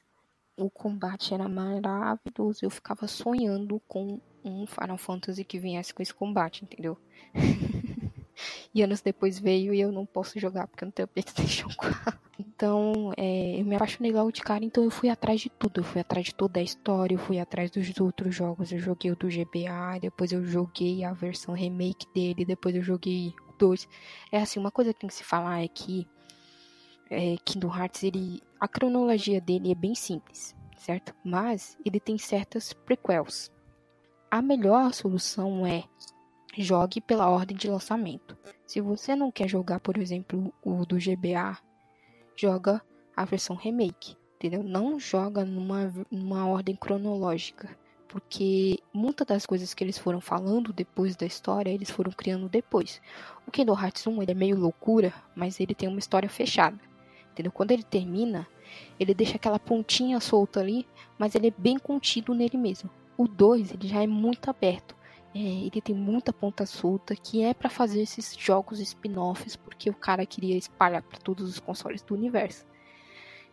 o 0.57 0.69
combate 0.69 1.33
era 1.33 1.47
maravilhoso. 1.47 2.59
Eu 2.63 2.69
ficava 2.69 3.07
sonhando 3.07 3.79
com 3.87 4.19
um 4.43 4.65
Final 4.65 4.97
Fantasy 4.97 5.43
que 5.43 5.59
viesse 5.59 5.93
com 5.93 6.01
esse 6.01 6.13
combate, 6.13 6.63
entendeu? 6.63 6.97
e 8.75 8.83
anos 8.83 8.99
depois 8.99 9.39
veio 9.39 9.73
e 9.73 9.79
eu 9.79 9.89
não 9.89 10.05
posso 10.05 10.37
jogar 10.37 10.67
porque 10.67 10.83
eu 10.83 10.87
não 10.87 10.91
tenho 10.91 11.07
PlayStation 11.07 11.69
4. 11.79 12.19
Então, 12.37 13.13
é, 13.15 13.61
eu 13.61 13.63
me 13.63 13.73
apaixonei 13.73 14.11
logo 14.11 14.33
de 14.33 14.41
cara, 14.41 14.65
então 14.65 14.83
eu 14.83 14.91
fui 14.91 15.07
atrás 15.07 15.39
de 15.39 15.49
tudo. 15.49 15.79
Eu 15.79 15.83
fui 15.85 16.01
atrás 16.01 16.25
de 16.25 16.35
toda 16.35 16.59
a 16.59 16.63
história, 16.63 17.15
eu 17.15 17.19
fui 17.19 17.39
atrás 17.39 17.71
dos 17.71 17.97
outros 18.01 18.35
jogos. 18.35 18.73
Eu 18.73 18.79
joguei 18.79 19.11
o 19.11 19.15
do 19.15 19.29
GBA, 19.29 19.99
depois 20.01 20.33
eu 20.33 20.43
joguei 20.43 21.05
a 21.05 21.13
versão 21.13 21.55
remake 21.55 22.05
dele, 22.13 22.43
depois 22.43 22.75
eu 22.75 22.81
joguei 22.81 23.33
2. 23.57 23.87
É 24.29 24.41
assim, 24.41 24.59
uma 24.59 24.71
coisa 24.71 24.93
que 24.93 24.99
tem 24.99 25.07
que 25.07 25.15
se 25.15 25.23
falar 25.23 25.63
é 25.63 25.69
que 25.69 26.05
é, 27.09 27.37
Kingdom 27.45 27.73
Hearts, 27.73 28.03
ele, 28.03 28.43
a 28.59 28.67
cronologia 28.67 29.39
dele 29.39 29.71
é 29.71 29.75
bem 29.75 29.95
simples, 29.95 30.53
certo? 30.75 31.15
Mas 31.23 31.77
ele 31.85 32.01
tem 32.01 32.17
certas 32.17 32.73
prequels. 32.73 33.49
A 34.29 34.41
melhor 34.41 34.93
solução 34.93 35.65
é 35.65 35.85
jogue 36.63 37.01
pela 37.01 37.29
ordem 37.29 37.55
de 37.55 37.67
lançamento. 37.67 38.37
Se 38.65 38.81
você 38.81 39.15
não 39.15 39.31
quer 39.31 39.47
jogar, 39.47 39.79
por 39.79 39.97
exemplo, 39.97 40.53
o 40.63 40.85
do 40.85 40.97
GBA, 40.97 41.57
joga 42.35 42.81
a 43.15 43.25
versão 43.25 43.55
remake, 43.55 44.15
entendeu? 44.35 44.63
Não 44.63 44.99
joga 44.99 45.45
numa, 45.45 45.93
numa 46.11 46.47
ordem 46.47 46.75
cronológica, 46.75 47.69
porque 48.07 48.79
muitas 48.93 49.27
das 49.27 49.45
coisas 49.45 49.73
que 49.73 49.83
eles 49.83 49.97
foram 49.97 50.21
falando 50.21 50.73
depois 50.73 51.15
da 51.15 51.25
história, 51.25 51.69
eles 51.69 51.89
foram 51.89 52.11
criando 52.11 52.49
depois. 52.49 53.01
O 53.47 53.51
Kingdom 53.51 53.79
Hearts 53.79 54.05
1, 54.05 54.21
ele 54.21 54.31
é 54.31 54.35
meio 54.35 54.57
loucura, 54.57 55.13
mas 55.35 55.59
ele 55.59 55.75
tem 55.75 55.89
uma 55.89 55.99
história 55.99 56.29
fechada, 56.29 56.79
entendeu? 57.31 57.51
Quando 57.51 57.71
ele 57.71 57.83
termina, 57.83 58.47
ele 58.99 59.13
deixa 59.13 59.35
aquela 59.35 59.59
pontinha 59.59 60.19
solta 60.19 60.59
ali, 60.59 60.87
mas 61.17 61.35
ele 61.35 61.47
é 61.47 61.53
bem 61.57 61.77
contido 61.77 62.33
nele 62.33 62.57
mesmo. 62.57 62.89
O 63.17 63.27
2, 63.27 63.73
ele 63.73 63.87
já 63.87 64.03
é 64.03 64.07
muito 64.07 64.49
aberto. 64.49 64.95
É, 65.35 65.37
ele 65.37 65.81
tem 65.81 65.93
muita 65.93 66.31
ponta 66.31 66.65
solta 66.65 67.13
que 67.13 67.43
é 67.43 67.53
pra 67.53 67.69
fazer 67.69 68.01
esses 68.01 68.33
jogos 68.37 68.79
spin-offs 68.79 69.57
porque 69.57 69.89
o 69.89 69.93
cara 69.93 70.25
queria 70.25 70.57
espalhar 70.57 71.03
pra 71.03 71.19
todos 71.19 71.49
os 71.49 71.59
consoles 71.59 72.01
do 72.01 72.13
universo. 72.13 72.65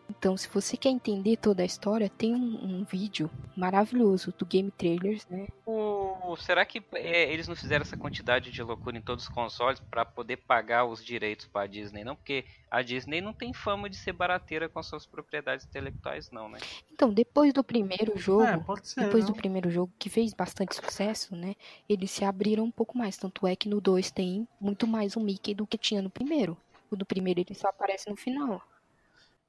Então, 0.09 0.35
se 0.37 0.47
você 0.49 0.77
quer 0.77 0.89
entender 0.89 1.37
toda 1.37 1.63
a 1.63 1.65
história, 1.65 2.09
tem 2.09 2.33
um, 2.35 2.79
um 2.79 2.83
vídeo 2.83 3.29
maravilhoso 3.55 4.33
do 4.37 4.45
Game 4.45 4.69
Trailers, 4.71 5.25
né? 5.27 5.47
O... 5.65 6.35
Será 6.37 6.65
que 6.65 6.81
é, 6.93 7.31
eles 7.31 7.47
não 7.47 7.55
fizeram 7.55 7.83
essa 7.83 7.97
quantidade 7.97 8.51
de 8.51 8.61
loucura 8.63 8.97
em 8.97 9.01
todos 9.01 9.25
os 9.25 9.29
consoles 9.29 9.79
para 9.79 10.03
poder 10.05 10.37
pagar 10.37 10.85
os 10.85 11.03
direitos 11.03 11.45
para 11.47 11.63
a 11.63 11.67
Disney? 11.67 12.03
Não, 12.03 12.15
porque 12.15 12.45
a 12.69 12.81
Disney 12.81 13.21
não 13.21 13.33
tem 13.33 13.53
fama 13.53 13.89
de 13.89 13.95
ser 13.95 14.13
barateira 14.13 14.67
com 14.67 14.81
suas 14.83 15.05
propriedades 15.05 15.65
intelectuais, 15.65 16.31
não, 16.31 16.49
né? 16.49 16.59
Então, 16.91 17.13
depois 17.13 17.53
do 17.53 17.63
primeiro 17.63 18.17
jogo, 18.17 18.43
É, 18.43 18.57
pode 18.57 18.87
ser. 18.87 19.01
depois 19.05 19.25
do 19.25 19.29
não? 19.29 19.35
primeiro 19.37 19.69
jogo 19.69 19.91
que 19.99 20.09
fez 20.09 20.33
bastante 20.33 20.75
sucesso, 20.75 21.35
né? 21.35 21.55
Eles 21.87 22.11
se 22.11 22.25
abriram 22.25 22.63
um 22.65 22.71
pouco 22.71 22.97
mais. 22.97 23.17
Tanto 23.17 23.45
é 23.47 23.55
que 23.55 23.69
no 23.69 23.79
2 23.79 24.11
tem 24.11 24.47
muito 24.59 24.85
mais 24.87 25.15
o 25.15 25.19
Mickey 25.19 25.53
do 25.53 25.67
que 25.67 25.77
tinha 25.77 26.01
no 26.01 26.09
primeiro. 26.09 26.57
O 26.91 26.95
do 26.95 27.05
primeiro 27.05 27.39
ele 27.39 27.53
só 27.55 27.69
aparece 27.69 28.09
no 28.09 28.15
final. 28.15 28.61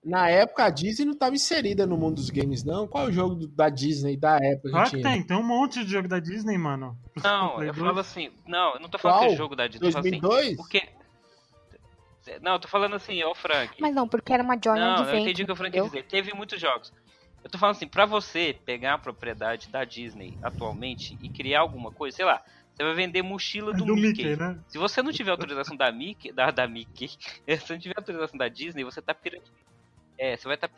Na 0.04 0.28
época, 0.28 0.64
a 0.64 0.70
Disney 0.70 1.06
não 1.06 1.14
estava 1.14 1.34
inserida 1.34 1.86
no 1.86 1.96
mundo 1.96 2.16
dos 2.16 2.28
games, 2.28 2.62
não. 2.62 2.86
Qual 2.86 3.06
é 3.06 3.08
o 3.08 3.12
jogo 3.12 3.34
do- 3.36 3.48
da 3.48 3.70
Disney 3.70 4.16
da 4.18 4.36
época 4.36 4.62
que 4.68 4.70
Claro 4.70 4.90
que 4.90 4.96
tinha? 4.98 5.10
tem, 5.12 5.22
tem 5.26 5.36
um 5.36 5.42
monte 5.42 5.82
de 5.84 5.90
jogo 5.90 6.06
da 6.06 6.18
Disney, 6.20 6.58
mano. 6.58 6.96
Não, 7.22 7.62
eu 7.64 7.72
falo 7.72 7.98
assim. 8.00 8.30
Não, 8.46 8.74
eu 8.74 8.80
não 8.80 8.88
tô 8.90 8.98
falando 8.98 9.18
que 9.20 9.24
Qual? 9.26 9.32
é 9.32 9.36
jogo 9.36 9.56
da 9.56 9.66
Disney. 9.66 9.88
Eu 9.88 9.92
falo 9.92 10.06
assim, 10.06 10.20
2002? 10.20 10.56
porque. 10.56 10.82
Não, 12.40 12.52
eu 12.52 12.58
tô 12.58 12.68
falando 12.68 12.96
assim, 12.96 13.22
ó, 13.22 13.34
Frank. 13.34 13.74
Mas 13.80 13.94
não, 13.94 14.08
porque 14.08 14.32
era 14.32 14.42
uma 14.42 14.54
Joy 14.62 14.78
Não, 14.78 14.92
Adventure. 14.92 15.16
eu 15.16 15.20
entendi 15.22 15.42
o 15.42 15.46
que 15.46 15.52
o 15.52 15.56
Frank 15.56 15.72
quis 15.72 15.80
entendeu? 15.82 16.02
dizer. 16.02 16.08
Teve 16.10 16.34
muitos 16.34 16.60
jogos. 16.60 16.92
Eu 17.42 17.50
tô 17.50 17.58
falando 17.58 17.76
assim, 17.76 17.86
pra 17.86 18.06
você 18.06 18.56
pegar 18.64 18.94
a 18.94 18.98
propriedade 18.98 19.68
da 19.68 19.84
Disney 19.84 20.36
atualmente 20.42 21.18
e 21.22 21.28
criar 21.28 21.60
alguma 21.60 21.90
coisa, 21.92 22.16
sei 22.16 22.24
lá, 22.24 22.42
você 22.74 22.82
vai 22.82 22.94
vender 22.94 23.20
mochila 23.22 23.72
É 23.72 23.76
do, 23.76 23.84
do 23.84 23.94
Mickey. 23.94 24.24
Mickey, 24.24 24.36
né? 24.36 24.58
Se 24.68 24.78
você 24.78 25.02
não 25.02 25.12
tiver 25.12 25.30
autorização 25.32 25.76
da 25.76 25.92
Mickey, 25.92 26.32
da, 26.32 26.50
da 26.50 26.66
Mickey, 26.66 27.08
se 27.46 27.56
você 27.58 27.72
não 27.74 27.80
tiver 27.80 27.94
autorização 27.98 28.38
da 28.38 28.48
Disney, 28.48 28.84
você 28.84 29.02
tá 29.02 29.14
pirateando. 29.14 29.52
É, 30.16 30.36
você 30.36 30.46
vai 30.46 30.54
estar 30.54 30.68
tá 30.68 30.74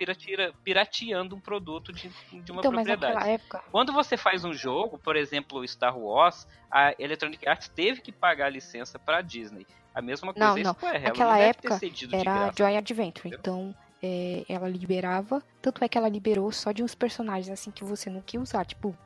pirateando 0.64 1.36
um 1.36 1.40
produto 1.40 1.92
de, 1.92 2.08
de 2.08 2.52
uma 2.52 2.60
Então, 2.60 2.72
mas 2.72 2.86
propriedade. 2.86 3.14
naquela 3.14 3.28
época, 3.28 3.62
Quando 3.70 3.92
você 3.92 4.16
faz 4.16 4.44
um 4.44 4.52
jogo, 4.52 4.98
por 4.98 5.14
exemplo, 5.14 5.66
Star 5.68 5.96
Wars, 5.98 6.46
a 6.70 6.94
Electronic 6.98 7.46
Arts 7.46 7.68
teve 7.68 8.00
que 8.00 8.10
pagar 8.12 8.46
a 8.46 8.50
licença 8.50 8.98
pra 8.98 9.20
Disney. 9.20 9.66
A 9.94 10.00
mesma 10.02 10.32
coisa 10.32 10.48
Não, 10.48 10.58
é 10.58 10.62
não. 10.62 10.74
Square, 10.74 10.96
ela 10.96 11.08
Naquela 11.08 11.30
não 11.32 11.38
deve 11.38 11.50
época, 11.50 11.68
ter 11.68 11.78
cedido 11.78 12.10
de 12.10 12.16
era 12.16 12.34
graça. 12.34 12.54
Joy 12.56 12.76
Adventure. 12.76 13.34
Então, 13.34 13.74
é, 14.02 14.44
ela 14.48 14.68
liberava. 14.68 15.42
Tanto 15.60 15.82
é 15.84 15.88
que 15.88 15.96
ela 15.96 16.08
liberou 16.08 16.50
só 16.52 16.72
de 16.72 16.82
uns 16.82 16.94
personagens 16.94 17.50
assim 17.50 17.70
que 17.70 17.84
você 17.84 18.10
não 18.10 18.20
quer 18.20 18.38
usar. 18.38 18.64
Tipo, 18.64 18.96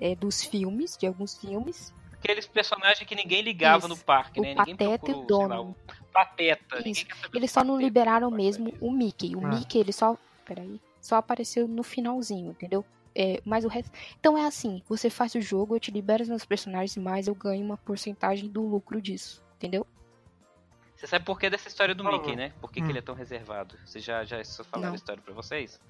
é, 0.00 0.14
dos 0.14 0.42
filmes, 0.44 0.96
de 0.96 1.06
alguns 1.06 1.38
filmes. 1.38 1.92
Aqueles 2.22 2.46
personagens 2.46 3.06
que 3.08 3.14
ninguém 3.14 3.42
ligava 3.42 3.78
Isso. 3.86 3.88
no 3.88 3.96
parque, 3.96 4.40
O 4.40 4.42
né? 4.42 4.54
Ninguém 4.54 4.76
Pateta 4.76 4.94
e 4.94 4.98
procurou, 5.14 5.24
o 5.24 5.38
sei 5.38 5.48
lá, 5.48 5.60
o 5.60 5.76
Pateta. 6.12 6.76
Isso. 6.78 6.84
Ninguém 6.86 7.06
Eles 7.34 7.50
só 7.50 7.60
não 7.62 7.74
Pateta, 7.74 7.84
liberaram 7.86 8.30
mesmo 8.30 8.74
o 8.80 8.90
Mickey. 8.90 9.36
O 9.36 9.44
Ah. 9.46 9.48
Mickey, 9.50 9.78
ele 9.78 9.92
só. 9.92 10.16
Peraí. 10.44 10.80
Só 11.00 11.16
apareceu 11.16 11.68
no 11.68 11.82
finalzinho, 11.82 12.50
entendeu? 12.50 12.84
É, 13.14 13.40
mas 13.44 13.64
o 13.64 13.68
resto. 13.68 13.90
Então 14.18 14.36
é 14.36 14.46
assim: 14.46 14.82
você 14.88 15.08
faz 15.10 15.34
o 15.34 15.40
jogo, 15.40 15.76
eu 15.76 15.80
te 15.80 15.90
libero 15.90 16.22
os 16.22 16.28
meus 16.28 16.44
personagens, 16.44 16.96
mas 16.96 17.28
eu 17.28 17.34
ganho 17.34 17.64
uma 17.64 17.76
porcentagem 17.76 18.48
do 18.48 18.62
lucro 18.62 19.00
disso, 19.00 19.42
entendeu? 19.56 19.86
Você 20.96 21.06
sabe 21.06 21.24
por 21.24 21.38
que 21.38 21.48
dessa 21.48 21.68
história 21.68 21.94
do 21.94 22.02
Mickey, 22.04 22.34
né? 22.34 22.52
Por 22.60 22.72
que, 22.72 22.80
Hum. 22.80 22.84
que 22.84 22.90
ele 22.90 22.98
é 22.98 23.02
tão 23.02 23.14
reservado? 23.14 23.76
Você 23.86 24.00
já, 24.00 24.24
já 24.24 24.42
só 24.44 24.64
falaram 24.64 24.92
a 24.92 24.96
história 24.96 25.22
pra 25.22 25.32
vocês? 25.32 25.80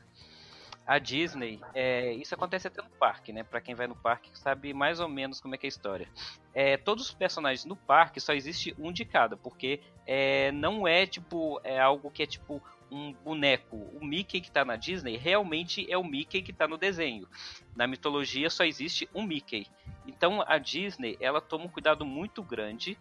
A 0.89 0.99
Disney, 0.99 1.61
é, 1.75 2.15
isso 2.15 2.35
acontece 2.35 2.67
até 2.67 2.81
no 2.81 2.89
parque, 2.89 3.31
né? 3.31 3.43
Pra 3.43 3.61
quem 3.61 3.75
vai 3.75 3.87
no 3.87 3.95
parque 3.95 4.31
sabe 4.33 4.73
mais 4.73 5.01
ou 5.01 5.09
menos 5.09 5.39
como 5.39 5.55
é 5.55 5.59
que 5.59 5.67
é 5.67 5.69
a 5.69 5.77
história. 5.77 6.09
É, 6.55 6.79
todos 6.79 7.05
os 7.05 7.15
personagens 7.15 7.67
no 7.67 7.77
parque 7.77 8.19
só 8.19 8.33
existe 8.33 8.75
um 8.79 8.91
de 8.91 9.05
cada, 9.05 9.37
porque 9.37 9.83
é, 10.07 10.51
não 10.51 10.89
é 10.89 11.07
tipo 11.07 11.61
é 11.63 11.79
algo 11.79 12.11
que 12.11 12.23
é 12.23 12.27
tipo 12.27 12.63
um 12.91 13.13
boneco. 13.13 13.77
O 14.01 14.03
Mickey 14.03 14.41
que 14.41 14.51
tá 14.51 14.65
na 14.65 14.77
Disney 14.77 15.19
realmente 15.19 15.87
é 15.93 15.99
o 15.99 16.03
Mickey 16.03 16.41
que 16.41 16.55
tá 16.55 16.67
no 16.67 16.79
desenho. 16.79 17.29
Na 17.77 17.87
mitologia 17.87 18.49
só 18.49 18.65
existe 18.65 19.07
um 19.15 19.23
Mickey. 19.23 19.67
Então 20.07 20.43
a 20.49 20.57
Disney, 20.57 21.19
ela 21.21 21.39
toma 21.39 21.67
um 21.67 21.69
cuidado 21.69 22.07
muito 22.07 22.43
grande 22.43 22.97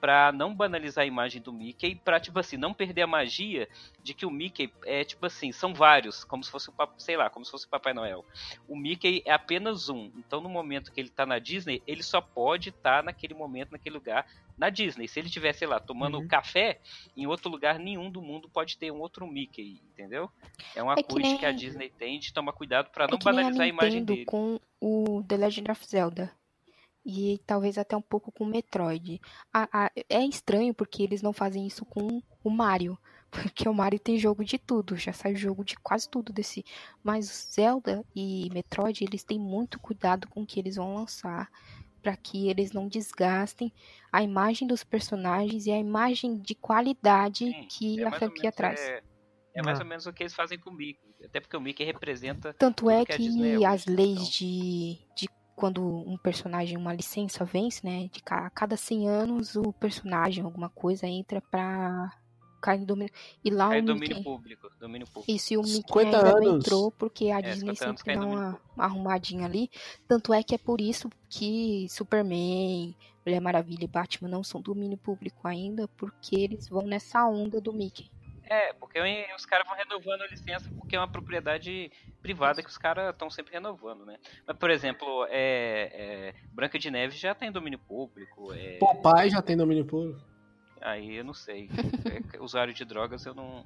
pra 0.00 0.30
não 0.32 0.54
banalizar 0.54 1.02
a 1.04 1.06
imagem 1.06 1.40
do 1.40 1.52
Mickey, 1.52 1.94
pra, 1.94 2.20
tipo 2.20 2.38
assim, 2.38 2.56
não 2.56 2.72
perder 2.74 3.02
a 3.02 3.06
magia 3.06 3.68
de 4.02 4.12
que 4.14 4.26
o 4.26 4.30
Mickey 4.30 4.72
é, 4.84 5.04
tipo 5.04 5.24
assim, 5.26 5.52
são 5.52 5.72
vários, 5.74 6.22
como 6.24 6.44
se 6.44 6.50
fosse 6.50 6.68
o, 6.70 6.74
sei 6.98 7.16
lá, 7.16 7.28
como 7.30 7.44
se 7.44 7.50
fosse 7.50 7.66
o 7.66 7.68
Papai 7.70 7.92
Noel. 7.94 8.24
O 8.68 8.76
Mickey 8.76 9.22
é 9.24 9.32
apenas 9.32 9.88
um, 9.88 10.10
então 10.16 10.40
no 10.40 10.48
momento 10.48 10.92
que 10.92 11.00
ele 11.00 11.08
tá 11.10 11.24
na 11.26 11.38
Disney, 11.38 11.82
ele 11.86 12.02
só 12.02 12.20
pode 12.20 12.68
estar 12.68 13.02
naquele 13.02 13.34
momento, 13.34 13.72
naquele 13.72 13.94
lugar, 13.96 14.26
na 14.56 14.70
Disney. 14.70 15.06
Se 15.08 15.18
ele 15.20 15.26
estiver, 15.28 15.52
sei 15.52 15.68
lá, 15.68 15.78
tomando 15.80 16.18
Uhum. 16.18 16.28
café, 16.28 16.80
em 17.16 17.26
outro 17.26 17.50
lugar 17.50 17.78
nenhum 17.78 18.10
do 18.10 18.22
mundo 18.22 18.48
pode 18.48 18.76
ter 18.78 18.90
um 18.90 19.00
outro 19.00 19.26
Mickey, 19.26 19.80
entendeu? 19.92 20.30
É 20.74 20.82
uma 20.82 20.94
É 20.94 20.96
que 20.96 21.04
coisa 21.04 21.28
nem- 21.28 21.38
que 21.38 21.44
a 21.46 21.52
Disney 21.52 21.90
tem 21.90 22.18
de 22.18 22.32
tomar 22.32 22.52
cuidado 22.52 22.90
pra 22.90 23.06
não 23.06 23.16
é 23.16 23.18
que 23.18 23.24
nem 23.26 23.32
a 23.32 23.36
banalizar 23.36 23.64
a 23.64 23.68
imagem 23.68 24.04
dele. 24.04 24.24
com 24.24 24.58
o 24.80 25.22
The 25.28 25.36
Legend 25.36 25.70
of 25.70 25.86
Zelda. 25.86 26.30
E 27.08 27.40
talvez 27.46 27.78
até 27.78 27.96
um 27.96 28.02
pouco 28.02 28.32
com 28.32 28.42
o 28.42 28.46
Metroid. 28.48 29.20
A- 29.52 29.68
a- 29.86 29.90
é 30.10 30.24
estranho 30.26 30.74
porque 30.74 31.04
eles 31.04 31.22
não 31.22 31.32
fazem 31.32 31.64
isso 31.64 31.84
com 31.84 32.20
o 32.42 32.50
Mario. 32.50 32.98
Porque 33.30 33.68
o 33.68 33.74
Mario 33.74 33.98
tem 33.98 34.16
jogo 34.18 34.44
de 34.44 34.56
tudo, 34.56 34.96
já 34.96 35.12
sai 35.12 35.34
jogo 35.34 35.64
de 35.64 35.76
quase 35.76 36.08
tudo 36.08 36.32
desse. 36.32 36.64
Mas 37.02 37.28
o 37.28 37.52
Zelda 37.52 38.04
e 38.14 38.48
Metroid, 38.52 39.04
eles 39.04 39.24
têm 39.24 39.38
muito 39.38 39.78
cuidado 39.80 40.26
com 40.28 40.42
o 40.42 40.46
que 40.46 40.58
eles 40.60 40.76
vão 40.76 40.94
lançar. 40.94 41.50
Pra 42.02 42.16
que 42.16 42.48
eles 42.48 42.70
não 42.72 42.86
desgastem 42.88 43.72
a 44.12 44.22
imagem 44.22 44.66
dos 44.66 44.84
personagens 44.84 45.66
e 45.66 45.72
a 45.72 45.78
imagem 45.78 46.38
de 46.38 46.54
qualidade 46.54 47.44
Sim, 47.50 47.66
que 47.68 48.00
é 48.00 48.06
a 48.06 48.12
franquia 48.12 48.52
traz. 48.52 48.80
É, 48.80 49.02
é 49.56 49.62
mais 49.62 49.80
Ah. 49.80 49.82
ou 49.82 49.88
menos 49.88 50.06
o 50.06 50.12
que 50.12 50.22
eles 50.22 50.32
fazem 50.34 50.58
com 50.58 50.70
o 50.70 50.72
Mickey. 50.72 51.04
Até 51.24 51.40
porque 51.40 51.56
o 51.56 51.60
Mickey 51.60 51.84
representa 51.84 52.54
Tanto 52.54 52.88
é 52.88 53.04
que 53.04 53.12
a 53.12 53.16
Disney 53.16 53.54
é 53.54 53.58
que 53.58 53.64
as 53.64 53.86
hoje, 53.86 53.96
leis 53.96 54.18
então. 54.18 54.30
de, 54.30 54.98
de 55.16 55.28
quando 55.56 55.82
um 55.84 56.16
personagem, 56.18 56.76
uma 56.76 56.92
licença 56.92 57.44
vence, 57.44 57.80
né? 57.84 58.08
De 58.12 58.22
a 58.26 58.50
cada 58.50 58.76
100 58.76 59.08
anos 59.08 59.56
o 59.56 59.72
personagem, 59.72 60.44
alguma 60.44 60.68
coisa, 60.68 61.06
entra 61.06 61.40
pra 61.40 62.12
cair 62.60 62.80
em 62.82 62.84
domínio. 62.84 63.12
E 63.44 63.50
lá 63.50 63.74
É 63.74 63.80
o 63.80 63.84
domínio 63.84 64.08
Mickey. 64.16 64.22
público. 64.24 64.68
Domínio 64.78 65.06
público. 65.06 65.32
Isso, 65.32 65.54
e 65.54 65.56
o 65.56 65.62
Mickey 65.62 65.76
50 65.76 66.16
ainda 66.18 66.40
não 66.40 66.48
anos. 66.48 66.64
entrou 66.64 66.90
porque 66.92 67.30
a 67.30 67.38
É, 67.38 67.42
Disney 67.42 67.74
50 67.76 67.84
anos 67.88 68.00
sempre 68.00 68.14
dá 68.16 68.26
uma, 68.26 68.44
público. 68.52 68.70
uma 68.76 68.84
arrumadinha 68.84 69.46
ali. 69.46 69.70
Tanto 70.06 70.32
é 70.34 70.42
que 70.42 70.54
é 70.54 70.58
por 70.58 70.80
isso 70.80 71.08
que 71.28 71.86
Superman, 71.88 72.94
Mulher 73.24 73.40
Maravilha 73.40 73.84
e 73.84 73.88
Batman 73.88 74.28
não 74.28 74.42
são 74.44 74.60
domínio 74.60 74.98
público 74.98 75.48
ainda, 75.48 75.88
porque 75.96 76.36
eles 76.36 76.68
vão 76.68 76.82
nessa 76.82 77.26
onda 77.26 77.60
do 77.60 77.72
Mickey. 77.72 78.10
É, 78.48 78.72
porque 78.74 78.98
os 79.36 79.44
caras 79.44 79.66
vão 79.66 79.76
renovando 79.76 80.22
a 80.22 80.26
licença 80.28 80.70
porque 80.78 80.94
é 80.96 80.98
uma 81.00 81.08
propriedade 81.08 81.90
privada 82.22 82.62
que 82.62 82.68
os 82.68 82.78
caras 82.78 83.10
estão 83.10 83.28
sempre 83.30 83.52
renovando, 83.52 84.04
né? 84.04 84.16
Mas, 84.46 84.56
por 84.56 84.70
exemplo, 84.70 85.26
é, 85.30 85.90
é, 85.92 86.34
Branca 86.52 86.78
de 86.78 86.90
Neve 86.90 87.16
já 87.16 87.34
tem 87.34 87.50
domínio 87.52 87.78
público. 87.78 88.52
É, 88.52 88.78
Popeye 88.78 89.30
já 89.30 89.42
tem 89.42 89.56
domínio 89.56 89.84
público. 89.84 90.20
aí 90.80 91.16
eu 91.16 91.24
não 91.24 91.34
sei. 91.34 91.68
É, 92.34 92.40
usuário 92.40 92.72
de 92.74 92.84
drogas 92.84 93.24
eu 93.26 93.34
não. 93.34 93.64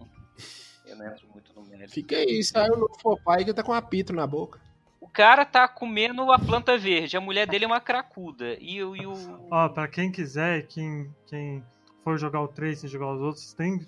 Eu 0.86 0.96
não 0.96 1.06
entro 1.06 1.28
muito 1.28 1.52
no 1.54 1.62
mérito. 1.64 1.92
Fica 1.92 2.16
aí, 2.16 2.42
saiu 2.42 2.76
no 2.76 2.88
Popeye 2.88 3.44
que 3.44 3.54
tá 3.54 3.62
com 3.62 3.72
apito 3.72 4.12
na 4.12 4.26
boca. 4.26 4.58
O 5.00 5.08
cara 5.08 5.44
tá 5.46 5.66
comendo 5.68 6.30
a 6.32 6.38
planta 6.38 6.76
verde, 6.76 7.16
a 7.16 7.20
mulher 7.20 7.46
dele 7.46 7.64
é 7.64 7.68
uma 7.68 7.80
cracuda. 7.80 8.56
E, 8.60 8.82
o- 8.82 8.94
e 8.96 9.06
o. 9.06 9.48
Ó, 9.50 9.68
pra 9.70 9.88
quem 9.88 10.10
quiser, 10.12 10.66
quem, 10.66 11.10
quem 11.26 11.64
for 12.04 12.18
jogar 12.18 12.40
o 12.42 12.48
3 12.48 12.80
sem 12.80 12.88
jogar 12.90 13.12
os 13.14 13.20
outros, 13.22 13.52
tem, 13.54 13.78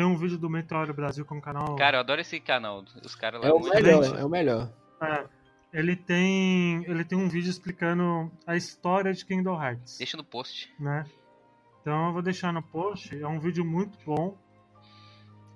tem 0.00 0.06
um 0.06 0.16
vídeo 0.16 0.38
do 0.38 0.48
Meteoro 0.48 0.94
Brasil 0.94 1.26
com 1.26 1.36
o 1.36 1.42
canal. 1.42 1.76
Cara, 1.76 1.98
eu 1.98 2.00
adoro 2.00 2.22
esse 2.22 2.40
canal. 2.40 2.82
Os 3.04 3.14
caras 3.14 3.42
lá 3.42 3.48
É 3.48 3.52
o 3.52 3.58
muito 3.58 3.74
melhor, 3.74 4.18
é 4.18 4.24
o 4.24 4.28
melhor. 4.30 4.72
É, 4.98 5.26
ele 5.74 5.94
tem. 5.94 6.82
Ele 6.86 7.04
tem 7.04 7.18
um 7.18 7.28
vídeo 7.28 7.50
explicando 7.50 8.32
a 8.46 8.56
história 8.56 9.12
de 9.12 9.22
Kingdom 9.26 9.62
Hearts. 9.62 9.98
Deixa 9.98 10.16
no 10.16 10.24
post. 10.24 10.72
né? 10.80 11.04
Então 11.82 12.06
eu 12.06 12.12
vou 12.14 12.22
deixar 12.22 12.50
no 12.50 12.62
post. 12.62 13.14
É 13.14 13.28
um 13.28 13.38
vídeo 13.38 13.62
muito 13.62 13.98
bom. 14.06 14.38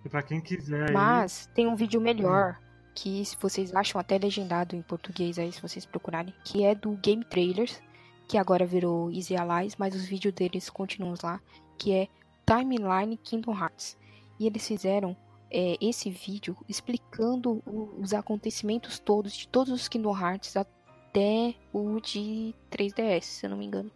E 0.05 0.11
pra 0.11 0.23
quem 0.23 0.43
quiser 0.43 0.91
aí. 0.91 0.93
Mas 0.93 1.47
tem 1.55 1.67
um 1.67 1.75
vídeo 1.75 1.99
melhor 1.99 2.59
que 2.95 3.25
se 3.25 3.39
vocês 3.41 3.75
acham 3.75 3.99
até 3.99 4.19
legendado 4.19 4.77
em 4.77 4.83
português 4.83 5.39
aí, 5.39 5.51
se 5.53 5.63
vocês 5.63 5.87
procurarem, 5.87 6.35
que 6.45 6.63
é 6.63 6.75
do 6.75 6.93
Game 6.99 7.25
Trailers, 7.25 7.83
que 8.29 8.37
agora 8.37 8.67
virou 8.67 9.11
Easy 9.11 9.35
Allies, 9.35 9.77
mas 9.77 9.95
os 9.95 10.05
vídeos 10.05 10.35
deles 10.35 10.69
continuam 10.69 11.15
lá, 11.23 11.41
que 11.79 11.93
é 11.95 12.09
Timeline 12.47 13.17
Kingdom 13.17 13.59
Hearts. 13.59 13.97
E 14.39 14.47
eles 14.47 14.67
fizeram 14.67 15.17
é, 15.51 15.77
esse 15.81 16.11
vídeo 16.11 16.57
explicando 16.69 17.63
os 17.99 18.13
acontecimentos 18.13 18.99
todos 18.99 19.33
de 19.33 19.47
todos 19.49 19.73
os 19.73 19.89
Kingdom 19.89 20.19
Hearts 20.19 20.57
até 20.57 21.55
o 21.73 22.01
de 22.01 22.55
3DS, 22.71 23.23
se 23.23 23.47
eu 23.47 23.51
não 23.51 23.57
me 23.57 23.67
engano. 23.67 23.91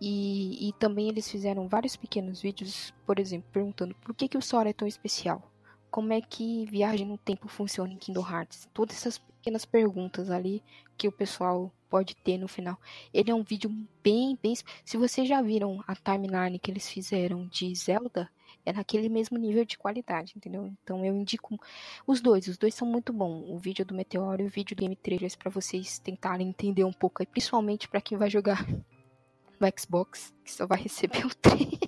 E, 0.00 0.68
e 0.68 0.72
também 0.74 1.08
eles 1.08 1.28
fizeram 1.30 1.66
vários 1.66 1.96
pequenos 1.96 2.40
vídeos, 2.40 2.92
por 3.04 3.18
exemplo, 3.18 3.48
perguntando 3.52 3.94
por 3.96 4.14
que, 4.14 4.28
que 4.28 4.38
o 4.38 4.42
Sora 4.42 4.70
é 4.70 4.72
tão 4.72 4.86
especial. 4.86 5.50
Como 5.90 6.12
é 6.12 6.20
que 6.20 6.66
viagem 6.66 7.06
no 7.06 7.16
tempo 7.16 7.48
funciona 7.48 7.92
em 7.92 7.96
Kingdom 7.96 8.28
Hearts? 8.28 8.68
Todas 8.74 8.96
essas 8.96 9.18
pequenas 9.18 9.64
perguntas 9.64 10.30
ali 10.30 10.62
que 10.96 11.08
o 11.08 11.12
pessoal 11.12 11.72
pode 11.88 12.14
ter 12.14 12.36
no 12.36 12.46
final. 12.46 12.78
Ele 13.12 13.30
é 13.30 13.34
um 13.34 13.42
vídeo 13.42 13.70
bem, 14.02 14.38
bem. 14.42 14.54
Se 14.84 14.96
vocês 14.98 15.26
já 15.26 15.40
viram 15.40 15.82
a 15.86 15.96
timeline 15.96 16.58
que 16.58 16.70
eles 16.70 16.88
fizeram 16.88 17.46
de 17.46 17.74
Zelda, 17.74 18.30
é 18.68 18.72
naquele 18.72 19.08
mesmo 19.08 19.38
nível 19.38 19.64
de 19.64 19.78
qualidade, 19.78 20.34
entendeu? 20.36 20.70
Então 20.82 21.02
eu 21.04 21.14
indico 21.14 21.58
os 22.06 22.20
dois, 22.20 22.46
os 22.46 22.58
dois 22.58 22.74
são 22.74 22.86
muito 22.86 23.12
bons. 23.12 23.48
O 23.48 23.58
vídeo 23.58 23.84
do 23.84 23.94
Meteoro 23.94 24.42
e 24.42 24.46
o 24.46 24.48
vídeo 24.50 24.76
do 24.76 24.80
Game 24.80 24.94
Trailers 24.94 25.34
para 25.34 25.50
vocês 25.50 25.98
tentarem 25.98 26.48
entender 26.48 26.84
um 26.84 26.92
pouco, 26.92 27.22
aí, 27.22 27.26
principalmente 27.26 27.88
para 27.88 28.00
quem 28.00 28.18
vai 28.18 28.28
jogar 28.28 28.66
no 29.58 29.66
Xbox, 29.78 30.34
que 30.44 30.52
só 30.52 30.66
vai 30.66 30.78
receber 30.78 31.24
o 31.24 31.34
trem. 31.34 31.78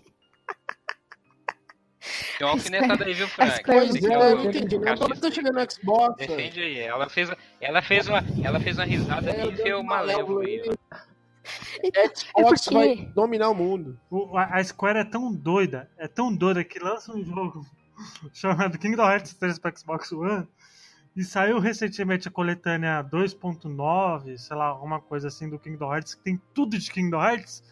Tem 2.38 2.46
uma 2.46 2.52
alfinetada 2.52 3.04
aí, 3.04 3.12
viu, 3.12 3.28
Frank? 3.30 3.62
Pois 3.62 3.94
é, 3.94 3.98
que 4.00 4.06
eu 4.06 4.44
entendi. 4.44 4.78
tá 5.20 5.30
chegando 5.30 5.60
no 5.60 5.70
Xbox. 5.70 6.16
Defende 6.16 6.62
aí. 6.62 6.78
Ela 6.78 7.08
fez, 7.10 7.30
ela 7.60 7.82
fez, 7.82 8.08
uma, 8.08 8.24
ela 8.42 8.58
fez 8.58 8.78
uma 8.78 8.86
risada 8.86 9.30
É, 9.30 9.44
e 9.44 9.50
enfiou 9.50 9.84
ó. 12.36 12.42
Xbox 12.44 12.64
porque- 12.64 12.74
vai 12.74 13.06
dominar 13.14 13.50
o 13.50 13.54
mundo. 13.54 13.98
O- 14.10 14.36
a 14.36 14.44
a 14.58 14.64
Square 14.64 14.98
é 15.00 15.04
tão 15.04 15.32
doida, 15.32 15.88
é 15.98 16.06
tão 16.08 16.34
doida 16.34 16.62
que 16.64 16.78
lança 16.78 17.12
um 17.12 17.24
jogo 17.24 17.64
chamado 18.32 18.78
Kingdom 18.78 19.02
Hearts 19.08 19.34
3 19.34 19.58
para 19.58 19.74
Xbox 19.76 20.12
One 20.12 20.46
e 21.16 21.24
saiu 21.24 21.58
recentemente 21.58 22.28
a 22.28 22.30
coletânea 22.30 23.02
2.9, 23.02 24.38
sei 24.38 24.56
lá, 24.56 24.66
alguma 24.66 25.00
coisa 25.00 25.28
assim 25.28 25.48
do 25.48 25.58
Kingdom 25.58 25.92
Hearts, 25.92 26.14
que 26.14 26.22
tem 26.22 26.40
tudo 26.54 26.78
de 26.78 26.90
Kingdom 26.90 27.20
Hearts. 27.22 27.62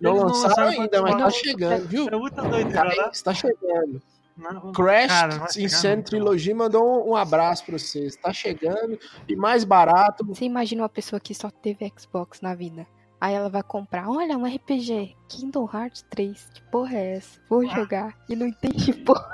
Não 0.00 0.12
Eles 0.12 0.22
lançaram 0.24 0.54
pra 0.54 0.82
ainda, 0.82 1.02
mas 1.02 1.10
tá 1.12 1.18
Xbox. 1.18 1.36
chegando, 1.36 1.88
viu? 1.88 2.08
É 2.08 2.16
muita 2.16 2.42
doideira, 2.42 2.84
né? 2.84 3.10
Está 3.12 3.34
chegando. 3.34 4.00
Não- 4.36 4.72
Crash 4.72 5.06
cara, 5.08 5.46
Insane. 5.56 6.02
Trilogy 6.02 6.52
mandou 6.54 7.06
um, 7.06 7.10
um 7.12 7.16
abraço 7.16 7.64
pra 7.64 7.78
vocês. 7.78 8.16
Tá 8.16 8.32
chegando 8.32 8.98
e 9.28 9.36
mais 9.36 9.62
barato. 9.64 10.24
Você 10.26 10.44
imagina 10.44 10.82
uma 10.82 10.88
pessoa 10.88 11.20
que 11.20 11.32
só 11.34 11.50
teve 11.50 11.90
Xbox 11.96 12.40
na 12.40 12.52
vida. 12.54 12.84
Aí 13.24 13.32
ela 13.32 13.48
vai 13.48 13.62
comprar, 13.62 14.06
olha, 14.10 14.36
um 14.36 14.44
RPG, 14.44 15.16
Kingdom 15.30 15.66
Hearts 15.72 16.02
3. 16.10 16.50
Que 16.52 16.60
porra 16.70 16.94
é 16.98 17.16
essa? 17.16 17.40
Vou 17.48 17.62
Ah. 17.66 17.74
jogar. 17.74 18.18
E 18.28 18.36
não 18.36 18.46
entende 18.46 18.92
porra. 19.02 19.32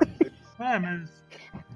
É, 0.60 0.78
mas. 0.78 1.10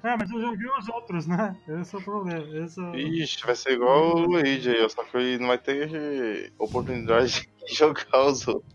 É, 0.04 0.16
mas 0.16 0.30
eu 0.30 0.40
joguei 0.40 0.68
os 0.78 0.88
outros, 0.90 1.26
né? 1.26 1.56
Esse 1.80 1.96
é 1.96 1.98
o 1.98 2.02
problema. 2.02 2.44
Esse 2.64 2.80
é. 2.80 2.96
Ixi, 3.00 3.44
vai 3.44 3.56
ser 3.56 3.72
igual 3.72 4.14
o 4.14 4.20
Luigi 4.26 4.70
aí, 4.70 4.84
ó, 4.84 4.88
só 4.88 5.02
que 5.02 5.16
ele 5.16 5.38
não 5.38 5.48
vai 5.48 5.58
ter 5.58 6.52
oportunidade 6.56 7.48
de 7.66 7.74
jogar 7.74 8.26
os 8.26 8.46
outros. 8.46 8.72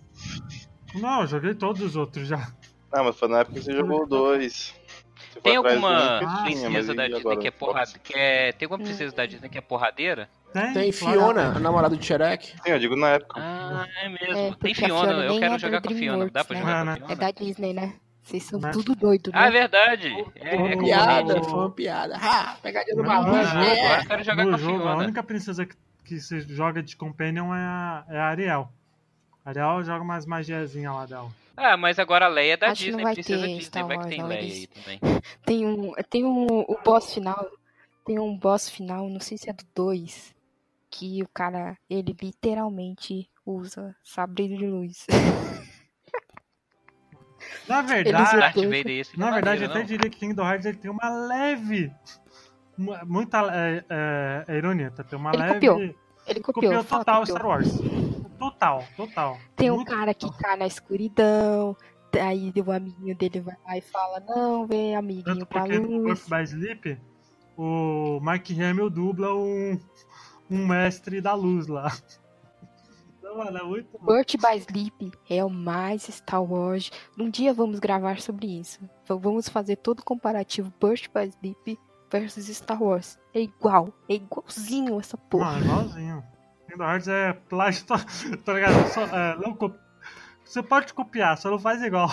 Não, 0.96 1.22
eu 1.22 1.28
joguei 1.28 1.54
todos 1.56 1.82
os 1.82 1.96
outros 1.96 2.28
já. 2.28 2.52
Não, 2.92 3.06
mas 3.06 3.18
foi 3.18 3.30
na 3.30 3.40
época 3.40 3.58
que 3.60 3.64
você 3.64 3.72
jogou 3.72 4.06
dois. 4.06 4.76
Você 5.32 5.40
Tem 5.42 5.56
alguma 5.56 6.18
Ah, 6.20 6.44
princesa 6.44 6.94
da 6.94 7.04
Disney 7.06 7.20
agora? 7.22 7.40
que 7.40 7.48
é 7.48 7.52
porrada, 7.52 7.92
que 8.04 8.14
é, 8.18 8.52
tem 8.52 8.66
alguma 8.66 8.84
princesa 8.84 9.16
da 9.16 9.26
Disney 9.26 9.48
que 9.48 9.58
é 9.60 9.62
porradeira? 9.62 10.28
Tem, 10.54 10.74
Tem 10.74 10.92
Fiona, 10.92 11.56
a 11.56 11.60
namorada 11.60 11.96
do 11.96 12.04
Shrek. 12.04 12.48
Sim, 12.48 12.56
eu 12.72 12.80
digo 12.80 12.96
na 12.96 13.10
época. 13.10 13.40
Ah, 13.40 13.86
é 14.02 14.10
mesmo. 14.10 14.26
É, 14.38 14.50
tem 14.50 14.52
porque 14.52 14.70
a 14.70 14.74
Fiona, 14.88 15.08
Fiona 15.08 15.24
eu 15.26 15.40
quero 15.40 15.54
é 15.54 15.60
jogar 15.60 15.82
com 15.82 15.94
a 15.94 15.96
Fiona. 15.96 16.30
Dá 16.32 16.44
pra 16.44 16.58
DreamWorks, 16.60 16.80
jogar 16.80 16.86
né? 16.86 16.96
com 16.96 17.02
a 17.02 17.06
É 17.06 17.16
Fiona? 17.16 17.22
da 17.22 17.32
Disney, 17.32 17.74
né? 17.74 17.94
Vocês 18.24 18.44
são 18.44 18.60
Mas- 18.60 18.76
tudo 18.76 18.96
doido, 18.96 19.32
Ah, 19.34 19.48
é 19.48 19.52
né? 19.52 19.60
verdade. 19.60 20.08
É, 20.36 20.56
é. 20.56 20.76
Piada, 20.78 21.44
foi 21.44 21.54
uma 21.60 21.72
piada. 21.72 22.16
Ah, 22.22 22.58
pegadinha 22.62 22.96
do 22.96 23.04
maluco. 23.04 23.32
Ah, 23.36 23.66
é. 23.66 24.02
eu 24.02 24.08
quero 24.08 24.24
jogar 24.24 24.46
com 24.46 24.54
a 24.54 24.58
jogo, 24.58 24.76
a 24.76 24.82
Fiona. 24.82 25.04
única 25.04 25.24
princesa 25.24 25.66
que, 25.66 25.76
que 26.04 26.20
se 26.20 26.40
joga 26.42 26.82
de 26.84 26.96
Companion 26.96 27.54
é 27.54 27.60
a, 27.60 28.06
é 28.10 28.18
a 28.20 28.26
Ariel. 28.26 28.70
A 29.46 29.50
Ariel 29.50 29.84
joga 29.84 30.04
umas 30.04 30.26
magiazinhas 30.26 30.94
lá 30.94 31.06
dela. 31.06 31.30
Ah, 31.58 31.76
mas 31.78 32.00
agora 32.00 32.26
a 32.26 32.30
Leia 32.30 32.54
é 32.54 32.58
da 32.58 32.68
Acho 32.72 32.84
Disney, 32.86 33.04
vai 33.04 33.14
princesa 33.14 33.40
ter 33.42 33.48
Disney. 33.48 33.64
Star 33.66 33.86
Vai 33.88 33.98
que 34.00 34.08
tem 34.08 34.20
não, 34.20 34.28
Leia 34.28 34.42
eles- 34.42 34.58
aí 34.58 34.68
também. 34.68 35.22
Tem 35.46 35.66
um. 35.66 35.94
Tem 36.10 36.24
um. 36.26 36.48
O 36.62 36.80
boss 36.84 37.14
final. 37.14 37.48
Tem 38.06 38.18
um 38.20 38.36
boss 38.38 38.70
final, 38.70 39.08
não 39.10 39.20
sei 39.20 39.38
se 39.38 39.50
é 39.50 39.54
do 39.54 39.64
2. 39.76 40.34
Que 40.92 41.22
o 41.22 41.28
cara, 41.34 41.78
ele 41.90 42.16
literalmente 42.20 43.30
usa 43.46 43.96
sabre 44.04 44.48
de 44.48 44.66
luz. 44.66 45.06
Na 47.68 47.82
verdade, 47.82 48.38
na 49.16 49.32
verdade, 49.32 49.64
eu 49.64 49.70
até 49.70 49.84
diria 49.84 50.10
que 50.10 50.18
Kingdom 50.20 50.44
Hearts 50.44 50.66
ele 50.66 50.78
tem 50.78 50.90
uma 50.92 51.10
leve. 51.10 51.92
mu- 52.78 52.98
Muita 53.06 53.42
é, 53.54 53.86
é, 53.90 54.46
é 54.48 54.58
ironia, 54.58 54.92
tá? 54.92 55.04
Tem 55.04 55.18
uma 55.18 55.30
Ele 55.32 55.38
leve. 55.44 55.54
copiou. 55.56 55.78
Ele 56.28 56.40
copiou, 56.42 56.74
Copiou 56.74 56.84
total 56.84 57.20
copiou. 57.22 57.38
Star 57.38 57.48
Wars. 57.48 57.82
Total, 58.38 58.84
total. 58.96 59.38
Tem 59.56 59.70
um 59.72 59.84
cara 59.84 60.14
que 60.14 60.26
total. 60.26 60.40
tá 60.40 60.56
na 60.58 60.66
escuridão. 60.68 61.76
Aí 62.20 62.52
o 62.66 62.72
amiguinho 62.72 63.16
dele 63.16 63.40
vai 63.42 63.56
lá 63.66 63.78
e 63.78 63.82
fala: 63.82 64.20
Não, 64.22 64.66
vem, 64.66 64.96
amiguinho, 64.96 65.26
Tanto 65.26 65.46
pra 65.46 65.62
porque 65.62 65.78
no 65.80 65.88
luz. 66.02 66.28
Birth 66.28 66.30
by 66.30 66.44
Sleep, 66.44 66.98
o 67.56 68.20
Mark 68.22 68.50
Hamill 68.52 68.90
dubla 68.90 69.36
um, 69.36 69.80
um 70.50 70.68
mestre 70.68 71.22
da 71.22 71.34
luz 71.34 71.68
lá. 71.68 71.92
Então, 73.18 73.38
mano, 73.38 73.58
é 73.58 73.64
muito 73.64 73.98
bom. 73.98 74.06
Burt 74.06 74.36
by 74.38 74.58
Sleep 74.58 75.12
é 75.30 75.46
o 75.46 75.50
mais 75.50 76.04
Star 76.04 76.44
Wars. 76.44 76.92
Um 77.18 77.30
dia 77.30 77.54
vamos 77.54 77.80
gravar 77.80 78.20
sobre 78.20 78.60
isso. 78.60 78.80
Vamos 79.08 79.48
fazer 79.48 79.76
todo 79.76 80.00
o 80.00 80.04
comparativo 80.04 80.74
Burt 80.80 81.08
by 81.14 81.28
Sleep 81.28 81.80
versus 82.12 82.48
Star 82.48 82.82
Wars. 82.82 83.20
É 83.34 83.42
igual, 83.42 83.94
é 84.10 84.16
igualzinho 84.16 85.00
essa 85.00 85.16
porra. 85.16 85.52
Mano, 85.52 85.66
igualzinho. 85.66 86.24
Kingdom 86.68 86.84
Hearts 86.84 87.08
é 87.08 87.34
plágio, 87.34 87.86
tá, 87.86 87.98
tá 88.44 88.54
ligado? 88.54 88.88
Só, 88.90 89.04
é, 89.04 89.38
não 89.38 89.58
Você 90.44 90.64
pode 90.64 90.94
copiar, 90.94 91.38
só 91.38 91.50
não 91.52 91.60
faz 91.60 91.82
igual. 91.84 92.10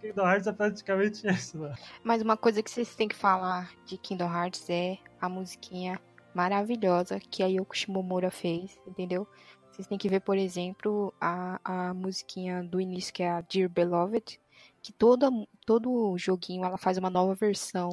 Kingdom 0.00 0.26
Hearts 0.26 0.46
é 0.46 0.52
praticamente 0.52 1.26
isso, 1.28 1.58
mano. 1.58 1.76
Mas 2.02 2.22
uma 2.22 2.36
coisa 2.36 2.62
que 2.62 2.70
vocês 2.70 2.94
têm 2.94 3.08
que 3.08 3.16
falar 3.16 3.70
de 3.86 3.96
Kingdom 3.98 4.32
Hearts 4.32 4.68
é 4.68 4.98
a 5.20 5.28
musiquinha 5.28 6.00
maravilhosa 6.34 7.18
que 7.20 7.42
a 7.42 7.46
Yoko 7.46 7.76
Shimomura 7.76 8.30
fez, 8.30 8.78
entendeu? 8.86 9.26
Vocês 9.70 9.86
têm 9.86 9.96
que 9.98 10.08
ver, 10.08 10.20
por 10.20 10.36
exemplo, 10.36 11.12
a, 11.20 11.58
a 11.64 11.94
musiquinha 11.94 12.62
do 12.62 12.80
início, 12.80 13.12
que 13.12 13.22
é 13.22 13.30
a 13.30 13.40
Dear 13.40 13.68
Beloved, 13.70 14.38
que 14.82 14.92
toda, 14.92 15.30
todo 15.64 16.16
joguinho 16.18 16.64
ela 16.64 16.76
faz 16.76 16.98
uma 16.98 17.08
nova 17.08 17.34
versão. 17.34 17.90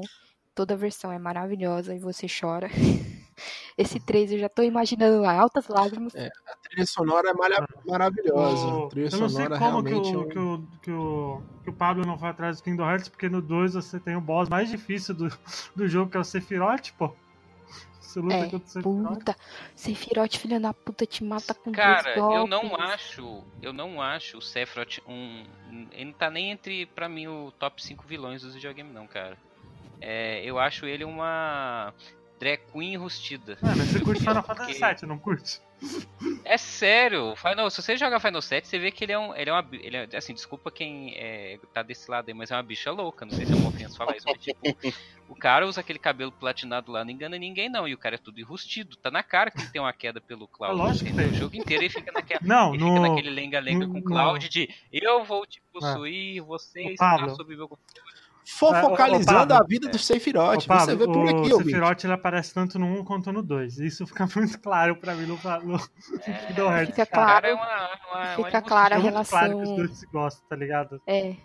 Toda 0.54 0.76
versão 0.76 1.12
é 1.12 1.18
maravilhosa 1.18 1.96
e 1.96 2.00
você 2.00 2.28
chora. 2.28 2.68
Esse 3.78 3.98
3 3.98 4.34
eu 4.34 4.40
já 4.40 4.50
tô 4.50 4.62
imaginando 4.62 5.22
lá, 5.22 5.34
altas 5.34 5.70
lágrimas. 5.70 6.14
A 6.14 6.58
trilha 6.58 6.86
sonora 6.86 7.30
é 7.30 7.90
maravilhosa. 7.90 8.68
O- 8.68 8.86
A 8.88 8.90
trilha 8.90 9.08
eu 9.08 9.20
não 9.20 9.30
sei 9.30 9.38
sonora 9.46 9.58
como 9.60 9.84
que 9.84 9.90
realmente 9.92 10.14
é 10.14 10.18
o, 10.18 10.22
um- 10.22 10.28
que, 10.28 10.40
o, 10.40 10.68
que, 10.82 10.92
o, 10.92 11.42
que 11.64 11.70
o 11.70 11.74
Pablo 11.74 12.06
não 12.06 12.18
foi 12.20 12.28
atrás 12.28 12.58
do 12.58 12.64
Kingdom 12.64 12.84
Hearts, 12.90 13.08
porque 13.08 13.30
no 13.30 13.42
2 13.42 13.76
você 13.76 13.98
tem 14.02 14.18
o 14.18 14.22
boss 14.22 14.50
mais 14.50 14.70
difícil 14.70 15.16
do, 15.16 15.30
do 15.74 15.88
jogo, 15.88 16.12
que 16.12 16.18
é 16.18 16.20
o 16.20 16.26
Sephiroth, 16.26 16.92
pô. 16.98 17.14
Você 18.10 18.20
luta 18.20 18.36
É, 18.36 18.50
contra 18.50 18.58
o 18.58 18.68
Sephiroth. 18.68 19.18
Puta, 19.20 19.36
Sephiroth, 19.76 20.36
filha 20.38 20.60
da 20.60 20.74
puta, 20.74 21.06
te 21.06 21.24
mata 21.24 21.54
com 21.54 21.72
Cara, 21.72 22.16
dois 22.16 22.36
eu 22.38 22.48
não 22.48 22.76
acho, 22.76 23.44
eu 23.62 23.72
não 23.72 24.02
acho 24.02 24.40
o 24.40 24.42
Sephiroth 24.42 24.98
um, 25.08 25.44
ele 25.92 26.06
não 26.06 26.14
tá 26.14 26.30
nem 26.32 26.50
entre 26.50 26.88
pra 26.88 27.08
mim 27.08 27.28
o 27.28 27.52
top 27.60 27.84
5 27.84 28.04
vilões 28.08 28.42
dos 28.42 28.56
videogames 28.56 28.94
não, 28.94 29.06
cara. 29.06 29.38
É, 30.02 30.44
eu 30.44 30.58
acho 30.58 30.88
ele 30.88 31.04
uma 31.04 31.94
queen 32.72 32.94
enrustida. 32.94 33.58
É, 33.62 33.76
mas 33.76 33.88
você 33.88 34.00
curte 34.00 34.22
Final 34.22 34.44
Fantasy 34.44 34.74
VII, 34.74 35.08
não 35.08 35.18
curte? 35.18 35.62
É 36.44 36.58
sério, 36.58 37.36
Final, 37.38 37.70
se 37.70 37.82
você 37.82 37.96
joga 37.96 38.20
Final 38.20 38.42
7, 38.42 38.68
você 38.68 38.78
vê 38.78 38.92
que 38.92 39.06
ele 39.06 39.14
é 39.14 39.20
um, 39.20 39.34
ele 39.34 39.50
é 39.50 39.54
uma, 39.54 39.66
ele 39.72 39.96
é, 39.96 40.18
assim, 40.18 40.34
desculpa 40.34 40.70
quem 40.70 41.14
é, 41.16 41.58
tá 41.74 41.82
desse 41.82 42.12
lado 42.12 42.28
aí, 42.28 42.34
mas 42.34 42.52
é 42.52 42.56
uma 42.56 42.64
bicha 42.64 42.92
louca, 42.92 43.26
não 43.26 43.32
sei 43.32 43.46
se 43.46 43.54
é 43.54 43.56
uma 43.56 43.70
ofensa 43.70 43.96
falar 43.96 44.18
isso, 44.18 44.26
mas 44.28 44.42
tipo, 44.42 44.60
o 45.30 45.36
cara 45.36 45.66
usa 45.66 45.80
aquele 45.80 46.00
cabelo 46.00 46.32
platinado 46.34 46.92
lá, 46.92 47.06
não 47.06 47.12
engana 47.12 47.38
ninguém 47.38 47.70
não, 47.70 47.88
e 47.88 47.94
o 47.94 47.98
cara 47.98 48.16
é 48.16 48.18
tudo 48.18 48.40
enrustido, 48.42 48.98
tá 48.98 49.10
na 49.10 49.24
cara 49.24 49.52
que 49.52 49.60
ele 49.60 49.70
tem 49.70 49.82
uma 49.82 49.94
queda 49.94 50.20
pelo 50.20 50.48
Cloud, 50.48 50.74
É 50.74 50.84
lógico 50.84 51.14
que 51.14 51.22
o 51.22 51.34
jogo 51.36 51.56
inteiro 51.56 51.84
ele 51.84 51.90
fica 51.90 52.12
naquela, 52.12 52.42
Não, 52.44 52.74
ele 52.74 52.84
fica 52.84 53.00
no... 53.00 53.02
naquele 53.02 53.30
lenga-lenga 53.30 53.88
com 53.88 54.00
o 54.00 54.04
Cloud 54.04 54.50
de 54.50 54.70
eu 54.92 55.24
vou 55.24 55.46
te 55.46 55.62
possuir, 55.72 56.42
você 56.42 56.82
está 56.92 57.30
sob 57.30 57.56
meu 57.56 57.70
Fofocalizando 58.58 59.50
Pablo, 59.50 59.54
a 59.64 59.68
vida 59.68 59.90
do 59.90 59.98
Sephiroth. 60.00 60.64
Ô, 60.64 60.68
Pablo, 60.68 60.86
Você 60.86 60.96
vê 60.96 61.06
por 61.06 61.18
o 61.18 61.24
aqui, 61.24 61.54
ouvinte. 61.54 61.64
Sephiroth 61.72 62.04
ele 62.04 62.14
aparece 62.14 62.54
tanto 62.54 62.80
no 62.80 62.86
1 63.00 63.04
quanto 63.06 63.32
no 63.32 63.42
2. 63.44 63.78
Isso 63.80 64.08
fica 64.08 64.28
muito 64.36 64.60
claro 64.60 64.96
pra 64.96 65.14
mim 65.16 65.26
no, 65.26 65.36
no 65.36 65.80
Kingdom 66.48 66.72
Hearts. 66.72 66.88
Fica 66.96 67.04
O 67.04 67.08
claro, 67.08 67.46
é 67.48 67.54
uma, 67.54 67.66
uma, 67.66 68.36
uma 68.36 68.46
fica 68.46 68.62
clara 68.62 68.96
a 68.96 69.00
É 69.00 69.02
muito 69.02 69.30
claro 69.30 69.48
que 69.50 69.54
os 69.56 69.60
relação. 69.70 69.76
dois 69.76 69.98
se 70.00 70.06
gostam, 70.08 70.48
tá 70.50 70.56
ligado? 70.56 71.02
É. 71.08 71.36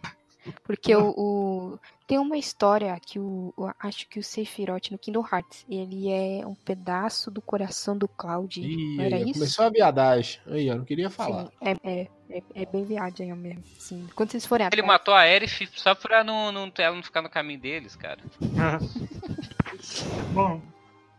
Porque 0.65 0.95
o, 0.95 1.09
o- 1.17 1.79
tem 2.07 2.19
uma 2.19 2.37
história 2.37 2.99
que 3.01 3.19
o, 3.19 3.53
o- 3.57 3.71
acho 3.79 4.07
que 4.09 4.19
o 4.19 4.23
Sephiroth 4.23 4.91
no 4.91 4.99
Kingdom 4.99 5.25
Hearts, 5.31 5.65
ele 5.69 6.11
é 6.11 6.47
um 6.47 6.55
pedaço 6.55 7.31
do 7.31 7.41
coração 7.41 7.97
do 7.97 8.07
Cloud. 8.07 8.61
Ih, 8.61 8.97
não 8.97 9.05
era 9.05 9.19
isso? 9.21 9.33
começou 9.35 9.65
a 9.67 9.71
viadagem. 9.71 10.41
Aí, 10.47 10.67
eu 10.69 10.77
não 10.77 10.85
queria 10.85 11.09
falar. 11.09 11.47
Sim, 11.47 11.53
é, 11.63 11.71
é, 11.83 12.09
é, 12.31 12.43
é 12.55 12.67
bem 12.67 12.85
viagem 12.85 13.33
mesmo. 13.35 13.63
Sim. 13.79 14.07
Quando 14.15 14.31
vocês 14.33 14.45
forem 14.45 14.67
Ele 14.67 14.81
atrás, 14.83 14.87
matou 14.87 15.15
a 15.15 15.21
Aerith 15.21 15.69
só 15.75 15.95
pra 15.95 16.23
não, 16.23 16.53
não, 16.53 16.71
ela 16.79 16.95
não 16.97 17.03
ficar 17.03 17.23
no 17.23 17.31
caminho 17.31 17.61
deles, 17.61 17.97
cara. 17.97 18.21
Bom, 20.33 20.61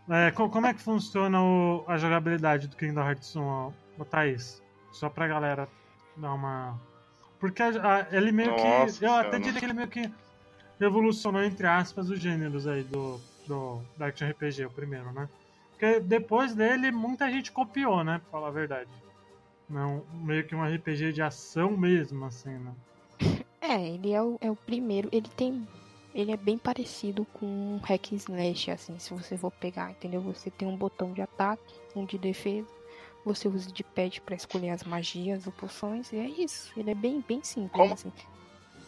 é, 0.09 0.31
co- 0.31 0.49
como 0.49 0.67
é 0.67 0.73
que 0.73 0.81
funciona 0.81 1.41
o- 1.41 1.83
a 1.87 1.97
jogabilidade 1.97 2.67
do 2.67 2.75
Kingdom 2.75 3.01
Hearts 3.01 3.35
1, 3.35 3.41
ó, 3.43 3.71
ô 3.97 4.05
Thaís? 4.05 4.61
Só 4.91 5.09
pra 5.09 5.27
galera 5.27 5.67
dar 6.15 6.33
uma. 6.33 6.79
Porque 7.39 7.61
a- 7.61 7.69
a- 7.69 8.07
ele 8.15 8.31
meio 8.31 8.55
que. 8.55 8.61
Nossa 8.63 9.05
Eu 9.05 9.13
até 9.13 9.39
diria 9.39 9.59
que 9.59 9.65
ele 9.65 9.73
meio 9.73 9.87
que 9.87 10.09
revolucionou, 10.79 11.43
entre 11.43 11.67
aspas, 11.67 12.09
os 12.09 12.19
gêneros 12.19 12.67
aí 12.67 12.83
do, 12.83 13.19
do, 13.47 13.81
do 13.97 14.03
Action 14.03 14.29
RPG, 14.29 14.65
o 14.65 14.71
primeiro, 14.71 15.11
né? 15.11 15.29
Porque 15.71 15.99
depois 15.99 16.55
dele, 16.55 16.91
muita 16.91 17.29
gente 17.29 17.51
copiou, 17.51 18.03
né? 18.03 18.19
Pra 18.19 18.31
falar 18.31 18.47
a 18.47 18.51
verdade. 18.51 18.89
Não, 19.69 20.03
meio 20.13 20.45
que 20.45 20.55
um 20.55 20.63
RPG 20.63 21.11
de 21.11 21.21
ação 21.21 21.75
mesmo, 21.75 22.25
assim, 22.25 22.57
né? 22.57 22.73
É, 23.67 23.81
ele 23.83 24.11
é 24.11 24.21
o, 24.21 24.37
é 24.41 24.51
o 24.51 24.55
primeiro. 24.55 25.09
Ele 25.11 25.27
tem. 25.35 25.67
Ele 26.13 26.31
é 26.31 26.37
bem 26.37 26.55
parecido 26.55 27.25
com 27.33 27.47
um 27.47 27.79
hack 27.83 28.13
and 28.13 28.17
slash, 28.17 28.69
assim, 28.69 28.99
se 28.99 29.11
você 29.11 29.35
for 29.35 29.49
pegar, 29.51 29.89
entendeu? 29.89 30.21
Você 30.21 30.51
tem 30.51 30.67
um 30.67 30.77
botão 30.77 31.11
de 31.11 31.21
ataque, 31.21 31.73
um 31.95 32.05
de 32.05 32.19
defesa. 32.19 32.67
Você 33.25 33.47
usa 33.47 33.71
de 33.71 33.83
pad 33.83 34.21
pra 34.21 34.35
escolher 34.35 34.69
as 34.69 34.83
magias 34.83 35.47
ou 35.47 35.51
poções. 35.51 36.13
E 36.13 36.17
é 36.17 36.29
isso. 36.29 36.71
Ele 36.77 36.91
é 36.91 36.95
bem, 36.95 37.25
bem 37.27 37.43
simples, 37.43 37.71
Como? 37.71 37.93
assim. 37.95 38.13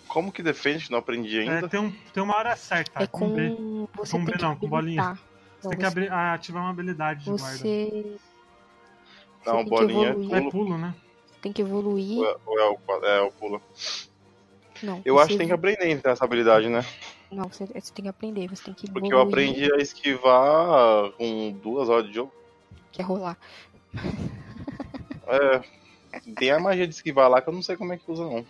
Como 0.07 0.31
que 0.31 0.41
defende? 0.41 0.89
Não 0.91 0.99
aprendi 0.99 1.37
É, 1.39 1.41
ainda. 1.41 1.67
tem, 1.67 1.79
um, 1.79 1.91
tem 2.13 2.23
uma 2.23 2.35
hora 2.35 2.55
certa. 2.55 3.03
É 3.03 3.07
com. 3.07 3.29
B. 3.33 3.55
Você 3.97 4.11
Com 4.13 4.17
tem 4.17 4.25
B 4.25 4.31
que 4.33 4.41
não, 4.41 4.55
com 4.55 4.67
bolinha. 4.67 5.13
Você 5.13 5.19
Então, 5.59 5.69
tem 5.71 5.79
que 5.79 5.85
abrir, 5.85 6.11
ah, 6.11 6.33
ativar 6.33 6.63
uma 6.63 6.69
habilidade 6.69 7.23
de 7.23 7.29
guarda. 7.29 7.57
Você. 7.57 8.17
Não, 9.45 9.53
você 9.53 9.57
tem 9.57 9.63
que 9.63 9.69
bolinha 9.69 10.07
é 10.07 10.11
evoluir. 10.11 10.33
É 10.35 10.49
pulo. 10.51 10.77
né? 10.77 10.95
Tem 11.41 11.53
que 11.53 11.61
evoluir. 11.61 12.17
Ou 12.19 12.25
é, 12.25 12.35
ou 12.45 12.59
é 12.59 12.69
o, 12.69 13.05
é 13.05 13.21
o 13.21 13.31
pulo. 13.31 13.61
Não. 14.83 15.01
Eu 15.05 15.17
acho 15.19 15.29
que 15.29 15.37
tem 15.37 15.47
que 15.47 15.53
aprender 15.53 15.91
a 15.91 16.01
ter 16.01 16.09
essa 16.09 16.23
habilidade, 16.25 16.69
né? 16.69 16.85
Não, 17.31 17.47
você, 17.49 17.65
você 17.65 17.93
tem 17.93 18.03
que 18.03 18.09
aprender. 18.09 18.47
Você 18.47 18.63
tem 18.63 18.73
que 18.73 18.87
Porque 18.91 19.07
evoluir. 19.07 19.13
eu 19.13 19.21
aprendi 19.21 19.73
a 19.73 19.77
esquivar 19.77 21.11
com 21.13 21.51
duas 21.61 21.89
horas 21.89 22.05
de 22.07 22.13
jogo. 22.13 22.31
Que 22.91 23.01
é 23.01 23.05
rolar. 23.05 23.37
É. 25.27 25.61
Tem 26.35 26.51
a 26.51 26.59
magia 26.59 26.87
de 26.87 26.93
esquivar 26.93 27.29
lá 27.29 27.41
que 27.41 27.49
eu 27.49 27.53
não 27.53 27.61
sei 27.61 27.75
como 27.75 27.93
é 27.93 27.97
que 27.97 28.09
usa, 28.11 28.23
não. 28.23 28.45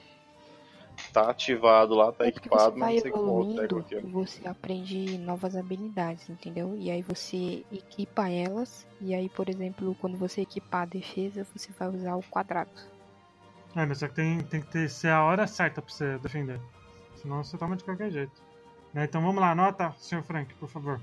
Tá 1.14 1.30
ativado 1.30 1.96
lá, 1.96 2.12
tá 2.12 2.26
É 2.26 2.30
equipado, 2.30 2.74
você 2.74 2.80
mas 2.80 2.80
vai 2.80 2.94
não 2.96 3.02
sei 3.02 3.12
como 3.12 3.80
aqui. 3.80 3.96
e 3.96 4.00
você 4.08 4.48
aprende 4.48 5.18
novas 5.18 5.56
habilidades, 5.56 6.30
entendeu? 6.30 6.76
E 6.78 6.92
aí 6.92 7.02
você 7.02 7.66
equipa 7.72 8.30
elas. 8.30 8.86
E 9.02 9.14
aí, 9.16 9.30
por 9.30 9.50
exemplo, 9.50 9.96
quando 10.00 10.18
você 10.18 10.42
equipar 10.42 10.84
a 10.84 10.86
defesa, 10.86 11.46
você 11.56 11.72
vai 11.72 11.90
usar 11.90 12.16
o 12.16 12.24
quadrado. 12.24 12.70
É, 13.76 13.86
mas 13.86 14.00
só 14.00 14.08
que 14.08 14.16
tem, 14.16 14.40
tem 14.42 14.62
que 14.62 14.68
ter, 14.68 14.90
ser 14.90 15.10
a 15.10 15.24
hora 15.24 15.46
certa 15.48 15.82
pra 15.82 15.92
você 15.94 16.18
defender. 16.20 16.60
Senão 17.16 17.44
você 17.44 17.58
toma 17.58 17.76
de 17.76 17.84
qualquer 17.84 18.12
jeito. 18.12 18.42
Né, 18.94 19.06
Então 19.06 19.22
vamos 19.22 19.42
lá, 19.42 19.52
anota, 19.52 19.94
Sr. 19.98 20.24
Frank, 20.24 20.54
por 20.56 20.70
favor. 20.70 21.02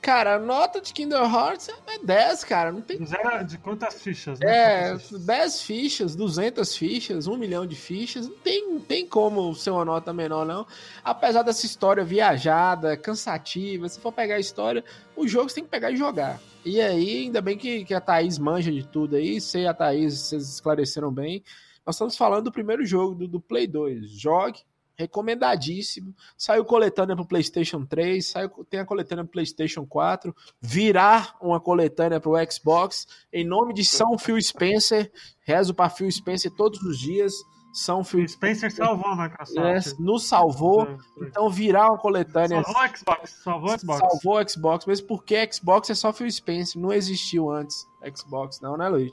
Cara, 0.00 0.36
a 0.36 0.38
nota 0.38 0.80
de 0.80 0.94
Kingdom 0.94 1.24
Hearts 1.24 1.68
é 1.86 1.98
10, 2.02 2.44
cara. 2.44 2.72
Não 2.72 2.80
tem. 2.80 2.98
De, 2.98 3.06
zero, 3.06 3.44
de 3.44 3.58
quantas 3.58 4.02
fichas? 4.02 4.40
né? 4.40 4.46
É, 4.48 4.88
Quantas 4.90 5.02
fichas? 5.08 5.26
10 5.26 5.62
fichas, 5.62 6.16
200 6.16 6.76
fichas, 6.76 7.26
1 7.26 7.36
milhão 7.36 7.66
de 7.66 7.76
fichas. 7.76 8.26
Não 8.26 8.36
tem, 8.38 8.68
não 8.72 8.80
tem 8.80 9.06
como 9.06 9.54
ser 9.54 9.70
uma 9.70 9.84
nota 9.84 10.12
menor, 10.12 10.46
não. 10.46 10.66
Apesar 11.04 11.42
dessa 11.42 11.66
história 11.66 12.02
viajada, 12.02 12.96
cansativa, 12.96 13.88
se 13.88 14.00
for 14.00 14.10
pegar 14.10 14.36
a 14.36 14.40
história, 14.40 14.82
o 15.14 15.28
jogo 15.28 15.50
você 15.50 15.56
tem 15.56 15.64
que 15.64 15.70
pegar 15.70 15.90
e 15.90 15.96
jogar. 15.96 16.40
E 16.64 16.80
aí, 16.80 17.24
ainda 17.24 17.42
bem 17.42 17.58
que, 17.58 17.84
que 17.84 17.92
a 17.92 18.00
Thaís 18.00 18.38
manja 18.38 18.72
de 18.72 18.86
tudo 18.86 19.16
aí. 19.16 19.38
Sei 19.40 19.66
a 19.66 19.74
Thaís, 19.74 20.18
vocês 20.18 20.48
esclareceram 20.48 21.12
bem. 21.12 21.44
Nós 21.84 21.96
estamos 21.96 22.16
falando 22.16 22.44
do 22.44 22.52
primeiro 22.52 22.84
jogo, 22.86 23.14
do, 23.14 23.28
do 23.28 23.40
Play 23.40 23.66
2. 23.66 24.10
Jogue, 24.12 24.60
recomendadíssimo. 24.96 26.14
Saiu 26.36 26.64
coletânea 26.64 27.16
pro 27.16 27.26
PlayStation 27.26 27.84
3, 27.84 28.26
saiu, 28.26 28.50
tem 28.68 28.80
a 28.80 28.84
coletânea 28.84 29.24
pro 29.24 29.32
PlayStation 29.32 29.86
4. 29.86 30.34
Virar 30.60 31.36
uma 31.40 31.60
coletânea 31.60 32.20
pro 32.20 32.34
Xbox. 32.50 33.06
Em 33.32 33.44
nome 33.44 33.74
de 33.74 33.84
São 33.84 34.18
Phil 34.18 34.40
Spencer, 34.40 35.10
rezo 35.42 35.74
para 35.74 35.90
Phil 35.90 36.10
Spencer 36.10 36.50
todos 36.50 36.82
os 36.82 36.98
dias. 36.98 37.32
São 37.72 38.02
Phil 38.02 38.24
O 38.24 38.28
Spencer 38.28 38.72
salvou 38.72 39.06
a 39.06 39.16
Microsoft. 39.16 39.56
Spencer 39.56 40.00
nos 40.00 40.26
salvou. 40.26 40.82
É, 40.82 40.98
foi. 41.14 41.26
Então, 41.28 41.48
virar 41.48 41.88
uma 41.88 41.98
coletânea. 41.98 42.62
Salvou 42.62 42.82
o 42.82 42.96
Xbox, 42.96 43.30
salvou 43.44 43.74
o 43.74 43.78
Xbox. 43.78 43.98
Salvou 44.00 44.40
o 44.40 44.48
Xbox, 44.48 44.86
mesmo 44.86 45.06
porque 45.06 45.52
Xbox 45.52 45.90
é 45.90 45.94
só 45.94 46.12
Phil 46.12 46.30
Spencer, 46.30 46.80
não 46.80 46.92
existiu 46.92 47.50
antes 47.50 47.86
Xbox, 48.14 48.60
não, 48.60 48.76
né, 48.76 48.88
Luiz? 48.88 49.12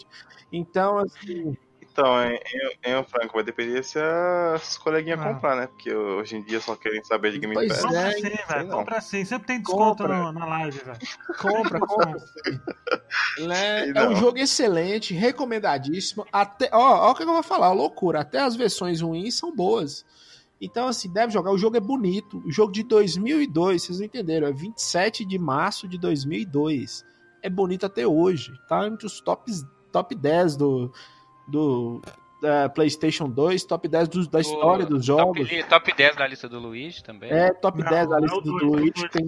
Então, 0.52 0.98
assim, 0.98 1.56
Então, 2.00 2.22
em, 2.24 2.36
em, 2.86 2.92
em 3.00 3.04
Franco, 3.06 3.34
vai 3.34 3.44
depender 3.44 3.82
se 3.84 3.98
as 4.54 4.78
coleguinhas 4.78 5.20
Ah. 5.20 5.34
comprar, 5.34 5.56
né? 5.56 5.66
Porque 5.66 5.92
hoje 5.92 6.36
em 6.36 6.44
dia 6.44 6.62
só 6.62 6.76
querem 6.76 7.04
saber 7.04 7.32
de 7.32 7.40
Game 7.40 7.56
Pois 7.56 7.70
Pass. 7.82 7.84
é. 7.86 7.88
Compra 7.88 8.12
sim, 8.14 8.38
velho. 8.54 8.70
Compra 8.70 9.02
sim. 9.02 9.26
Sempre 9.26 9.48
tem 9.48 9.58
desconto 9.58 10.04
Compra. 10.04 10.18
no- 10.18 10.32
na 10.32 10.46
live, 10.46 10.78
velho. 10.80 11.00
compra, 11.42 11.80
compra. 11.80 12.24
né? 13.40 13.90
É 13.90 14.08
um 14.10 14.16
jogo 14.16 14.38
excelente, 14.38 15.14
recomendadíssimo. 15.16 16.24
Até, 16.32 16.70
ó, 16.72 17.08
ó 17.08 17.12
o 17.12 17.16
que 17.16 17.24
eu 17.24 17.28
vou 17.28 17.42
falar, 17.42 17.72
loucura. 17.72 18.22
Até 18.22 18.42
as 18.42 18.56
versões 18.56 19.02
ruins 19.02 19.36
são 19.36 19.56
boas. 19.56 20.06
Então, 20.62 20.88
assim, 20.88 21.12
deve 21.12 21.34
jogar. 21.34 21.52
O 21.52 21.58
jogo 21.58 21.78
é 21.78 21.80
bonito. 21.80 22.44
O 22.46 22.52
jogo 22.52 22.72
de 22.72 22.84
2002, 22.84 23.82
vocês 23.84 23.98
não 24.00 24.06
entenderam. 24.06 24.48
É 24.48 24.52
27 24.52 25.26
de 25.26 25.38
março 25.40 25.88
de 25.88 25.98
2002. 25.98 27.04
É 27.42 27.50
bonito 27.50 27.86
até 27.88 28.06
hoje. 28.08 28.54
Tá 28.68 28.86
entre 28.88 29.06
os 29.08 29.20
tops, 29.20 29.64
top 29.92 30.16
10 30.16 30.56
do, 30.58 30.92
do 31.48 32.02
da 32.42 32.70
PlayStation 32.70 33.28
2, 33.28 33.64
top 33.66 33.88
10 33.88 34.08
dos- 34.08 34.28
da 34.28 34.40
história 34.40 34.86
dos 34.86 35.04
jogos. 35.04 35.50
Top, 35.50 35.64
top 35.64 35.94
10 35.96 36.16
da 36.16 36.28
lista 36.28 36.48
do 36.48 36.60
Luigi 36.60 37.04
também. 37.04 37.32
É, 37.32 37.52
top 37.52 37.82
Não, 37.82 37.90
10 37.90 38.08
da 38.10 38.20
lista 38.20 38.36
é 38.36 38.40
o 38.40 38.42
do 38.42 38.52
dois, 38.52 38.64
Luigi, 38.64 39.04
é 39.04 39.06
o 39.06 39.10
tem 39.10 39.26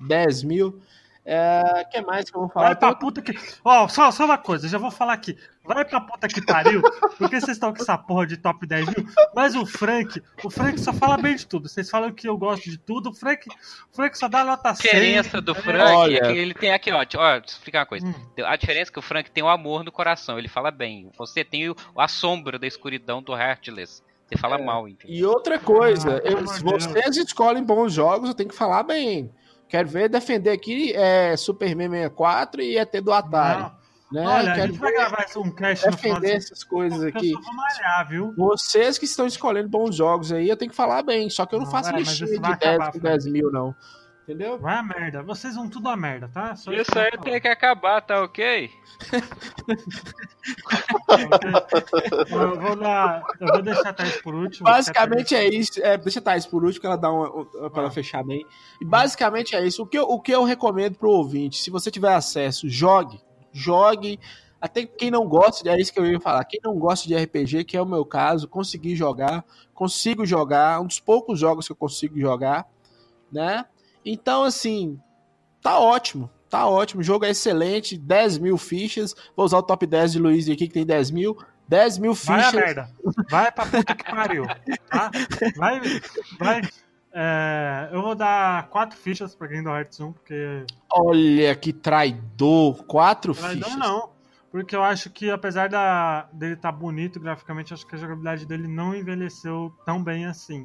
10 0.00 0.42
mil. 0.42 0.80
É, 1.28 1.84
que 1.90 2.00
mais 2.02 2.30
que 2.30 2.36
eu 2.36 2.42
vou 2.42 2.48
falar? 2.48 2.66
Vai 2.66 2.76
pra 2.76 2.90
Tem 2.90 2.98
puta 3.00 3.20
que. 3.20 3.34
Ó, 3.64 3.88
só, 3.88 4.12
só 4.12 4.24
uma 4.24 4.38
coisa, 4.38 4.68
já 4.68 4.78
vou 4.78 4.92
falar 4.92 5.12
aqui. 5.14 5.36
Vai 5.64 5.84
pra 5.84 6.00
puta 6.00 6.28
que 6.28 6.40
pariu, 6.40 6.80
porque 7.18 7.40
vocês 7.40 7.56
estão 7.56 7.74
com 7.74 7.82
essa 7.82 7.98
porra 7.98 8.24
de 8.28 8.36
top 8.36 8.64
10 8.64 8.86
mil. 8.86 9.06
Mas 9.34 9.56
o 9.56 9.66
Frank, 9.66 10.22
o 10.44 10.48
Frank 10.48 10.78
só 10.78 10.92
fala 10.92 11.16
bem 11.16 11.34
de 11.34 11.44
tudo. 11.44 11.68
Vocês 11.68 11.90
falam 11.90 12.12
que 12.12 12.28
eu 12.28 12.38
gosto 12.38 12.70
de 12.70 12.78
tudo. 12.78 13.10
O 13.10 13.12
Frank, 13.12 13.48
o 13.48 13.96
Frank 13.96 14.16
só 14.16 14.28
dá 14.28 14.44
nota 14.44 14.70
A 14.70 14.74
100. 14.76 14.82
diferença 14.84 15.40
do 15.40 15.52
Frank 15.52 15.92
Olha. 15.96 16.18
é 16.18 16.20
que 16.32 16.38
ele 16.38 16.54
tem 16.54 16.72
aqui, 16.72 16.92
ó. 16.92 16.98
ó 16.98 17.04
deixa 17.04 17.18
eu 17.18 17.40
explicar 17.44 17.80
uma 17.80 17.86
coisa. 17.86 18.06
Hum. 18.06 18.14
A 18.44 18.54
diferença 18.54 18.90
é 18.90 18.92
que 18.92 18.98
o 19.00 19.02
Frank 19.02 19.28
tem 19.32 19.42
o 19.42 19.48
amor 19.48 19.82
no 19.82 19.90
coração, 19.90 20.38
ele 20.38 20.46
fala 20.48 20.70
bem. 20.70 21.10
Você 21.18 21.42
tem 21.42 21.68
o, 21.68 21.74
a 21.96 22.06
sombra 22.06 22.56
da 22.56 22.66
escuridão 22.68 23.20
do 23.20 23.34
Heartless. 23.34 24.00
Você 24.28 24.36
fala 24.36 24.58
mal, 24.58 24.86
entendeu? 24.88 25.16
E 25.16 25.24
outra 25.24 25.58
coisa, 25.58 26.22
Ah, 26.24 26.28
eu- 26.28 26.44
vocês 26.44 27.16
escolhem 27.16 27.64
bons 27.64 27.92
jogos, 27.92 28.28
eu 28.28 28.34
tenho 28.34 28.48
que 28.48 28.56
falar 28.56 28.84
bem. 28.84 29.30
Quero 29.68 29.88
ver 29.88 30.08
defender 30.08 30.50
aqui 30.50 30.92
é, 30.94 31.36
Superman 31.36 31.90
64 31.90 32.62
e 32.62 32.78
ET 32.78 32.92
do 33.02 33.12
Atari. 33.12 33.62
Não. 33.62 33.86
Né? 34.12 34.24
Olha, 34.24 34.52
a 34.52 34.54
Quero 34.54 34.68
gente 34.68 34.78
vai 34.78 34.92
gravar 34.92 35.26
um 35.36 35.50
cast 35.50 35.84
no 35.84 35.90
defender 35.90 36.30
de 36.30 36.36
essas 36.36 36.62
coisas 36.62 37.02
Eu 37.02 37.08
aqui. 37.08 37.32
malhar, 37.52 38.08
viu? 38.08 38.32
Vocês 38.36 38.98
que 38.98 39.04
estão 39.04 39.26
escolhendo 39.26 39.68
bons 39.68 39.96
jogos 39.96 40.30
aí, 40.30 40.48
eu 40.48 40.56
tenho 40.56 40.70
que 40.70 40.76
falar 40.76 41.02
bem. 41.02 41.28
Só 41.28 41.44
que 41.44 41.56
eu 41.56 41.58
não 41.58 41.66
Não, 41.66 41.72
faço 41.72 41.90
é, 41.90 41.96
listinha 41.98 42.26
isso 42.30 42.34
de 42.36 42.40
vai 42.40 42.56
10 42.56 42.74
acabar, 42.74 42.92
com 42.92 43.00
Fran. 43.00 43.10
10 43.10 43.26
mil, 43.26 43.50
não. 43.50 43.74
Entendeu? 44.26 44.58
Vai 44.58 44.76
a 44.78 44.82
merda. 44.82 45.22
Vocês 45.22 45.54
vão 45.54 45.68
tudo 45.70 45.88
a 45.88 45.96
merda, 45.96 46.28
tá? 46.28 46.56
Só 46.56 46.72
Isso 46.72 46.98
aí 46.98 47.12
tem 47.22 47.40
que 47.40 47.46
acabar, 47.46 48.00
tá 48.00 48.24
ok? 48.24 48.72
Eu 52.30 52.60
vou 52.60 52.76
dar. 52.76 53.22
Eu 53.40 53.46
vou 53.48 53.62
deixar 53.62 53.90
a 53.90 53.92
Thaís 53.92 54.16
por 54.20 54.34
último. 54.34 54.64
Basicamente 54.64 55.34
é 55.34 55.46
isso. 55.48 55.80
É, 55.80 55.96
deixa 55.96 56.18
a 56.18 56.22
Thais 56.22 56.44
por 56.44 56.64
último, 56.64 56.80
que 56.80 56.86
ela 56.86 56.96
dá 56.96 57.10
uma, 57.10 57.30
uma- 57.30 57.70
pra 57.70 57.82
ela 57.82 57.88
Ah. 57.88 57.92
fechar 57.92 58.24
bem. 58.24 58.44
E 58.80 58.84
basicamente 58.84 59.54
é 59.54 59.64
isso. 59.64 59.82
O 59.82 59.86
que, 59.86 59.98
eu, 59.98 60.04
o 60.08 60.20
que 60.20 60.32
eu 60.32 60.42
recomendo 60.44 60.96
pro 60.96 61.10
ouvinte, 61.10 61.58
se 61.62 61.70
você 61.70 61.90
tiver 61.90 62.12
acesso, 62.12 62.68
jogue. 62.68 63.20
Jogue. 63.52 64.18
Até 64.60 64.84
quem 64.86 65.10
não 65.10 65.28
gosta, 65.28 65.68
é 65.70 65.78
isso 65.80 65.92
que 65.92 66.00
eu 66.00 66.06
ia 66.06 66.18
falar. 66.18 66.44
Quem 66.44 66.58
não 66.64 66.76
gosta 66.78 67.06
de 67.06 67.14
RPG, 67.14 67.64
que 67.64 67.76
é 67.76 67.82
o 67.82 67.86
meu 67.86 68.04
caso, 68.04 68.48
consegui 68.48 68.96
jogar, 68.96 69.44
consigo 69.74 70.24
jogar, 70.26 70.80
um 70.80 70.86
dos 70.86 70.98
poucos 70.98 71.38
jogos 71.38 71.66
que 71.66 71.72
eu 71.72 71.76
consigo 71.76 72.18
jogar, 72.18 72.66
né? 73.30 73.64
Então, 74.06 74.44
assim, 74.44 74.98
tá 75.60 75.78
ótimo. 75.78 76.30
Tá 76.48 76.66
ótimo, 76.68 77.00
o 77.00 77.04
jogo 77.04 77.24
é 77.24 77.30
excelente, 77.30 77.98
10 77.98 78.38
mil 78.38 78.56
fichas. 78.56 79.14
Vou 79.36 79.44
usar 79.44 79.58
o 79.58 79.62
top 79.62 79.84
10 79.84 80.12
de 80.12 80.18
Luiz 80.20 80.48
aqui, 80.48 80.68
que 80.68 80.74
tem 80.74 80.86
10 80.86 81.10
mil. 81.10 81.36
10 81.68 81.98
mil 81.98 82.14
Vai 82.14 82.40
a 82.40 82.44
fichas. 82.44 82.54
merda. 82.54 82.90
Vai 83.28 83.50
pra 83.50 83.66
puta 83.66 83.94
que 83.94 84.04
pariu. 84.04 84.46
Tá? 84.88 85.10
Vai. 85.56 85.80
vai 86.38 86.62
é, 87.18 87.88
eu 87.92 88.02
vou 88.02 88.14
dar 88.14 88.68
quatro 88.68 88.96
fichas 88.96 89.34
pra 89.34 89.48
Kingdom 89.48 89.74
Hearts 89.74 89.98
1, 89.98 90.12
porque. 90.12 90.64
Olha 90.92 91.54
que 91.56 91.72
traidor. 91.72 92.84
Quatro 92.84 93.34
Traidor 93.34 93.64
fichas. 93.64 93.78
não. 93.78 94.10
Porque 94.52 94.76
eu 94.76 94.82
acho 94.82 95.10
que, 95.10 95.30
apesar 95.30 95.68
da, 95.68 96.28
dele 96.32 96.54
estar 96.54 96.70
bonito 96.72 97.18
graficamente, 97.18 97.74
acho 97.74 97.86
que 97.86 97.94
a 97.94 97.98
jogabilidade 97.98 98.46
dele 98.46 98.68
não 98.68 98.94
envelheceu 98.94 99.74
tão 99.84 100.02
bem 100.02 100.26
assim. 100.26 100.64